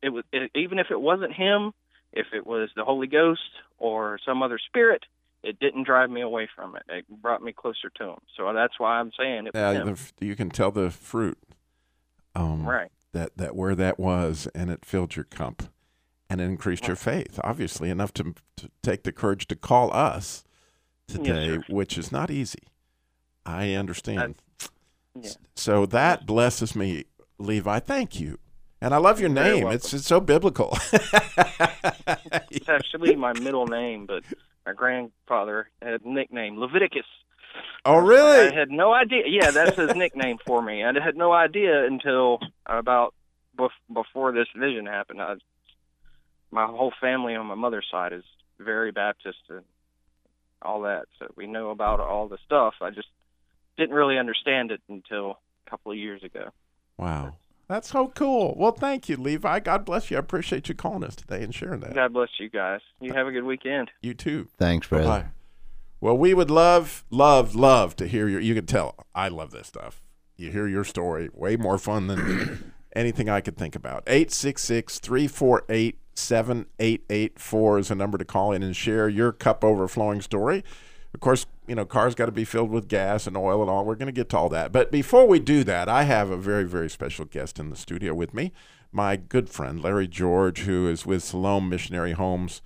it 0.03 0.11
was 0.11 0.25
it, 0.33 0.51
even 0.55 0.79
if 0.79 0.87
it 0.91 1.01
wasn't 1.01 1.33
him, 1.35 1.73
if 2.13 2.27
it 2.33 2.47
was 2.47 2.71
the 2.77 2.85
Holy 2.85 3.09
Ghost 3.09 3.41
or 3.79 4.19
some 4.25 4.43
other 4.43 4.59
spirit, 4.59 5.03
it 5.43 5.59
didn't 5.59 5.85
drive 5.85 6.11
me 6.11 6.21
away 6.23 6.49
from 6.55 6.77
it. 6.77 6.83
It 6.89 7.05
brought 7.23 7.43
me 7.43 7.53
closer 7.53 7.91
to 7.97 8.05
him. 8.11 8.19
So 8.37 8.53
that's 8.53 8.79
why 8.79 8.99
I'm 8.99 9.13
saying 9.19 9.49
it 9.49 9.55
was 9.55 9.77
him. 9.77 9.97
the, 10.19 10.27
you 10.27 10.37
can 10.37 10.51
tell 10.51 10.71
the 10.71 10.91
fruit. 10.91 11.39
Um, 12.35 12.67
Right. 12.67 12.91
That 13.17 13.39
that 13.39 13.57
where 13.57 13.75
that 13.75 13.99
was, 13.99 14.47
and 14.55 14.69
it 14.71 14.85
filled 14.85 15.17
your 15.17 15.25
cup, 15.25 15.63
and 16.29 16.39
it 16.39 16.45
increased 16.45 16.87
your 16.87 16.97
faith. 16.97 17.41
Obviously, 17.43 17.89
enough 17.89 18.13
to, 18.13 18.35
to 18.59 18.71
take 18.83 19.05
the 19.05 19.13
courage 19.13 19.49
to 19.49 19.57
call 19.57 19.91
us 19.95 20.45
today, 21.09 21.57
sir. 21.57 21.63
which 21.71 21.97
is 21.97 22.13
not 22.13 22.31
easy. 22.31 22.65
I 23.47 23.73
understand. 23.73 24.35
yeah. 25.19 25.31
So 25.55 25.87
that 25.87 26.27
blesses 26.27 26.77
me, 26.77 27.05
Levi. 27.39 27.79
Thank 27.79 28.21
you. 28.21 28.39
And 28.83 28.93
I 28.93 28.99
love 28.99 29.19
your 29.19 29.31
You're 29.31 29.43
name. 29.43 29.67
It's 29.69 29.95
it's 29.95 30.07
so 30.07 30.21
biblical. 30.21 30.77
It's 32.51 32.69
actually 32.69 33.17
my 33.17 33.33
middle 33.33 33.67
name, 33.67 34.05
but 34.05 34.25
my 34.67 34.75
grandfather 34.75 35.71
had 35.81 36.03
a 36.03 36.09
nickname 36.09 36.59
Leviticus. 36.59 37.07
oh, 37.85 37.99
really? 37.99 38.49
I 38.49 38.55
had 38.55 38.71
no 38.71 38.93
idea. 38.93 39.25
Yeah, 39.27 39.51
that's 39.51 39.77
his 39.77 39.95
nickname 39.97 40.39
for 40.47 40.63
me. 40.63 40.85
I 40.85 40.93
had 41.03 41.17
no 41.17 41.33
idea 41.33 41.85
until 41.85 42.41
about 42.67 43.15
bef- 43.57 43.71
before 43.93 44.33
this 44.33 44.49
vision 44.57 44.87
happened. 44.87 45.21
I, 45.21 45.35
my 46.51 46.67
whole 46.67 46.93
family 47.01 47.35
on 47.35 47.47
my 47.47 47.55
mother's 47.55 47.87
side 47.91 48.13
is 48.13 48.25
very 48.59 48.93
Baptist 48.93 49.39
and 49.49 49.63
all 50.63 50.83
that, 50.83 51.05
so 51.19 51.27
we 51.37 51.47
know 51.47 51.71
about 51.71 52.01
all 52.01 52.29
the 52.29 52.39
stuff. 52.45 52.75
I 52.81 52.91
just 52.91 53.09
didn't 53.77 53.95
really 53.95 54.19
understand 54.19 54.71
it 54.71 54.81
until 54.89 55.39
a 55.67 55.71
couple 55.71 55.93
of 55.93 55.99
years 55.99 56.23
ago. 56.23 56.51
Wow. 56.97 57.35
That's 57.69 57.91
so 57.91 58.09
cool. 58.09 58.55
Well, 58.57 58.73
thank 58.73 59.09
you, 59.09 59.17
Levi. 59.17 59.59
God 59.61 59.85
bless 59.85 60.11
you. 60.11 60.17
I 60.17 60.21
appreciate 60.21 60.69
you 60.69 60.75
calling 60.75 61.03
us 61.03 61.17
today 61.17 61.43
and 61.43 61.55
sharing 61.55 61.81
that. 61.81 61.95
God 61.95 62.13
bless 62.13 62.29
you 62.39 62.49
guys. 62.49 62.81
You 63.01 63.13
have 63.13 63.27
a 63.27 63.33
good 63.33 63.45
weekend. 63.45 63.91
You 64.03 64.15
too. 64.15 64.49
Thanks, 64.57 64.87
brother. 64.87 65.05
Bye. 65.05 65.27
Well, 66.07 66.17
we 66.17 66.35
would 66.35 66.53
love, 66.53 67.05
love, 67.11 67.57
love 67.57 67.97
to 67.97 68.07
hear 68.07 68.29
your. 68.29 68.39
You 68.39 68.55
can 68.55 68.65
tell 68.65 68.95
I 69.13 69.27
love 69.27 69.51
this 69.51 69.67
stuff. 69.67 70.01
You 70.37 70.53
hear 70.53 70.69
your 70.69 70.85
story, 70.85 71.31
way 71.35 71.57
more 71.57 71.79
fun 71.79 72.07
than 72.07 72.73
anything 72.95 73.29
I 73.29 73.41
could 73.41 73.57
think 73.57 73.75
about. 73.75 74.05
866 74.07 75.01
348 75.01 75.99
7884 76.15 77.79
is 77.81 77.91
a 77.91 77.97
number 77.97 78.19
to 78.19 78.25
call 78.25 78.53
in 78.53 78.63
and 78.63 78.77
share 78.77 79.09
your 79.09 79.33
cup 79.33 79.65
overflowing 79.65 80.21
story. 80.21 80.63
Of 81.13 81.19
course, 81.19 81.45
you 81.67 81.75
know, 81.75 81.85
cars 81.85 82.15
got 82.15 82.27
to 82.27 82.33
be 82.33 82.45
filled 82.45 82.71
with 82.71 82.87
gas 82.87 83.27
and 83.27 83.37
oil 83.37 83.61
and 83.61 83.69
all. 83.69 83.85
We're 83.85 83.97
going 83.97 84.07
to 84.07 84.13
get 84.13 84.29
to 84.29 84.39
all 84.39 84.49
that. 84.51 84.71
But 84.71 84.93
before 84.93 85.27
we 85.27 85.41
do 85.41 85.65
that, 85.65 85.89
I 85.89 86.05
have 86.05 86.31
a 86.31 86.37
very, 86.37 86.69
very 86.69 86.89
special 86.89 87.25
guest 87.25 87.59
in 87.59 87.69
the 87.69 87.75
studio 87.75 88.15
with 88.15 88.33
me, 88.33 88.53
my 88.93 89.17
good 89.17 89.51
friend, 89.51 89.83
Larry 89.83 90.07
George, 90.07 90.61
who 90.61 90.87
is 90.87 91.05
with 91.05 91.25
Salome 91.25 91.69
Missionary 91.69 92.13
Homes. 92.13 92.63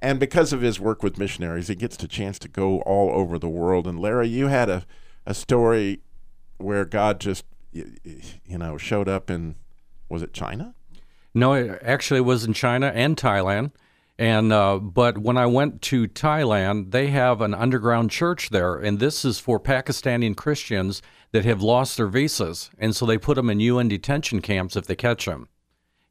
And 0.00 0.20
because 0.20 0.52
of 0.52 0.60
his 0.60 0.78
work 0.78 1.02
with 1.02 1.18
missionaries, 1.18 1.68
he 1.68 1.74
gets 1.74 1.96
the 1.96 2.08
chance 2.08 2.38
to 2.40 2.48
go 2.48 2.80
all 2.82 3.10
over 3.10 3.38
the 3.38 3.48
world. 3.48 3.86
And 3.86 3.98
Larry, 3.98 4.28
you 4.28 4.46
had 4.46 4.68
a, 4.68 4.86
a 5.26 5.34
story 5.34 6.00
where 6.58 6.84
God 6.84 7.20
just, 7.20 7.44
you 7.72 8.58
know, 8.58 8.78
showed 8.78 9.08
up 9.08 9.30
in, 9.30 9.56
was 10.08 10.22
it 10.22 10.32
China? 10.32 10.74
No, 11.34 11.52
it 11.52 11.80
actually 11.82 12.18
it 12.18 12.24
was 12.24 12.44
in 12.44 12.52
China 12.52 12.92
and 12.94 13.16
Thailand. 13.16 13.72
And 14.18 14.52
uh, 14.52 14.78
but 14.78 15.18
when 15.18 15.36
I 15.36 15.46
went 15.46 15.80
to 15.82 16.08
Thailand, 16.08 16.90
they 16.90 17.06
have 17.08 17.40
an 17.40 17.54
underground 17.54 18.10
church 18.10 18.50
there, 18.50 18.74
and 18.74 18.98
this 18.98 19.24
is 19.24 19.38
for 19.38 19.60
Pakistani 19.60 20.36
Christians 20.36 21.00
that 21.30 21.44
have 21.44 21.62
lost 21.62 21.96
their 21.96 22.08
visas, 22.08 22.70
and 22.78 22.96
so 22.96 23.06
they 23.06 23.16
put 23.16 23.36
them 23.36 23.48
in 23.48 23.60
UN 23.60 23.86
detention 23.86 24.40
camps 24.40 24.74
if 24.74 24.86
they 24.86 24.96
catch 24.96 25.26
them, 25.26 25.48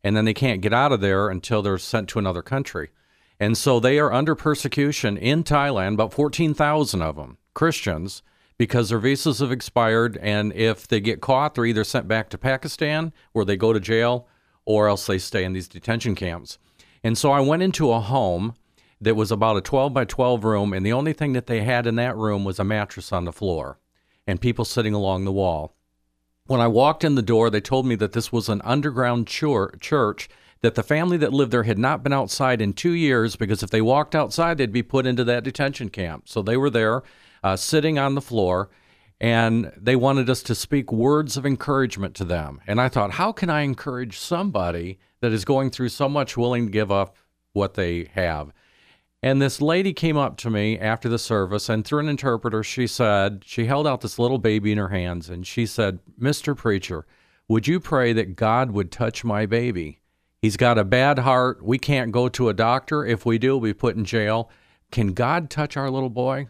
and 0.06 0.16
then 0.16 0.24
they 0.24 0.34
can't 0.34 0.62
get 0.62 0.72
out 0.72 0.94
of 0.94 1.02
there 1.02 1.28
until 1.28 1.62
they're 1.62 1.78
sent 1.78 2.08
to 2.10 2.20
another 2.20 2.42
country, 2.42 2.92
and 3.40 3.58
so 3.58 3.80
they 3.80 4.00
are 4.00 4.12
under 4.12 4.36
persecution 4.36 5.18
in 5.18 5.44
Thailand. 5.44 5.94
About 5.94 6.14
fourteen 6.14 6.54
thousand 6.54 7.02
of 7.02 7.16
them 7.16 7.38
Christians 7.54 8.24
because 8.58 8.90
their 8.90 9.00
visas 9.00 9.40
have 9.40 9.52
expired, 9.52 10.18
and 10.18 10.52
if 10.54 10.88
they 10.88 11.00
get 11.00 11.22
caught, 11.22 11.54
they're 11.56 11.66
either 11.66 11.84
sent 11.84 12.08
back 12.08 12.30
to 12.30 12.38
Pakistan 12.38 13.14
where 13.32 13.46
they 13.46 13.56
go 13.56 13.72
to 13.72 13.80
jail, 13.80 14.28
or 14.66 14.88
else 14.88 15.06
they 15.06 15.20
stay 15.20 15.44
in 15.44 15.54
these 15.54 15.68
detention 15.68 16.16
camps. 16.16 16.58
And 17.04 17.18
so 17.18 17.32
I 17.32 17.40
went 17.40 17.62
into 17.62 17.92
a 17.92 18.00
home 18.00 18.56
that 19.00 19.16
was 19.16 19.32
about 19.32 19.58
a 19.58 19.62
12 19.62 19.94
by 19.94 20.06
12 20.06 20.44
room, 20.44 20.74
and 20.74 20.86
the 20.86 20.94
only 20.94 21.14
thing 21.14 21.34
that 21.34 21.48
they 21.48 21.62
had 21.62 21.86
in 21.86 21.96
that 21.96 22.18
room 22.18 22.44
was 22.44 22.60
a 22.60 22.64
mattress 22.64 23.12
on 23.12 23.26
the 23.26 23.32
floor 23.32 23.80
and 24.26 24.42
people 24.42 24.66
sitting 24.66 24.94
along 24.94 25.24
the 25.24 25.32
wall. 25.32 25.76
When 26.48 26.60
I 26.60 26.68
walked 26.68 27.04
in 27.04 27.16
the 27.16 27.22
door, 27.22 27.50
they 27.50 27.62
told 27.62 27.86
me 27.86 27.96
that 27.96 28.14
this 28.14 28.32
was 28.32 28.50
an 28.50 28.62
underground 28.64 29.28
chur- 29.28 29.72
church, 29.80 30.30
that 30.62 30.76
the 30.76 30.84
family 30.84 31.18
that 31.18 31.34
lived 31.34 31.52
there 31.52 31.64
had 31.64 31.78
not 31.78 32.04
been 32.04 32.14
outside 32.14 32.62
in 32.62 32.74
two 32.74 32.92
years 32.92 33.36
because 33.36 33.64
if 33.64 33.70
they 33.70 33.82
walked 33.82 34.16
outside, 34.16 34.58
they'd 34.58 34.72
be 34.72 34.84
put 34.84 35.06
into 35.06 35.24
that 35.24 35.44
detention 35.44 35.90
camp. 35.90 36.28
So 36.28 36.42
they 36.42 36.58
were 36.58 36.70
there 36.70 37.04
uh, 37.44 37.56
sitting 37.56 38.00
on 38.00 38.16
the 38.16 38.22
floor 38.22 38.70
and 39.20 39.72
they 39.76 39.96
wanted 39.96 40.30
us 40.30 40.44
to 40.44 40.56
speak 40.56 40.92
words 40.92 41.38
of 41.38 41.46
encouragement 41.46 42.16
to 42.16 42.26
them. 42.26 42.62
And 42.68 42.80
I 42.80 42.90
thought, 42.90 43.12
how 43.12 43.32
can 43.32 43.50
I 43.50 43.62
encourage 43.62 44.18
somebody 44.18 45.00
that 45.22 45.32
is 45.32 45.46
going 45.46 45.72
through 45.72 45.90
so 45.90 46.08
much 46.08 46.38
willing 46.38 46.68
to 46.68 46.72
give 46.72 46.92
up 46.92 47.18
what 47.54 47.74
they 47.74 48.10
have? 48.14 48.52
And 49.24 49.42
this 49.42 49.60
lady 49.60 49.94
came 49.94 50.18
up 50.18 50.38
to 50.38 50.52
me 50.52 50.78
after 50.78 51.10
the 51.10 51.18
service, 51.18 51.70
and 51.70 51.84
through 51.84 52.02
an 52.02 52.10
interpreter, 52.10 52.64
she 52.64 52.86
said, 52.86 53.44
she 53.44 53.66
held 53.66 53.88
out 53.88 54.02
this 54.02 54.20
little 54.20 54.38
baby 54.38 54.72
in 54.72 54.78
her 54.78 54.90
hands, 54.90 55.28
and 55.28 55.46
she 55.46 55.66
said, 55.66 56.00
Mr. 56.22 56.56
Preacher, 56.56 57.04
would 57.48 57.68
you 57.68 57.80
pray 57.80 58.14
that 58.14 58.36
God 58.36 58.72
would 58.72 58.92
touch 58.92 59.24
my 59.24 59.48
baby? 59.48 60.02
He's 60.42 60.58
got 60.58 60.78
a 60.78 60.84
bad 60.84 61.20
heart. 61.20 61.64
We 61.64 61.78
can't 61.78 62.12
go 62.12 62.30
to 62.30 62.50
a 62.50 62.54
doctor. 62.54 63.06
If 63.06 63.26
we 63.26 63.38
do, 63.38 63.58
we'll 63.58 63.72
be 63.72 63.74
put 63.74 63.96
in 63.96 64.06
jail. 64.06 64.50
Can 64.92 65.14
God 65.14 65.50
touch 65.50 65.76
our 65.76 65.90
little 65.90 66.10
boy? 66.10 66.48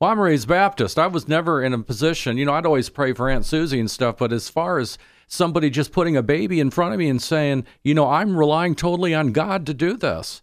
Well, 0.00 0.10
I'm 0.10 0.18
raised 0.18 0.48
Baptist. 0.48 0.98
I 0.98 1.06
was 1.06 1.28
never 1.28 1.62
in 1.62 1.74
a 1.74 1.78
position, 1.78 2.38
you 2.38 2.46
know, 2.46 2.54
I'd 2.54 2.64
always 2.64 2.88
pray 2.88 3.12
for 3.12 3.28
Aunt 3.28 3.44
Susie 3.44 3.78
and 3.78 3.90
stuff, 3.90 4.16
but 4.16 4.32
as 4.32 4.48
far 4.48 4.78
as 4.78 4.96
somebody 5.26 5.68
just 5.68 5.92
putting 5.92 6.16
a 6.16 6.22
baby 6.22 6.58
in 6.58 6.70
front 6.70 6.94
of 6.94 6.98
me 6.98 7.10
and 7.10 7.20
saying, 7.20 7.66
you 7.84 7.94
know, 7.94 8.08
I'm 8.08 8.34
relying 8.34 8.74
totally 8.74 9.14
on 9.14 9.32
God 9.32 9.66
to 9.66 9.74
do 9.74 9.98
this. 9.98 10.40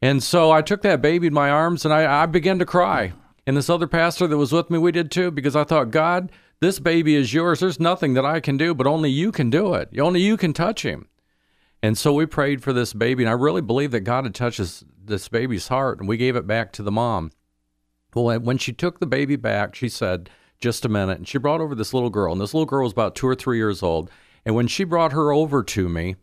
And 0.00 0.22
so 0.22 0.50
I 0.50 0.62
took 0.62 0.80
that 0.80 1.02
baby 1.02 1.26
in 1.26 1.34
my 1.34 1.50
arms 1.50 1.84
and 1.84 1.92
I, 1.92 2.22
I 2.22 2.24
began 2.24 2.58
to 2.58 2.64
cry. 2.64 3.12
And 3.46 3.54
this 3.54 3.68
other 3.68 3.86
pastor 3.86 4.26
that 4.26 4.38
was 4.38 4.52
with 4.52 4.70
me, 4.70 4.78
we 4.78 4.92
did 4.92 5.10
too, 5.10 5.30
because 5.30 5.54
I 5.54 5.64
thought, 5.64 5.90
God, 5.90 6.32
this 6.60 6.78
baby 6.78 7.14
is 7.14 7.34
yours. 7.34 7.60
There's 7.60 7.78
nothing 7.78 8.14
that 8.14 8.24
I 8.24 8.40
can 8.40 8.56
do, 8.56 8.74
but 8.74 8.86
only 8.86 9.10
you 9.10 9.30
can 9.30 9.50
do 9.50 9.74
it. 9.74 9.90
Only 9.98 10.22
you 10.22 10.38
can 10.38 10.54
touch 10.54 10.86
him. 10.86 11.08
And 11.86 11.96
so 11.96 12.12
we 12.12 12.26
prayed 12.26 12.64
for 12.64 12.72
this 12.72 12.92
baby, 12.92 13.22
and 13.22 13.30
I 13.30 13.34
really 13.34 13.60
believe 13.60 13.92
that 13.92 14.00
God 14.00 14.24
had 14.24 14.34
touched 14.34 14.58
this, 14.58 15.28
baby's 15.28 15.68
heart, 15.68 16.00
and 16.00 16.08
we 16.08 16.16
gave 16.16 16.34
it 16.34 16.44
back 16.44 16.72
to 16.72 16.82
the 16.82 16.90
mom. 16.90 17.30
Well, 18.12 18.40
when 18.40 18.58
she 18.58 18.72
took 18.72 18.98
the 18.98 19.06
baby 19.06 19.36
back, 19.36 19.76
she 19.76 19.88
said, 19.88 20.28
just 20.58 20.84
a 20.84 20.88
minute, 20.88 21.18
and 21.18 21.28
she 21.28 21.38
brought 21.38 21.60
over 21.60 21.76
this 21.76 21.94
little 21.94 22.10
girl, 22.10 22.32
and 22.32 22.40
this 22.40 22.54
little 22.54 22.66
girl 22.66 22.82
was 22.82 22.90
about 22.90 23.14
two 23.14 23.28
or 23.28 23.36
three 23.36 23.58
years 23.58 23.84
old. 23.84 24.10
And 24.44 24.56
when 24.56 24.66
she 24.66 24.82
brought 24.82 25.12
her 25.12 25.30
over 25.30 25.62
to 25.62 25.88
me, 25.88 26.16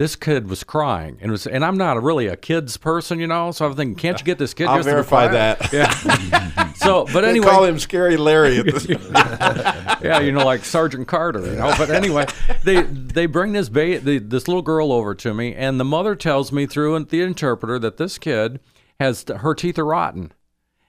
this 0.00 0.16
kid 0.16 0.48
was 0.48 0.64
crying 0.64 1.18
and 1.20 1.30
was 1.30 1.46
and 1.46 1.62
I'm 1.62 1.76
not 1.76 1.98
a, 1.98 2.00
really 2.00 2.26
a 2.26 2.34
kids 2.34 2.78
person, 2.78 3.20
you 3.20 3.26
know. 3.26 3.50
So 3.50 3.66
I'm 3.66 3.74
thinking, 3.74 3.96
can't 3.96 4.18
you 4.18 4.24
get 4.24 4.38
this 4.38 4.54
kid? 4.54 4.66
I'll 4.66 4.82
verify 4.82 5.28
that. 5.28 5.70
Yeah. 5.74 6.72
so, 6.74 7.04
but 7.12 7.26
anyway, 7.26 7.44
They 7.44 7.52
call 7.52 7.64
him 7.64 7.78
Scary 7.78 8.16
Larry. 8.16 8.60
At 8.60 8.64
this 8.64 8.88
yeah, 8.88 10.20
you 10.20 10.32
know, 10.32 10.42
like 10.42 10.64
Sergeant 10.64 11.06
Carter, 11.06 11.44
you 11.44 11.56
know. 11.56 11.74
But 11.76 11.90
anyway, 11.90 12.24
they 12.64 12.80
they 12.80 13.26
bring 13.26 13.52
this 13.52 13.68
ba- 13.68 14.00
the, 14.00 14.18
this 14.18 14.48
little 14.48 14.62
girl 14.62 14.90
over 14.90 15.14
to 15.16 15.34
me, 15.34 15.54
and 15.54 15.78
the 15.78 15.84
mother 15.84 16.16
tells 16.16 16.50
me 16.50 16.64
through 16.64 16.98
the 17.04 17.20
interpreter 17.20 17.78
that 17.78 17.98
this 17.98 18.16
kid 18.16 18.58
has 18.98 19.26
her 19.28 19.54
teeth 19.54 19.78
are 19.78 19.84
rotten, 19.84 20.32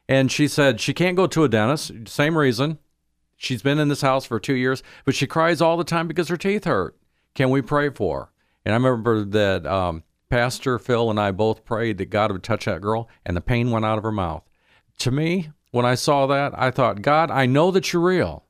and 0.08 0.32
she 0.32 0.48
said 0.48 0.80
she 0.80 0.94
can't 0.94 1.18
go 1.18 1.28
to 1.28 1.44
a 1.44 1.50
dentist. 1.50 1.92
Same 2.08 2.38
reason. 2.38 2.80
She's 3.36 3.62
been 3.62 3.78
in 3.78 3.90
this 3.90 4.02
house 4.04 4.26
for 4.26 4.40
two 4.40 4.56
years, 4.56 4.82
but 5.04 5.16
she 5.16 5.28
cries 5.28 5.60
all 5.60 5.76
the 5.76 5.84
time 5.84 6.08
because 6.08 6.30
her 6.30 6.38
teeth 6.38 6.64
hurt. 6.64 6.96
Can 7.36 7.50
we 7.50 7.62
pray 7.62 7.90
for 7.90 8.20
her? 8.20 8.31
And 8.66 8.74
I 8.74 8.78
remember 8.78 9.24
that 9.24 9.66
um, 9.66 10.04
Pastor 10.30 10.80
Phil 10.80 11.10
and 11.10 11.20
I 11.20 11.32
both 11.32 11.66
prayed 11.66 11.98
that 11.98 12.10
God 12.10 12.32
would 12.32 12.44
touch 12.44 12.66
that 12.66 12.82
girl, 12.82 13.10
and 13.26 13.36
the 13.36 13.42
pain 13.42 13.72
went 13.72 13.86
out 13.86 13.98
of 13.98 14.04
her 14.04 14.12
mouth. 14.12 14.44
To 15.00 15.12
me, 15.12 15.50
when 15.72 15.86
I 15.86 15.96
saw 15.96 16.28
that, 16.28 16.54
I 16.56 16.72
thought, 16.72 17.02
God, 17.02 17.32
I 17.32 17.46
know 17.46 17.72
that 17.72 17.92
you're 17.92 18.02
real. 18.02 18.46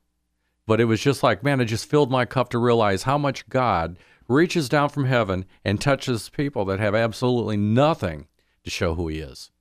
But 0.67 0.79
it 0.79 0.85
was 0.85 1.01
just 1.01 1.23
like, 1.23 1.43
man, 1.43 1.59
it 1.59 1.65
just 1.65 1.89
filled 1.89 2.11
my 2.11 2.25
cup 2.25 2.49
to 2.49 2.57
realize 2.57 3.03
how 3.03 3.17
much 3.17 3.47
God 3.49 3.97
reaches 4.27 4.69
down 4.69 4.89
from 4.89 5.05
heaven 5.05 5.45
and 5.65 5.81
touches 5.81 6.29
people 6.29 6.65
that 6.65 6.79
have 6.79 6.95
absolutely 6.95 7.57
nothing 7.57 8.27
to 8.63 8.69
show 8.69 8.93
who 8.95 9.07
He 9.07 9.19
is. 9.19 9.51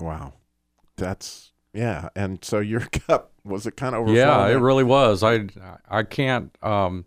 wow, 0.00 0.34
that's 0.96 1.52
yeah. 1.72 2.08
And 2.16 2.44
so 2.44 2.58
your 2.58 2.80
cup 3.06 3.32
was 3.44 3.66
it 3.66 3.76
kind 3.76 3.94
of 3.94 4.02
overflowing? 4.02 4.18
Yeah, 4.18 4.48
it 4.48 4.60
really 4.60 4.84
was. 4.84 5.22
I 5.22 5.46
I 5.88 6.02
can't 6.02 6.54
um, 6.62 7.04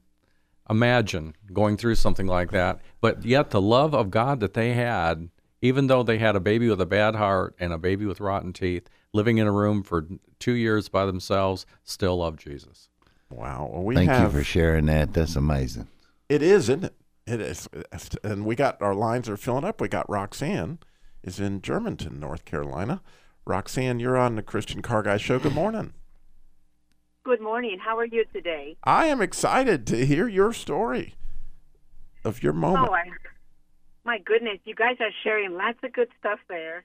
imagine 0.71 1.36
going 1.53 1.77
through 1.77 1.95
something 1.95 2.25
like 2.25 2.51
that. 2.51 2.79
But 3.01 3.23
yet, 3.25 3.51
the 3.51 3.62
love 3.62 3.93
of 3.93 4.10
God 4.10 4.39
that 4.39 4.55
they 4.55 4.73
had, 4.73 5.29
even 5.62 5.88
though 5.88 6.01
they 6.01 6.17
had 6.17 6.36
a 6.36 6.39
baby 6.39 6.69
with 6.69 6.81
a 6.81 6.86
bad 6.88 7.15
heart 7.15 7.55
and 7.60 7.71
a 7.73 7.77
baby 7.77 8.05
with 8.05 8.19
rotten 8.19 8.53
teeth, 8.53 8.89
living 9.13 9.38
in 9.38 9.45
a 9.45 9.51
room 9.51 9.84
for 9.84 10.07
two 10.39 10.53
years 10.53 10.89
by 10.89 11.05
themselves, 11.05 11.65
still 11.84 12.17
loved 12.17 12.39
Jesus. 12.39 12.89
Wow. 13.29 13.69
Well, 13.71 13.84
we 13.84 13.95
Thank 13.95 14.10
have 14.10 14.34
you 14.34 14.39
for 14.39 14.43
sharing 14.43 14.88
that. 14.88 15.13
That's 15.13 15.36
amazing. 15.36 15.88
It 16.29 16.41
is, 16.41 16.69
isn't 16.69 16.86
it? 16.86 16.95
It 17.27 17.41
is. 17.41 17.69
And 18.23 18.45
we 18.45 18.55
got 18.55 18.81
our 18.81 18.95
lines 18.95 19.29
are 19.29 19.38
filling 19.38 19.63
up. 19.63 19.79
We 19.79 19.88
got 19.88 20.10
Roxanne 20.10 20.79
is 21.23 21.39
in 21.39 21.62
Germantown, 21.62 22.19
North 22.19 22.45
Carolina. 22.45 23.01
Roxanne, 23.45 23.99
you're 23.99 24.17
on 24.17 24.36
the 24.36 24.41
Christian 24.41 24.81
Car 24.81 25.03
Guy 25.03 25.17
Show. 25.17 25.38
Good 25.38 25.53
morning. 25.53 25.93
Good 27.23 27.39
morning. 27.39 27.77
How 27.77 27.99
are 27.99 28.05
you 28.05 28.25
today? 28.34 28.77
I 28.84 29.05
am 29.05 29.21
excited 29.21 29.86
to 29.88 30.07
hear 30.07 30.27
your 30.27 30.51
story 30.53 31.13
of 32.25 32.41
your 32.41 32.51
moment. 32.51 32.89
Oh, 32.89 32.93
I, 32.95 33.12
my 34.03 34.17
goodness, 34.17 34.57
you 34.65 34.73
guys 34.73 34.95
are 34.99 35.12
sharing 35.23 35.53
lots 35.53 35.77
of 35.84 35.93
good 35.93 36.07
stuff 36.19 36.39
there. 36.49 36.84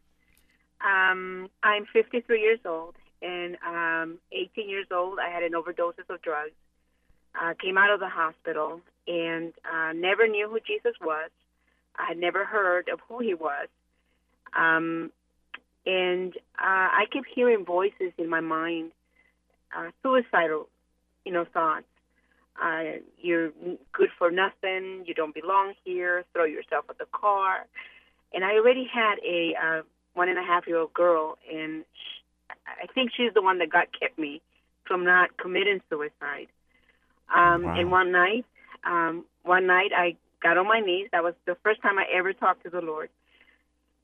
Um, 0.82 1.48
I'm 1.62 1.86
53 1.90 2.38
years 2.38 2.58
old, 2.66 2.96
and 3.22 3.56
um, 3.66 4.18
18 4.30 4.68
years 4.68 4.86
old, 4.94 5.18
I 5.18 5.30
had 5.30 5.42
an 5.42 5.54
overdose 5.54 5.94
of 6.06 6.20
drugs. 6.20 6.52
Uh, 7.34 7.54
came 7.58 7.78
out 7.78 7.90
of 7.90 8.00
the 8.00 8.08
hospital 8.08 8.82
and 9.08 9.54
uh, 9.64 9.94
never 9.94 10.28
knew 10.28 10.50
who 10.50 10.60
Jesus 10.60 10.98
was. 11.00 11.30
I 11.98 12.08
had 12.08 12.18
never 12.18 12.44
heard 12.44 12.90
of 12.90 13.00
who 13.08 13.20
he 13.20 13.32
was. 13.32 13.68
Um, 14.54 15.12
and 15.86 16.36
uh, 16.58 16.92
I 16.92 17.04
kept 17.10 17.26
hearing 17.34 17.64
voices 17.64 18.12
in 18.18 18.28
my 18.28 18.40
mind, 18.40 18.92
uh, 19.76 19.90
suicidal, 20.02 20.68
you 21.24 21.32
know, 21.32 21.44
thoughts. 21.52 21.84
Uh, 22.62 23.00
you're 23.18 23.50
good 23.92 24.08
for 24.18 24.30
nothing. 24.30 25.04
You 25.06 25.14
don't 25.14 25.34
belong 25.34 25.74
here. 25.84 26.24
Throw 26.32 26.44
yourself 26.44 26.86
at 26.88 26.98
the 26.98 27.06
car. 27.12 27.66
And 28.32 28.44
I 28.44 28.52
already 28.54 28.88
had 28.92 29.16
a 29.24 29.54
uh, 29.62 29.82
one 30.14 30.28
and 30.28 30.38
a 30.38 30.42
half 30.42 30.66
year 30.66 30.78
old 30.78 30.94
girl, 30.94 31.36
and 31.52 31.84
sh 31.92 32.22
I 32.66 32.86
think 32.94 33.10
she's 33.16 33.32
the 33.34 33.42
one 33.42 33.58
that 33.58 33.70
got 33.70 33.88
kept 33.98 34.18
me 34.18 34.40
from 34.86 35.04
not 35.04 35.36
committing 35.36 35.80
suicide. 35.90 36.48
Um, 37.34 37.62
Wow. 37.62 37.78
And 37.78 37.90
one 37.90 38.12
night, 38.12 38.44
um, 38.84 39.24
one 39.42 39.66
night 39.66 39.90
I 39.96 40.16
got 40.42 40.58
on 40.58 40.66
my 40.66 40.80
knees. 40.80 41.08
That 41.12 41.22
was 41.22 41.34
the 41.44 41.56
first 41.62 41.82
time 41.82 41.98
I 41.98 42.06
ever 42.12 42.32
talked 42.32 42.64
to 42.64 42.70
the 42.70 42.80
Lord. 42.80 43.10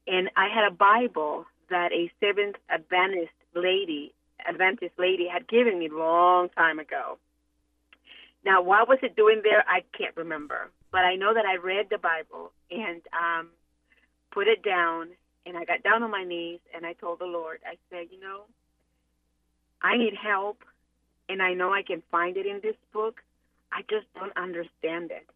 And 0.06 0.30
I 0.37 0.48
had 0.48 0.64
a 0.66 0.74
Bible 0.74 1.46
that 1.70 1.92
a 1.92 2.11
Seventh 2.20 2.56
Adventist 2.68 3.32
lady, 3.54 4.12
Adventist 4.48 4.92
lady, 4.98 5.28
had 5.33 5.48
given 5.48 5.78
me 5.78 5.88
long 5.88 6.48
time 6.50 6.78
ago. 6.78 7.18
Now, 8.44 8.62
what 8.62 8.88
was 8.88 8.98
it 9.02 9.14
doing 9.14 9.40
there? 9.44 9.64
I 9.68 9.83
can't 9.96 10.16
remember, 10.16 10.70
but 10.90 11.05
I 11.05 11.14
know 11.14 11.33
that 11.33 11.44
I 11.44 11.57
read 11.57 11.87
the 11.90 11.98
Bible 11.98 12.52
and 12.70 13.00
um, 13.12 13.48
put 14.33 14.48
it 14.48 14.64
down, 14.64 15.09
and 15.46 15.57
I 15.57 15.64
got 15.64 15.83
down 15.83 16.02
on 16.02 16.11
my 16.11 16.24
knees 16.24 16.61
and 16.74 16.85
I 16.85 16.94
told 16.94 17.20
the 17.20 17.26
Lord, 17.26 17.61
I 17.66 17.76
said, 17.90 18.09
you 18.11 18.20
know, 18.20 18.42
I 19.81 19.96
need 19.96 20.14
help, 20.14 20.59
and 21.28 21.42
I 21.42 21.55
know 21.55 21.72
I 21.72 21.83
can 21.83 22.02
find 22.11 22.37
it 22.37 22.46
in 22.46 22.61
this 22.62 22.76
book. 22.92 23.20
I 23.72 23.83
just 23.83 24.07
don't 24.14 24.37
understand 24.37 25.11
it. 25.11 25.26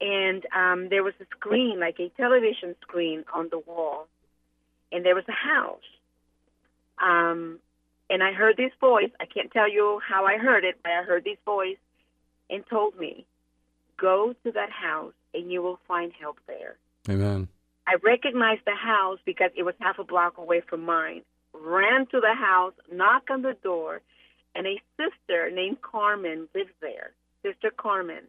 And 0.00 0.44
um, 0.54 0.88
there 0.90 1.02
was 1.02 1.14
a 1.20 1.24
screen, 1.36 1.78
like 1.78 1.98
a 1.98 2.08
television 2.16 2.74
screen, 2.82 3.24
on 3.32 3.48
the 3.50 3.58
wall, 3.58 4.08
and 4.90 5.04
there 5.04 5.14
was 5.14 5.24
a 5.28 5.32
house. 5.32 5.78
Um, 7.02 7.58
and 8.10 8.22
I 8.22 8.32
heard 8.32 8.56
this 8.56 8.72
voice. 8.80 9.10
I 9.20 9.26
can't 9.26 9.50
tell 9.50 9.70
you 9.70 10.00
how 10.06 10.24
I 10.26 10.36
heard 10.36 10.64
it, 10.64 10.76
but 10.82 10.92
I 10.92 11.02
heard 11.02 11.24
this 11.24 11.38
voice 11.44 11.78
and 12.50 12.66
told 12.66 12.98
me, 12.98 13.26
"Go 13.96 14.34
to 14.44 14.52
that 14.52 14.70
house, 14.70 15.14
and 15.32 15.50
you 15.50 15.62
will 15.62 15.78
find 15.88 16.12
help 16.12 16.38
there." 16.46 16.76
Amen. 17.08 17.48
I 17.86 17.96
recognized 18.02 18.64
the 18.64 18.74
house 18.74 19.18
because 19.24 19.50
it 19.56 19.62
was 19.62 19.74
half 19.78 19.98
a 19.98 20.04
block 20.04 20.38
away 20.38 20.60
from 20.60 20.82
mine. 20.84 21.22
Ran 21.52 22.06
to 22.06 22.20
the 22.20 22.34
house, 22.34 22.74
knocked 22.90 23.30
on 23.30 23.42
the 23.42 23.54
door, 23.62 24.00
and 24.54 24.66
a 24.66 24.80
sister 24.96 25.50
named 25.50 25.82
Carmen 25.82 26.48
lives 26.54 26.72
there. 26.80 27.12
Sister 27.42 27.70
Carmen, 27.70 28.24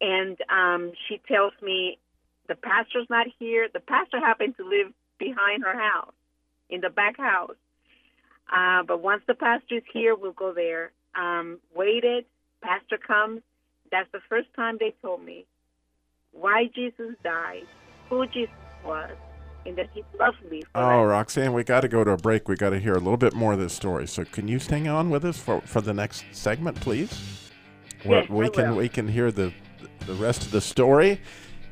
and 0.00 0.36
um, 0.50 0.92
she 1.06 1.18
tells 1.26 1.54
me 1.62 1.98
the 2.46 2.54
pastor's 2.54 3.08
not 3.08 3.26
here. 3.38 3.68
The 3.72 3.80
pastor 3.80 4.20
happened 4.20 4.56
to 4.58 4.68
live 4.68 4.92
behind 5.18 5.64
her 5.64 5.76
house, 5.78 6.12
in 6.68 6.80
the 6.82 6.90
back 6.90 7.16
house. 7.16 7.56
Uh, 8.54 8.82
but 8.82 9.02
once 9.02 9.22
the 9.26 9.34
pastor's 9.34 9.82
here, 9.92 10.14
we'll 10.14 10.32
go 10.32 10.52
there. 10.52 10.92
Um, 11.14 11.58
waited. 11.74 12.24
Pastor 12.62 12.98
comes. 12.98 13.40
That's 13.90 14.10
the 14.12 14.20
first 14.28 14.48
time 14.56 14.76
they 14.80 14.94
told 15.02 15.24
me 15.24 15.46
why 16.32 16.66
Jesus 16.74 17.14
died, 17.24 17.64
who 18.08 18.26
Jesus 18.26 18.50
was, 18.84 19.10
and 19.66 19.76
that 19.76 19.88
He 19.94 20.04
loved 20.18 20.36
me. 20.50 20.62
For 20.72 20.80
Oh, 20.82 21.04
Roxanne, 21.04 21.52
we 21.52 21.64
got 21.64 21.80
to 21.80 21.88
go 21.88 22.04
to 22.04 22.12
a 22.12 22.16
break. 22.16 22.48
We 22.48 22.56
got 22.56 22.70
to 22.70 22.78
hear 22.78 22.92
a 22.92 22.98
little 22.98 23.16
bit 23.16 23.34
more 23.34 23.54
of 23.54 23.58
this 23.58 23.72
story. 23.72 24.06
So, 24.06 24.24
can 24.24 24.48
you 24.48 24.58
hang 24.58 24.88
on 24.88 25.10
with 25.10 25.24
us 25.24 25.38
for, 25.38 25.60
for 25.62 25.80
the 25.80 25.94
next 25.94 26.24
segment, 26.32 26.80
please? 26.80 27.50
Where 28.04 28.20
Yes, 28.20 28.30
we 28.30 28.46
I 28.46 28.48
can 28.50 28.70
will. 28.70 28.76
we 28.76 28.88
can 28.88 29.08
hear 29.08 29.30
the 29.32 29.52
the 30.06 30.14
rest 30.14 30.42
of 30.42 30.50
the 30.52 30.60
story. 30.60 31.20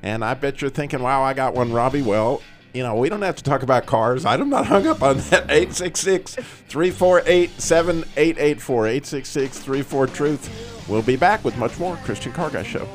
And 0.02 0.24
I 0.24 0.34
bet 0.34 0.60
you're 0.60 0.70
thinking, 0.70 1.02
"Wow, 1.02 1.22
I 1.22 1.32
got 1.34 1.54
one, 1.54 1.72
Robbie." 1.72 2.02
Well, 2.02 2.42
you 2.72 2.82
know, 2.82 2.96
we 2.96 3.08
don't 3.08 3.22
have 3.22 3.36
to 3.36 3.42
talk 3.42 3.62
about 3.62 3.86
cars. 3.86 4.24
I'm 4.24 4.50
not 4.50 4.66
hung 4.66 4.86
up 4.86 5.02
on 5.02 5.18
that. 5.30 5.48
866-348-7884. 5.48 8.16
866-34 8.16 10.14
Truth. 10.14 10.84
We'll 10.88 11.02
be 11.02 11.16
back 11.16 11.44
with 11.44 11.56
much 11.56 11.78
more 11.78 11.96
Christian 11.96 12.32
Car 12.32 12.50
Guy 12.50 12.62
Show. 12.62 12.88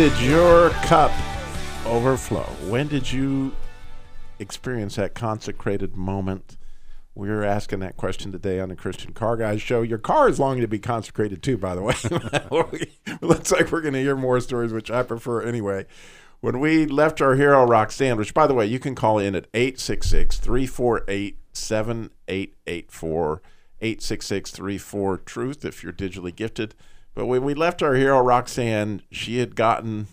Did 0.00 0.18
your 0.22 0.70
cup 0.70 1.12
overflow. 1.84 2.46
When 2.70 2.88
did 2.88 3.12
you 3.12 3.54
experience 4.38 4.96
that 4.96 5.14
consecrated 5.14 5.94
moment? 5.94 6.56
We're 7.14 7.44
asking 7.44 7.80
that 7.80 7.98
question 7.98 8.32
today 8.32 8.60
on 8.60 8.70
the 8.70 8.76
Christian 8.76 9.12
Car 9.12 9.36
Guys 9.36 9.60
show. 9.60 9.82
Your 9.82 9.98
car 9.98 10.30
is 10.30 10.40
longing 10.40 10.62
to 10.62 10.68
be 10.68 10.78
consecrated 10.78 11.42
too, 11.42 11.58
by 11.58 11.74
the 11.74 11.82
way. 11.82 11.94
Looks 13.20 13.52
like 13.52 13.70
we're 13.70 13.82
going 13.82 13.92
to 13.92 14.00
hear 14.00 14.16
more 14.16 14.40
stories, 14.40 14.72
which 14.72 14.90
I 14.90 15.02
prefer 15.02 15.42
anyway. 15.42 15.84
When 16.40 16.60
we 16.60 16.86
left 16.86 17.20
our 17.20 17.34
hero 17.34 17.66
Roxanne, 17.66 18.16
which 18.16 18.32
by 18.32 18.46
the 18.46 18.54
way, 18.54 18.64
you 18.64 18.78
can 18.78 18.94
call 18.94 19.18
in 19.18 19.34
at 19.34 19.48
866 19.52 20.38
348 20.38 21.36
7884, 21.52 23.42
866 23.82 24.50
34 24.50 25.18
Truth 25.18 25.64
if 25.66 25.82
you're 25.82 25.92
digitally 25.92 26.34
gifted. 26.34 26.74
But 27.14 27.26
when 27.26 27.44
we 27.44 27.54
left 27.54 27.82
our 27.82 27.94
hero 27.94 28.20
Roxanne, 28.20 29.02
she 29.10 29.38
had 29.38 29.56
gotten 29.56 30.06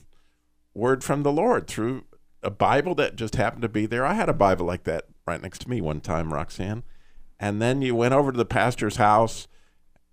word 0.74 1.04
from 1.04 1.24
the 1.24 1.32
Lord 1.32 1.68
through 1.68 2.06
a 2.44 2.52
Bible 2.52 2.96
that 2.96 3.16
just 3.16 3.36
happened 3.36 3.62
to 3.64 3.70
be 3.70 3.86
there. 3.86 4.06
I 4.06 4.14
had 4.14 4.30
a 4.30 4.34
Bible 4.34 4.66
like 4.66 4.84
that 4.84 5.06
right 5.26 5.42
next 5.42 5.62
to 5.62 5.70
me 5.70 5.82
one 5.82 6.02
time, 6.02 6.34
Roxanne. 6.34 6.84
And 7.40 7.62
then 7.62 7.82
you 7.82 7.96
went 7.96 8.14
over 8.14 8.32
to 8.32 8.38
the 8.38 8.46
pastor's 8.46 8.98
house. 8.98 9.48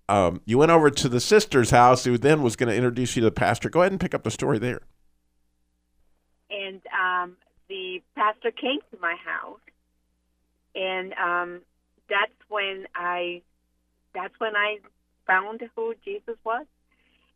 Um, 0.08 0.42
you 0.44 0.58
went 0.58 0.70
over 0.70 0.90
to 0.90 1.08
the 1.08 1.20
sister's 1.20 1.70
house, 1.70 2.04
who 2.04 2.18
then 2.18 2.42
was 2.42 2.56
going 2.56 2.68
to 2.68 2.76
introduce 2.76 3.16
you 3.16 3.20
to 3.20 3.26
the 3.26 3.32
pastor. 3.32 3.70
Go 3.70 3.80
ahead 3.80 3.92
and 3.92 4.00
pick 4.00 4.14
up 4.14 4.22
the 4.22 4.30
story 4.30 4.58
there. 4.58 4.82
and 6.50 6.80
um, 6.92 7.36
the 7.68 8.02
pastor 8.14 8.50
came 8.50 8.80
to 8.92 8.98
my 9.00 9.16
house, 9.24 9.60
and 10.74 11.12
um, 11.14 11.60
that's 12.08 12.32
when 12.48 12.86
I, 12.94 13.42
that's 14.14 14.34
when 14.38 14.54
I 14.56 14.78
found 15.26 15.62
who 15.74 15.94
Jesus 16.04 16.36
was, 16.44 16.66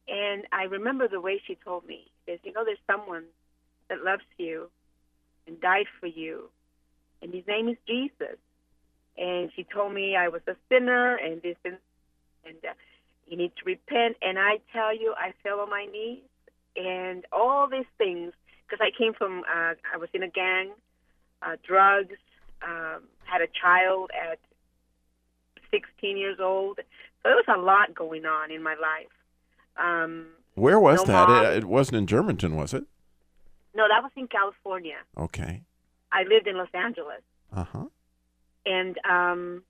and 0.09 0.45
I 0.53 0.65
remember 0.65 1.09
the 1.09 1.21
way 1.21 1.41
she 1.47 1.57
told 1.57 1.87
me. 1.87 2.11
Says, 2.27 2.39
"You 2.43 2.53
know, 2.53 2.65
there's 2.65 2.79
someone 2.87 3.25
that 3.89 4.03
loves 4.03 4.25
you, 4.37 4.71
and 5.47 5.61
died 5.61 5.87
for 6.01 6.07
you, 6.07 6.51
and 7.23 7.33
his 7.33 7.47
name 7.47 7.69
is 7.69 7.77
Jesus." 7.87 8.39
And 9.17 9.51
she 9.55 9.65
told 9.65 9.93
me 9.93 10.15
I 10.15 10.29
was 10.29 10.43
a 10.47 10.57
sinner, 10.69 11.17
and 11.17 11.43
this 11.43 11.57
and 11.65 11.79
and 12.45 12.57
uh, 12.65 12.73
you 13.27 13.37
need 13.37 13.53
to 13.57 13.65
repent. 13.65 14.17
And 14.23 14.39
I 14.39 14.59
tell 14.73 14.95
you, 14.97 15.15
I 15.17 15.33
fell 15.43 15.61
on 15.61 15.71
my 15.71 15.87
knees, 15.87 16.23
and 16.77 17.25
all 17.33 17.69
these 17.69 17.91
things 17.99 18.33
because 18.69 18.85
I 18.85 18.97
came 18.97 19.15
from, 19.15 19.41
uh, 19.41 19.75
I 19.93 19.97
was 19.97 20.09
in 20.13 20.23
a 20.23 20.29
gang, 20.29 20.73
uh, 21.43 21.57
drugs, 21.67 22.17
um, 22.63 23.05
had 23.25 23.41
a 23.41 23.47
child 23.47 24.11
at 24.13 24.39
16 25.71 26.17
years 26.17 26.39
old. 26.41 26.77
So 26.77 26.83
there 27.25 27.35
was 27.35 27.47
a 27.49 27.59
lot 27.59 27.95
going 27.95 28.27
on 28.27 28.51
in 28.51 28.63
my 28.63 28.75
life. 28.75 29.09
Um, 29.79 30.27
Where 30.55 30.81
was 30.81 31.01
No 31.01 31.13
that? 31.13 31.53
It, 31.53 31.59
it 31.59 31.65
wasn't 31.65 31.99
in 31.99 32.07
Germantown, 32.07 32.57
was 32.57 32.75
it? 32.75 32.85
no, 33.75 33.87
that 33.89 34.03
was 34.03 34.11
in 34.17 34.27
California. 34.27 34.97
Okay. 35.17 35.63
I 36.11 36.25
lived 36.25 36.47
in 36.49 36.57
Los 36.57 36.69
Angeles, 36.75 37.23
Uh 37.55 37.65
huh. 37.65 37.85
and 38.67 38.99
um, 39.05 39.63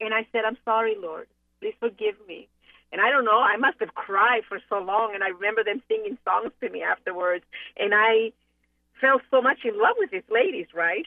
and 0.00 0.12
I 0.12 0.26
said, 0.32 0.44
"I'm 0.44 0.58
sorry, 0.64 0.94
Lord. 1.00 1.26
Please 1.60 1.74
forgive 1.80 2.16
me." 2.26 2.48
And 2.92 3.00
I 3.02 3.10
don't 3.10 3.24
know, 3.26 3.38
I 3.40 3.56
must 3.58 3.78
have 3.80 3.94
cried 3.94 4.42
for 4.48 4.58
so 4.70 4.78
long, 4.78 5.14
and 5.14 5.22
I 5.22 5.28
remember 5.28 5.62
them 5.62 5.82
singing 5.88 6.16
songs 6.24 6.52
to 6.60 6.68
me 6.70 6.82
afterwards, 6.82 7.44
and 7.76 7.92
I 7.94 8.32
fell 9.00 9.20
so 9.30 9.40
much 9.42 9.58
in 9.64 9.78
love 9.78 9.96
with 9.98 10.10
these 10.10 10.28
ladies. 10.30 10.66
Right? 10.74 11.06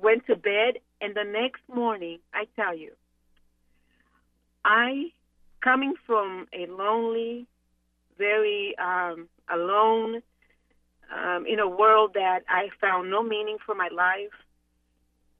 Went 0.00 0.26
to 0.26 0.36
bed, 0.36 0.78
and 1.00 1.14
the 1.14 1.24
next 1.24 1.62
morning, 1.72 2.18
I 2.34 2.46
tell 2.56 2.76
you, 2.76 2.92
I 4.64 5.12
coming 5.62 5.94
from 6.06 6.46
a 6.52 6.66
lonely, 6.66 7.46
very 8.18 8.74
um, 8.78 9.28
alone, 9.48 10.22
um, 11.14 11.46
in 11.46 11.58
a 11.58 11.68
world 11.68 12.12
that 12.14 12.40
I 12.48 12.68
found 12.80 13.10
no 13.10 13.22
meaning 13.22 13.58
for 13.64 13.74
my 13.74 13.88
life. 13.88 14.32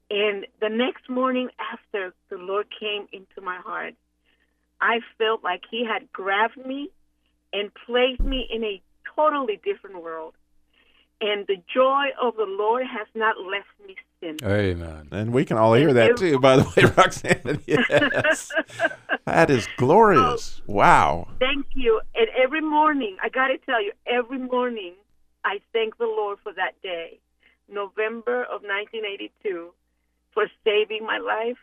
And 0.09 0.45
the 0.59 0.69
next 0.69 1.09
morning 1.09 1.49
after 1.71 2.13
the 2.29 2.37
Lord 2.37 2.67
came 2.77 3.07
into 3.13 3.41
my 3.41 3.57
heart, 3.57 3.95
I 4.81 4.99
felt 5.17 5.43
like 5.43 5.61
He 5.69 5.85
had 5.85 6.11
grabbed 6.11 6.57
me 6.57 6.89
and 7.53 7.71
placed 7.85 8.21
me 8.21 8.47
in 8.49 8.63
a 8.63 8.81
totally 9.15 9.59
different 9.63 10.01
world. 10.03 10.33
And 11.21 11.45
the 11.47 11.61
joy 11.73 12.07
of 12.21 12.35
the 12.35 12.47
Lord 12.47 12.83
has 12.85 13.07
not 13.13 13.37
left 13.37 13.69
me 13.87 13.95
since. 14.21 14.41
Amen. 14.43 15.07
And 15.11 15.33
we 15.33 15.45
can 15.45 15.57
all 15.57 15.73
hear 15.73 15.93
that 15.93 16.17
too, 16.17 16.39
by 16.39 16.57
the 16.57 16.63
way, 16.63 16.91
Roxanne. 16.97 17.61
Yes. 17.67 18.51
That 19.25 19.49
is 19.49 19.67
glorious. 19.77 20.61
Oh, 20.67 20.73
wow. 20.73 21.27
Thank 21.39 21.67
you. 21.73 22.01
And 22.15 22.27
every 22.41 22.61
morning, 22.61 23.17
I 23.21 23.29
got 23.29 23.47
to 23.47 23.57
tell 23.57 23.83
you, 23.83 23.91
every 24.07 24.39
morning, 24.39 24.93
I 25.43 25.59
thank 25.73 25.97
the 25.97 26.05
Lord 26.05 26.39
for 26.43 26.53
that 26.53 26.81
day, 26.81 27.19
November 27.69 28.43
of 28.43 28.61
1982, 28.61 29.71
for 30.33 30.45
saving 30.63 31.05
my 31.05 31.17
life 31.17 31.57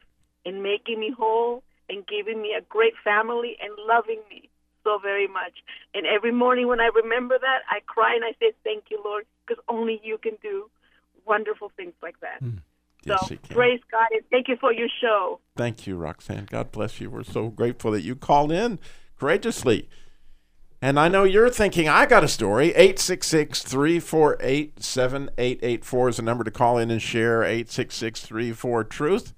and 0.45 0.63
making 0.63 1.01
me 1.01 1.13
whole 1.17 1.63
and 1.89 2.07
giving 2.07 2.41
me 2.41 2.55
a 2.57 2.63
great 2.63 2.95
family 3.03 3.57
and 3.63 3.73
loving 3.87 4.21
me 4.31 4.49
so 4.85 4.99
very 5.03 5.27
much. 5.27 5.53
And 5.95 6.07
every 6.07 6.33
morning 6.33 6.69
when 6.69 6.81
I 6.81 6.91
remember 6.95 7.39
that, 7.39 7.61
I 7.71 7.81
cry 7.87 8.15
and 8.15 8.25
I 8.25 8.33
say, 8.41 8.53
Thank 8.65 8.85
you, 8.91 9.01
Lord, 9.05 9.27
because 9.47 9.63
only 9.69 10.01
you 10.03 10.19
can 10.19 10.37
do 10.43 10.71
wonderful 11.29 11.71
things 11.77 11.95
like 12.03 12.19
that. 12.21 12.39
Hmm. 12.41 12.59
Yes, 13.05 13.29
so 13.29 13.37
praise 13.51 13.81
God 13.93 14.09
and 14.11 14.23
thank 14.31 14.49
you 14.49 14.57
for 14.61 14.73
your 14.73 14.89
show. 15.01 15.39
Thank 15.57 15.87
you, 15.87 15.97
Roxanne. 15.97 16.47
God 16.51 16.73
bless 16.73 17.01
you. 17.01 17.09
We're 17.11 17.23
so 17.23 17.49
grateful 17.49 17.93
that 17.93 18.03
you 18.03 18.17
called 18.17 18.51
in 18.51 18.79
courageously. 19.19 19.89
And 20.83 20.99
I 20.99 21.09
know 21.09 21.25
you're 21.25 21.51
thinking, 21.51 21.89
I 21.89 22.07
got 22.07 22.23
a 22.25 22.29
story. 22.29 22.69
866 22.69 23.63
348 23.63 24.83
7884 24.83 26.09
is 26.09 26.17
the 26.17 26.23
number 26.23 26.45
to 26.45 26.51
call 26.51 26.79
in 26.79 26.91
and 26.91 27.03
share. 27.03 27.43
866 27.43 28.27
34 28.27 28.85
Truth. 28.85 29.35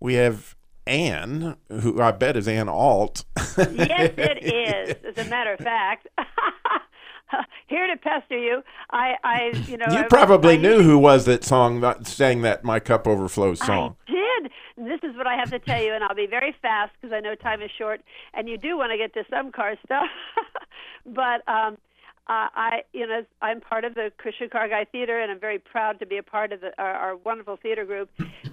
We 0.00 0.14
have 0.14 0.56
Ann, 0.86 1.56
who 1.70 2.00
I 2.00 2.10
bet 2.12 2.36
is 2.36 2.48
Ann 2.48 2.68
Alt. 2.68 3.24
yes, 3.56 4.12
it 4.16 4.42
is. 5.04 5.16
As 5.16 5.26
a 5.26 5.30
matter 5.30 5.52
of 5.52 5.60
fact, 5.60 6.08
here 7.66 7.86
to 7.86 7.96
pester 7.96 8.38
you, 8.38 8.62
I, 8.90 9.14
I, 9.22 9.64
you 9.66 9.76
know, 9.76 9.86
You 9.90 10.04
probably 10.04 10.54
I 10.54 10.56
knew 10.56 10.82
who 10.82 10.98
was 10.98 11.24
that 11.24 11.44
song 11.44 11.80
that 11.80 12.06
sang 12.06 12.42
that 12.42 12.64
"My 12.64 12.80
Cup 12.80 13.06
Overflows" 13.06 13.60
song. 13.60 13.96
I 14.08 14.12
did. 14.12 14.52
This 14.76 15.00
is 15.08 15.16
what 15.16 15.26
I 15.26 15.36
have 15.36 15.50
to 15.50 15.58
tell 15.58 15.82
you, 15.82 15.94
and 15.94 16.02
I'll 16.04 16.14
be 16.14 16.26
very 16.26 16.54
fast 16.60 16.92
because 17.00 17.14
I 17.14 17.20
know 17.20 17.34
time 17.34 17.62
is 17.62 17.70
short, 17.76 18.00
and 18.32 18.48
you 18.48 18.58
do 18.58 18.76
want 18.76 18.90
to 18.92 18.98
get 18.98 19.14
to 19.14 19.24
some 19.30 19.52
car 19.52 19.76
stuff. 19.84 20.08
but 21.06 21.46
um, 21.48 21.78
uh, 22.26 22.48
I, 22.54 22.82
you 22.94 23.06
know, 23.06 23.24
I'm 23.42 23.60
part 23.60 23.84
of 23.84 23.94
the 23.94 24.10
Christian 24.16 24.48
Car 24.48 24.66
Guy 24.66 24.84
Theater, 24.84 25.20
and 25.20 25.30
I'm 25.30 25.40
very 25.40 25.58
proud 25.58 25.98
to 26.00 26.06
be 26.06 26.16
a 26.16 26.22
part 26.22 26.52
of 26.52 26.62
the, 26.62 26.72
our, 26.78 26.92
our 26.92 27.16
wonderful 27.16 27.58
theater 27.58 27.84
group. 27.84 28.08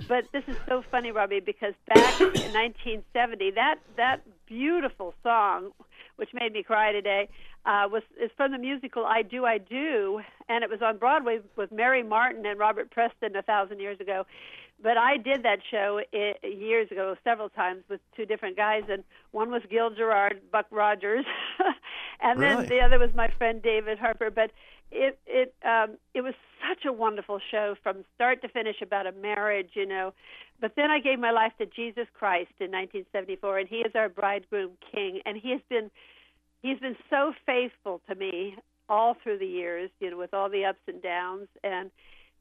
But 0.09 0.25
this 0.33 0.43
is 0.47 0.57
so 0.67 0.83
funny, 0.91 1.11
Robbie, 1.11 1.39
because 1.39 1.73
back 1.87 2.19
in 2.19 2.27
1970, 2.27 3.51
that 3.51 3.75
that 3.95 4.21
beautiful 4.45 5.13
song, 5.23 5.71
which 6.15 6.29
made 6.33 6.53
me 6.53 6.63
cry 6.63 6.91
today, 6.91 7.29
uh, 7.65 7.87
was 7.91 8.03
is 8.21 8.31
from 8.37 8.51
the 8.51 8.57
musical 8.57 9.05
"I 9.05 9.21
Do, 9.21 9.45
I 9.45 9.57
Do," 9.57 10.21
and 10.49 10.63
it 10.63 10.69
was 10.69 10.81
on 10.81 10.97
Broadway 10.97 11.39
with 11.55 11.71
Mary 11.71 12.03
Martin 12.03 12.45
and 12.45 12.59
Robert 12.59 12.91
Preston 12.91 13.35
a 13.35 13.41
thousand 13.41 13.79
years 13.79 13.99
ago. 13.99 14.25
But 14.83 14.97
I 14.97 15.17
did 15.17 15.43
that 15.43 15.59
show 15.69 16.01
i 16.11 16.33
years 16.43 16.89
ago, 16.91 17.15
several 17.23 17.49
times 17.49 17.83
with 17.87 17.99
two 18.15 18.25
different 18.25 18.57
guys, 18.57 18.83
and 18.89 19.03
one 19.31 19.51
was 19.51 19.61
Gil 19.69 19.91
Gerard, 19.91 20.41
Buck 20.51 20.65
Rogers, 20.71 21.25
and 22.21 22.39
Really? 22.39 22.55
then 22.55 22.69
the 22.69 22.79
other 22.79 22.97
was 22.97 23.13
my 23.13 23.29
friend 23.37 23.61
David 23.61 23.99
Harper. 23.99 24.31
But 24.31 24.51
it 24.91 25.19
it 25.25 25.53
um, 25.65 25.97
it 26.13 26.21
was 26.21 26.33
such 26.67 26.85
a 26.85 26.93
wonderful 26.93 27.39
show 27.49 27.75
from 27.81 28.03
start 28.15 28.41
to 28.41 28.49
finish 28.49 28.81
about 28.81 29.07
a 29.07 29.11
marriage, 29.11 29.71
you 29.73 29.85
know. 29.85 30.13
But 30.59 30.73
then 30.75 30.91
I 30.91 30.99
gave 30.99 31.19
my 31.19 31.31
life 31.31 31.53
to 31.57 31.65
Jesus 31.65 32.07
Christ 32.13 32.53
in 32.59 32.71
1974, 32.71 33.59
and 33.59 33.69
He 33.69 33.77
is 33.77 33.93
our 33.95 34.09
bridegroom 34.09 34.71
King, 34.93 35.21
and 35.25 35.37
He 35.37 35.51
has 35.51 35.61
been 35.69 35.89
He's 36.61 36.79
been 36.79 36.97
so 37.09 37.33
faithful 37.45 38.01
to 38.07 38.15
me 38.15 38.55
all 38.87 39.15
through 39.23 39.39
the 39.39 39.47
years, 39.47 39.89
you 39.99 40.11
know, 40.11 40.17
with 40.17 40.33
all 40.33 40.49
the 40.49 40.65
ups 40.65 40.81
and 40.87 41.01
downs, 41.01 41.47
and 41.63 41.89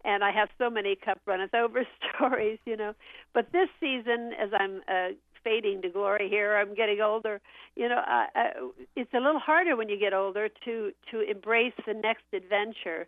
and 0.05 0.25
I 0.25 0.33
have 0.33 0.49
so 0.59 0.71
many 0.71 0.97
cup 0.97 1.21
runneth 1.27 1.55
over 1.55 1.87
stories, 2.15 2.59
you 2.65 2.77
know. 2.77 2.95
But 3.33 3.53
this 3.53 3.69
season, 3.79 4.33
as 4.39 4.51
I'm 4.59 4.83
uh, 4.89 5.15
fading 5.45 5.83
to 5.83 5.89
glory 5.89 6.29
here, 6.29 6.57
I'm 6.57 6.75
getting 6.75 7.01
older. 7.01 7.41
You 7.77 7.89
know, 7.89 7.99
uh, 7.99 8.27
uh, 8.39 8.85
it's 8.97 9.13
a 9.15 9.19
little 9.19 9.41
harder 9.41 9.77
when 9.77 9.89
you 9.89 9.99
get 9.99 10.13
older 10.13 10.49
to 10.65 10.93
to 11.11 11.21
embrace 11.31 11.75
the 11.87 11.95
next 11.95 12.25
adventure. 12.33 13.07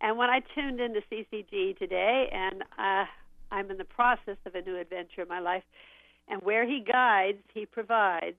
And 0.00 0.18
when 0.18 0.28
I 0.28 0.40
tuned 0.54 0.80
into 0.80 1.00
CCG 1.10 1.78
today, 1.78 2.28
and 2.32 2.62
uh, 2.78 3.04
I'm 3.50 3.70
in 3.70 3.78
the 3.78 3.84
process 3.84 4.36
of 4.44 4.54
a 4.54 4.62
new 4.62 4.78
adventure 4.78 5.22
in 5.22 5.28
my 5.28 5.40
life, 5.40 5.62
and 6.28 6.42
where 6.42 6.66
He 6.66 6.80
guides, 6.80 7.38
He 7.52 7.66
provides. 7.66 8.36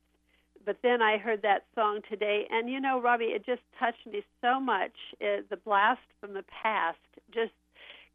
But 0.65 0.77
then 0.81 1.01
I 1.01 1.17
heard 1.17 1.43
that 1.43 1.65
song 1.75 2.01
today, 2.09 2.47
and 2.49 2.69
you 2.69 2.79
know, 2.79 2.99
Robbie, 2.99 3.25
it 3.25 3.45
just 3.45 3.61
touched 3.79 4.05
me 4.05 4.23
so 4.41 4.59
much. 4.59 4.93
Uh, 5.21 5.41
the 5.49 5.57
blast 5.57 6.01
from 6.19 6.33
the 6.33 6.43
past, 6.63 6.97
just 7.33 7.51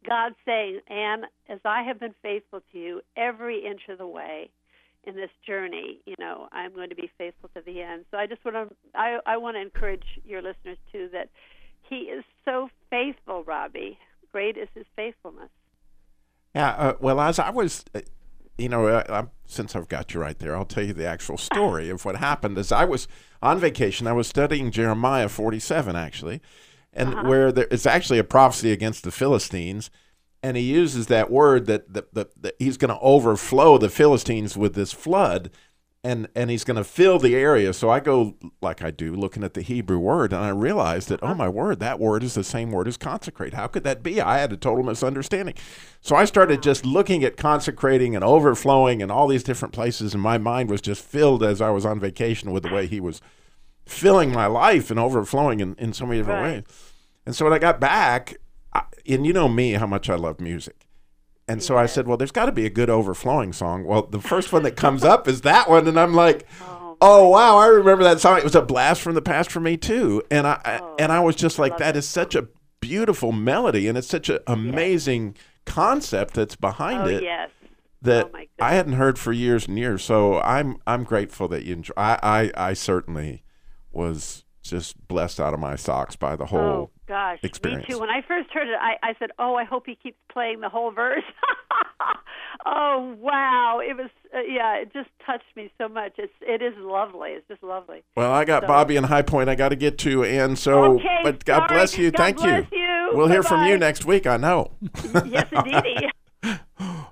God 0.07 0.33
saying, 0.45 0.79
Anne, 0.87 1.23
as 1.47 1.59
I 1.63 1.83
have 1.83 1.99
been 1.99 2.15
faithful 2.21 2.61
to 2.71 2.77
you 2.77 3.01
every 3.15 3.65
inch 3.65 3.81
of 3.89 3.97
the 3.99 4.07
way 4.07 4.49
in 5.03 5.15
this 5.15 5.29
journey, 5.45 5.99
you 6.05 6.15
know, 6.19 6.47
I'm 6.51 6.73
going 6.73 6.89
to 6.89 6.95
be 6.95 7.09
faithful 7.17 7.49
to 7.55 7.61
the 7.65 7.81
end. 7.81 8.05
So 8.11 8.17
I 8.17 8.27
just 8.27 8.43
want 8.45 8.69
to, 8.69 8.75
I, 8.95 9.19
I 9.25 9.37
want 9.37 9.55
to 9.57 9.61
encourage 9.61 10.03
your 10.25 10.41
listeners 10.41 10.77
too 10.91 11.09
that 11.11 11.29
He 11.89 11.95
is 11.95 12.23
so 12.45 12.69
faithful, 12.89 13.43
Robbie. 13.43 13.97
Great 14.31 14.57
is 14.57 14.69
his 14.73 14.85
faithfulness. 14.95 15.49
Yeah, 16.55 16.69
uh, 16.71 16.93
well, 16.99 17.19
as 17.19 17.39
I 17.39 17.49
was, 17.49 17.83
uh, 17.95 18.01
you 18.57 18.69
know, 18.69 18.87
uh, 18.87 19.25
since 19.45 19.75
I've 19.75 19.87
got 19.87 20.13
you 20.13 20.19
right 20.21 20.37
there, 20.37 20.55
I'll 20.55 20.65
tell 20.65 20.83
you 20.85 20.93
the 20.93 21.05
actual 21.07 21.37
story 21.51 21.89
of 21.89 22.05
what 22.05 22.17
happened. 22.17 22.57
As 22.57 22.71
I 22.71 22.85
was 22.85 23.07
on 23.41 23.59
vacation, 23.59 24.07
I 24.07 24.13
was 24.13 24.27
studying 24.27 24.71
Jeremiah 24.71 25.29
47, 25.29 25.95
actually, 25.95 26.41
and 26.93 27.13
Uh-huh. 27.13 27.27
where 27.27 27.47
it's 27.47 27.85
actually 27.85 28.19
a 28.19 28.23
prophecy 28.23 28.71
against 28.71 29.03
the 29.03 29.11
Philistines, 29.11 29.89
and 30.43 30.57
he 30.57 30.63
uses 30.63 31.07
that 31.07 31.29
word 31.29 31.67
that, 31.67 31.93
that, 31.93 32.13
that, 32.13 32.41
that 32.41 32.55
he's 32.59 32.77
going 32.77 32.89
to 32.89 32.99
overflow 32.99 33.77
the 33.77 33.89
Philistines 33.89 34.57
with 34.57 34.73
this 34.75 34.91
flood. 34.91 35.51
And, 36.03 36.29
and 36.33 36.49
he's 36.49 36.63
going 36.63 36.77
to 36.77 36.83
fill 36.83 37.19
the 37.19 37.35
area. 37.35 37.73
So 37.73 37.91
I 37.91 37.99
go, 37.99 38.33
like 38.59 38.81
I 38.81 38.89
do, 38.89 39.13
looking 39.13 39.43
at 39.43 39.53
the 39.53 39.61
Hebrew 39.61 39.99
word, 39.99 40.33
and 40.33 40.43
I 40.43 40.49
realized 40.49 41.09
that, 41.09 41.19
oh 41.21 41.35
my 41.35 41.47
word, 41.47 41.79
that 41.79 41.99
word 41.99 42.23
is 42.23 42.33
the 42.33 42.43
same 42.43 42.71
word 42.71 42.87
as 42.87 42.97
consecrate. 42.97 43.53
How 43.53 43.67
could 43.67 43.83
that 43.83 44.01
be? 44.01 44.19
I 44.19 44.39
had 44.39 44.51
a 44.51 44.57
total 44.57 44.83
misunderstanding. 44.83 45.53
So 46.01 46.15
I 46.15 46.25
started 46.25 46.63
just 46.63 46.87
looking 46.87 47.23
at 47.23 47.37
consecrating 47.37 48.15
and 48.15 48.25
overflowing 48.25 49.03
and 49.03 49.11
all 49.11 49.27
these 49.27 49.43
different 49.43 49.75
places, 49.75 50.15
and 50.15 50.23
my 50.23 50.39
mind 50.39 50.71
was 50.71 50.81
just 50.81 51.03
filled 51.03 51.43
as 51.43 51.61
I 51.61 51.69
was 51.69 51.85
on 51.85 51.99
vacation 51.99 52.49
with 52.51 52.63
the 52.63 52.73
way 52.73 52.87
he 52.87 52.99
was 52.99 53.21
filling 53.85 54.31
my 54.31 54.47
life 54.47 54.89
and 54.89 54.99
overflowing 54.99 55.59
in, 55.59 55.75
in 55.75 55.93
so 55.93 56.07
many 56.07 56.21
different 56.21 56.41
Right. 56.41 56.51
ways. 56.53 56.63
And 57.27 57.35
so 57.35 57.45
when 57.45 57.53
I 57.53 57.59
got 57.59 57.79
back, 57.79 58.37
and 59.07 59.25
you 59.25 59.33
know 59.33 59.47
me, 59.47 59.73
how 59.73 59.87
much 59.87 60.09
I 60.09 60.15
love 60.15 60.39
music. 60.39 60.87
And 61.47 61.61
so 61.61 61.77
I 61.77 61.85
said, 61.85 62.07
well, 62.07 62.17
there's 62.17 62.31
got 62.31 62.45
to 62.45 62.51
be 62.51 62.65
a 62.65 62.69
good 62.69 62.89
overflowing 62.89 63.51
song. 63.51 63.83
Well, 63.83 64.03
the 64.03 64.21
first 64.21 64.53
one 64.53 64.63
that 64.63 64.77
comes 64.77 65.03
up 65.03 65.27
is 65.27 65.41
that 65.41 65.69
one. 65.69 65.87
And 65.87 65.99
I'm 65.99 66.13
like, 66.13 66.47
oh, 66.61 66.97
oh 67.01 67.27
wow, 67.27 67.57
I 67.57 67.67
remember 67.67 68.03
that 68.05 68.21
song. 68.21 68.37
It 68.37 68.43
was 68.43 68.55
a 68.55 68.61
blast 68.61 69.01
from 69.01 69.15
the 69.15 69.21
past 69.21 69.51
for 69.51 69.59
me, 69.59 69.75
too. 69.75 70.21
And 70.31 70.47
I, 70.47 70.61
I- 70.63 70.95
and 70.99 71.11
I 71.11 71.19
was 71.19 71.35
just 71.35 71.59
like, 71.59 71.77
that 71.77 71.97
is 71.97 72.07
such 72.07 72.35
a 72.35 72.47
beautiful 72.79 73.31
melody. 73.31 73.87
And 73.87 73.97
it's 73.97 74.07
such 74.07 74.29
an 74.29 74.39
amazing 74.47 75.35
concept 75.65 76.35
that's 76.35 76.55
behind 76.55 77.01
oh 77.03 77.07
it 77.07 77.23
yes. 77.23 77.49
that 78.01 78.31
Oh, 78.33 78.39
I 78.59 78.73
hadn't 78.75 78.93
heard 78.93 79.19
for 79.19 79.31
years 79.33 79.67
and 79.67 79.77
years. 79.77 80.03
So 80.03 80.39
I'm 80.41 80.77
I'm 80.87 81.03
grateful 81.03 81.47
that 81.49 81.63
you 81.65 81.73
enjoy. 81.73 81.93
I 81.97 82.19
I, 82.55 82.69
I 82.69 82.73
certainly 82.73 83.43
was 83.91 84.45
just 84.63 85.07
blessed 85.07 85.39
out 85.39 85.53
of 85.53 85.59
my 85.59 85.75
socks 85.75 86.15
by 86.15 86.35
the 86.35 86.45
whole. 86.47 86.90
Gosh, 87.07 87.39
experience. 87.43 87.87
me 87.87 87.93
too. 87.95 87.99
When 87.99 88.09
I 88.09 88.21
first 88.27 88.49
heard 88.51 88.67
it, 88.67 88.77
I, 88.79 88.95
I 89.03 89.13
said, 89.19 89.31
"Oh, 89.39 89.55
I 89.55 89.63
hope 89.63 89.85
he 89.85 89.95
keeps 89.95 90.17
playing 90.31 90.61
the 90.61 90.69
whole 90.69 90.91
verse." 90.91 91.23
oh 92.65 93.15
wow, 93.19 93.79
it 93.83 93.97
was 93.97 94.09
uh, 94.33 94.39
yeah, 94.47 94.75
it 94.75 94.93
just 94.93 95.09
touched 95.25 95.55
me 95.55 95.71
so 95.77 95.87
much. 95.87 96.13
It's 96.17 96.33
it 96.41 96.61
is 96.61 96.73
lovely. 96.77 97.31
It's 97.31 97.47
just 97.47 97.63
lovely. 97.63 98.03
Well, 98.15 98.31
I 98.31 98.45
got 98.45 98.63
So- 98.63 98.67
Bobby 98.67 98.95
in 98.95 99.03
High 99.05 99.23
Point. 99.23 99.49
I 99.49 99.55
got 99.55 99.69
to 99.69 99.75
get 99.75 99.97
to, 99.99 100.23
and 100.23 100.57
so. 100.57 100.95
Okay, 100.95 101.19
but 101.23 101.43
God 101.45 101.67
sorry. 101.67 101.67
bless 101.73 101.97
you. 101.97 102.11
God 102.11 102.17
Thank 102.17 102.37
bless 102.37 102.65
you. 102.71 102.77
you. 102.79 103.09
We'll 103.13 103.27
hear 103.27 103.43
from 103.43 103.67
you 103.67 103.77
next 103.77 104.05
week. 104.05 104.25
I 104.25 104.37
know. 104.37 104.71
yes, 105.25 105.47
indeedy. 105.51 106.07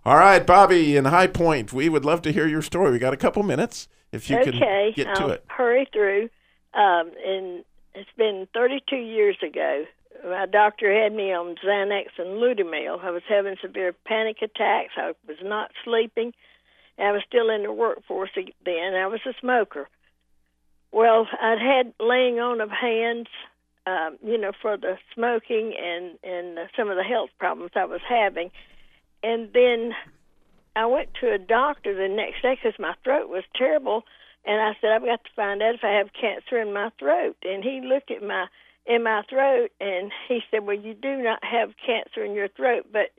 All 0.06 0.16
right, 0.16 0.46
Bobby 0.46 0.96
in 0.96 1.06
High 1.06 1.28
Point. 1.28 1.74
We 1.74 1.90
would 1.90 2.06
love 2.06 2.22
to 2.24 2.32
hear 2.32 2.48
your 2.48 2.62
story. 2.62 2.92
We 2.92 3.00
got 3.00 3.14
a 3.14 3.18
couple 3.18 3.44
minutes 3.44 3.88
if 4.12 4.30
you 4.30 4.38
okay, 4.40 4.52
can 4.52 4.94
get 4.96 5.16
to 5.16 5.22
I'll 5.24 5.32
it. 5.32 5.46
hurry 5.48 5.88
through. 5.92 6.30
Um, 6.74 7.12
and 7.26 7.64
it's 7.94 8.10
been 8.18 8.48
32 8.54 8.96
years 8.96 9.38
ago. 9.46 9.86
My 10.24 10.46
doctor 10.46 10.92
had 10.92 11.14
me 11.14 11.32
on 11.32 11.56
Xanax 11.64 12.08
and 12.18 12.42
Ludiomil. 12.42 13.04
I 13.04 13.12
was 13.12 13.24
having 13.28 13.56
severe 13.62 13.94
panic 14.06 14.38
attacks. 14.42 14.94
I 14.98 15.14
was 15.28 15.38
not 15.42 15.72
sleeping. 15.84 16.34
I 16.98 17.12
was 17.12 17.22
still 17.28 17.50
in 17.50 17.64
the 17.64 17.72
workforce 17.72 18.32
then. 18.36 18.94
I 18.96 19.08
was 19.08 19.22
a 19.26 19.34
smoker. 19.40 19.88
Well, 20.92 21.28
I'd 21.42 21.60
had 21.60 21.94
laying 22.00 22.40
on 22.40 22.62
of 22.62 22.70
hands, 22.70 23.28
um, 23.86 24.18
you 24.24 24.38
know, 24.38 24.52
for 24.62 24.76
the 24.76 24.98
smoking 25.14 25.74
and 25.82 26.18
and 26.24 26.58
some 26.76 26.90
of 26.90 26.98
the 26.98 27.04
health 27.04 27.30
problems 27.40 27.72
I 27.76 27.86
was 27.86 28.02
having, 28.08 28.52
and 29.24 29.50
then 29.54 29.94
I 30.76 30.88
went 30.88 31.10
to 31.22 31.32
a 31.32 31.38
doctor 31.38 31.94
the 31.94 32.14
next 32.14 32.42
day 32.42 32.58
because 32.62 32.78
my 32.80 32.96
throat 33.04 33.30
was 33.30 33.44
terrible, 33.56 34.04
and 34.46 34.62
I 34.62 34.72
said 34.80 34.92
I've 34.92 35.06
got 35.06 35.24
to 35.24 35.30
find 35.36 35.62
out 35.62 35.76
if 35.76 35.84
I 35.84 35.98
have 35.98 36.10
cancer 36.20 36.60
in 36.60 36.74
my 36.74 36.90
throat. 37.00 37.38
And 37.44 37.64
he 37.64 37.82
looked 37.84 38.12
at 38.12 38.24
my 38.24 38.48
in 38.86 39.04
my 39.04 39.22
throat 39.30 39.72
and 39.80 40.12
he 40.28 40.40
said, 40.50 40.66
"Well, 40.66 40.78
you 40.78 40.94
do 40.94 41.18
not 41.22 41.44
have 41.44 41.74
cancer 41.86 42.24
in 42.24 42.34
your 42.34 42.48
throat, 42.48 42.88
but 42.92 43.12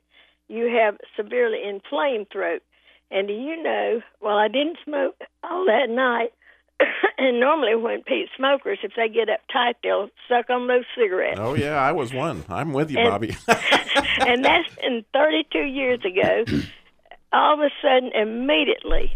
you 0.48 0.66
have 0.82 0.96
severely 1.16 1.62
inflamed 1.64 2.28
throat." 2.32 2.62
And 3.10 3.26
do 3.28 3.34
you 3.34 3.62
know? 3.62 4.00
Well, 4.20 4.36
I 4.36 4.48
didn't 4.48 4.78
smoke 4.84 5.16
all 5.42 5.66
that 5.66 5.90
night. 5.90 6.32
and 7.18 7.40
normally, 7.40 7.74
when 7.74 8.02
pe 8.02 8.26
smokers, 8.36 8.78
if 8.82 8.92
they 8.96 9.08
get 9.08 9.28
uptight, 9.28 9.74
they'll 9.82 10.08
suck 10.28 10.48
on 10.50 10.66
those 10.66 10.84
cigarettes. 10.96 11.38
Oh 11.40 11.54
yeah, 11.54 11.74
I 11.76 11.92
was 11.92 12.12
one. 12.12 12.44
I'm 12.48 12.72
with 12.72 12.90
you, 12.90 12.98
And- 12.98 13.08
Bobby. 13.08 13.36
and 14.20 14.44
that's 14.44 14.74
been 14.76 15.04
32 15.12 15.58
years 15.58 16.00
ago. 16.04 16.44
All 17.32 17.54
of 17.54 17.60
a 17.60 17.70
sudden, 17.82 18.10
immediately, 18.14 19.12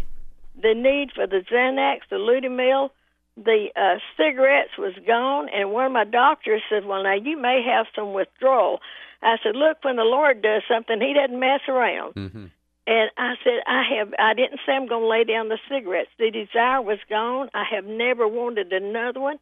the 0.61 0.73
need 0.73 1.11
for 1.13 1.27
the 1.27 1.43
Xanax, 1.51 1.99
the 2.09 2.17
Ludiomil, 2.17 2.89
the 3.37 3.67
uh, 3.75 3.99
cigarettes 4.17 4.77
was 4.77 4.93
gone. 5.05 5.49
And 5.49 5.71
one 5.71 5.85
of 5.85 5.91
my 5.91 6.05
doctors 6.05 6.61
said, 6.69 6.85
"Well, 6.85 7.03
now 7.03 7.15
you 7.15 7.39
may 7.39 7.63
have 7.65 7.87
some 7.95 8.13
withdrawal." 8.13 8.79
I 9.21 9.37
said, 9.43 9.55
"Look, 9.55 9.83
when 9.83 9.95
the 9.95 10.03
Lord 10.03 10.41
does 10.41 10.63
something, 10.69 11.01
He 11.01 11.13
doesn't 11.13 11.39
mess 11.39 11.61
around." 11.67 12.15
Mm-hmm. 12.15 12.45
And 12.87 13.09
I 13.17 13.33
said, 13.43 13.63
I 13.65 13.81
have, 13.97 14.13
I 14.19 14.35
didn't 14.35 14.59
say 14.63 14.73
I'm 14.73 14.87
going 14.87 15.01
to 15.01 15.07
lay 15.07 15.23
down 15.23 15.49
the 15.49 15.57
cigarettes. 15.67 16.11
The 16.19 16.29
desire 16.29 16.83
was 16.83 16.99
gone. 17.09 17.49
I 17.53 17.63
have 17.71 17.85
never 17.85 18.27
wanted 18.27 18.71
another 18.71 19.19
one. 19.19 19.39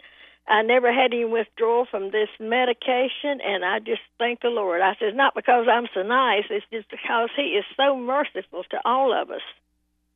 I 0.48 0.62
never 0.62 0.94
had 0.94 1.14
any 1.14 1.26
withdrawal 1.26 1.86
from 1.90 2.12
this 2.12 2.30
medication, 2.40 3.40
and 3.46 3.64
I 3.66 3.80
just 3.80 4.02
thank 4.18 4.42
the 4.42 4.50
Lord. 4.50 4.82
I 4.82 4.96
said, 5.00 5.16
not 5.16 5.36
because 5.36 5.68
I'm 5.70 5.88
so 5.94 6.04
nice, 6.04 6.44
it's 6.50 6.66
just 6.72 6.90
because 6.90 7.30
He 7.36 7.58
is 7.60 7.66
so 7.78 7.98
merciful 7.98 8.64
to 8.72 8.80
all 8.86 9.14
of 9.14 9.30
us. 9.30 9.42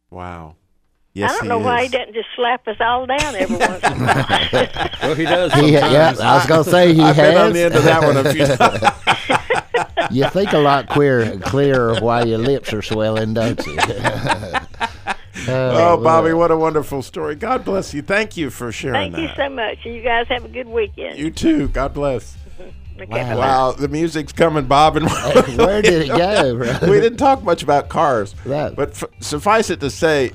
wow. 0.09 0.55
Yes, 1.17 1.31
I 1.31 1.33
don't 1.35 1.43
he 1.43 1.49
know 1.49 1.57
why 1.59 1.79
He 1.81 1.85
is. 1.87 1.91
doesn't 1.93 2.13
just 2.13 2.27
slap 2.35 2.67
us 2.67 2.77
all 2.79 3.05
down 3.05 3.35
every 3.35 3.55
once 3.57 3.83
in 3.83 3.91
a 3.93 3.95
while. 3.95 4.89
Well, 5.01 5.15
he 5.15 5.23
does. 5.23 5.53
He, 5.53 5.71
yeah, 5.73 5.79
sometimes. 6.13 6.19
I 6.19 6.35
was 6.35 6.45
gonna 6.45 6.63
say 6.65 6.93
he 6.93 7.01
I've 7.01 7.15
has. 7.15 7.33
been 7.33 7.37
on 7.41 7.53
the 7.53 7.61
end 7.61 7.75
of 7.75 7.83
that 7.83 8.03
one 8.03 8.17
a 8.17 8.33
few 8.33 8.45
times. 10.05 10.15
you 10.15 10.29
think 10.29 10.53
a 10.53 10.57
lot 10.57 10.87
clear, 10.89 11.37
clearer 11.39 11.99
why 11.99 12.23
your 12.23 12.37
lips 12.39 12.71
are 12.73 12.81
swelling, 12.81 13.33
don't 13.33 13.65
you? 13.65 13.77
Oh, 15.49 15.93
oh 15.93 15.97
Bobby, 16.03 16.33
what 16.33 16.51
a 16.51 16.57
wonderful 16.57 17.01
story. 17.01 17.35
God 17.35 17.63
bless 17.63 17.93
you. 17.93 18.01
Thank 18.01 18.35
you 18.37 18.49
for 18.49 18.71
sharing 18.71 19.13
Thank 19.13 19.29
you 19.29 19.35
so 19.35 19.49
much, 19.49 19.77
and 19.85 19.93
you 19.95 20.01
guys 20.03 20.27
have 20.27 20.43
a 20.45 20.49
good 20.49 20.67
weekend. 20.67 21.17
You 21.17 21.31
too. 21.31 21.69
God 21.69 21.93
bless. 21.93 22.35
Okay, 22.99 23.05
Wow. 23.35 23.37
Wow, 23.37 23.71
the 23.73 23.87
music's 23.87 24.33
coming, 24.33 24.65
Bob. 24.65 24.97
And 24.97 25.07
Where 25.57 25.81
did 25.83 26.03
it 26.03 26.07
go, 26.09 26.55
bro? 26.57 26.89
we 26.91 26.99
didn't 26.99 27.19
talk 27.19 27.43
much 27.43 27.61
about 27.61 27.87
cars, 27.89 28.33
Right. 28.43 28.75
but 28.75 28.89
f- 28.89 29.03
suffice 29.19 29.69
it 29.69 29.79
to 29.81 29.89
say, 29.91 30.31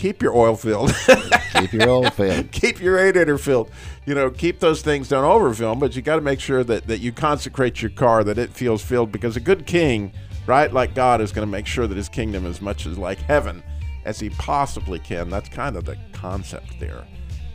keep 0.00 0.22
your 0.22 0.34
oil 0.34 0.56
filled. 0.56 0.94
Keep 1.52 1.72
your 1.74 1.90
oil 1.90 2.10
filled. 2.10 2.50
keep 2.52 2.80
your 2.80 2.94
radiator 2.94 3.36
filled. 3.36 3.70
You 4.06 4.14
know, 4.14 4.30
keep 4.30 4.60
those 4.60 4.80
things. 4.80 5.08
Don't 5.08 5.24
overfill 5.24 5.72
'em, 5.72 5.78
but 5.78 5.94
you 5.94 6.00
got 6.00 6.14
to 6.14 6.22
make 6.22 6.40
sure 6.40 6.64
that, 6.64 6.86
that 6.86 7.00
you 7.00 7.12
consecrate 7.12 7.82
your 7.82 7.90
car, 7.90 8.24
that 8.24 8.38
it 8.38 8.50
feels 8.50 8.82
filled, 8.82 9.12
because 9.12 9.36
a 9.36 9.40
good 9.40 9.66
king, 9.66 10.12
right, 10.46 10.72
like 10.72 10.94
God, 10.94 11.20
is 11.20 11.32
going 11.32 11.46
to 11.46 11.50
make 11.50 11.66
sure 11.66 11.86
that 11.86 11.96
his 11.96 12.08
kingdom 12.08 12.46
is 12.46 12.56
as 12.56 12.62
much 12.62 12.86
as 12.86 12.96
like 12.96 13.18
heaven 13.18 13.62
as 14.06 14.18
he 14.18 14.30
possibly 14.30 14.98
can. 15.00 15.28
That's 15.28 15.50
kind 15.50 15.76
of 15.76 15.84
the 15.84 15.98
concept 16.12 16.80
there. 16.80 17.04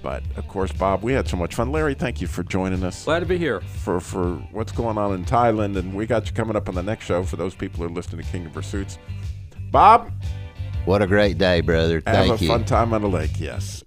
But 0.03 0.21
of 0.35 0.47
course, 0.47 0.71
Bob, 0.71 1.01
we 1.01 1.13
had 1.13 1.27
so 1.27 1.37
much 1.37 1.55
fun. 1.55 1.71
Larry, 1.71 1.95
thank 1.95 2.21
you 2.21 2.27
for 2.27 2.43
joining 2.43 2.83
us 2.83 3.05
Glad 3.05 3.21
to 3.21 3.25
be 3.25 3.39
here. 3.39 3.61
for 3.61 3.99
for 3.99 4.35
what's 4.51 4.71
going 4.71 4.99
on 4.99 5.15
in 5.15 5.25
Thailand, 5.25 5.77
and 5.77 5.95
we 5.95 6.05
got 6.05 6.27
you 6.27 6.33
coming 6.33 6.55
up 6.55 6.69
on 6.69 6.75
the 6.75 6.83
next 6.83 7.05
show 7.05 7.23
for 7.23 7.37
those 7.37 7.55
people 7.55 7.79
who 7.79 7.85
are 7.85 7.95
listening 7.95 8.17
to 8.17 8.23
King 8.23 8.41
Kingdom 8.43 8.53
Pursuits. 8.53 8.99
Bob, 9.71 10.11
What 10.85 11.01
a 11.01 11.07
great 11.07 11.39
day, 11.39 11.61
brother. 11.61 11.99
Thank 12.01 12.29
have 12.29 12.41
a 12.41 12.43
you. 12.43 12.47
fun 12.47 12.63
time 12.63 12.93
on 12.93 13.01
the 13.01 13.09
lake. 13.09 13.39
Yes. 13.39 13.83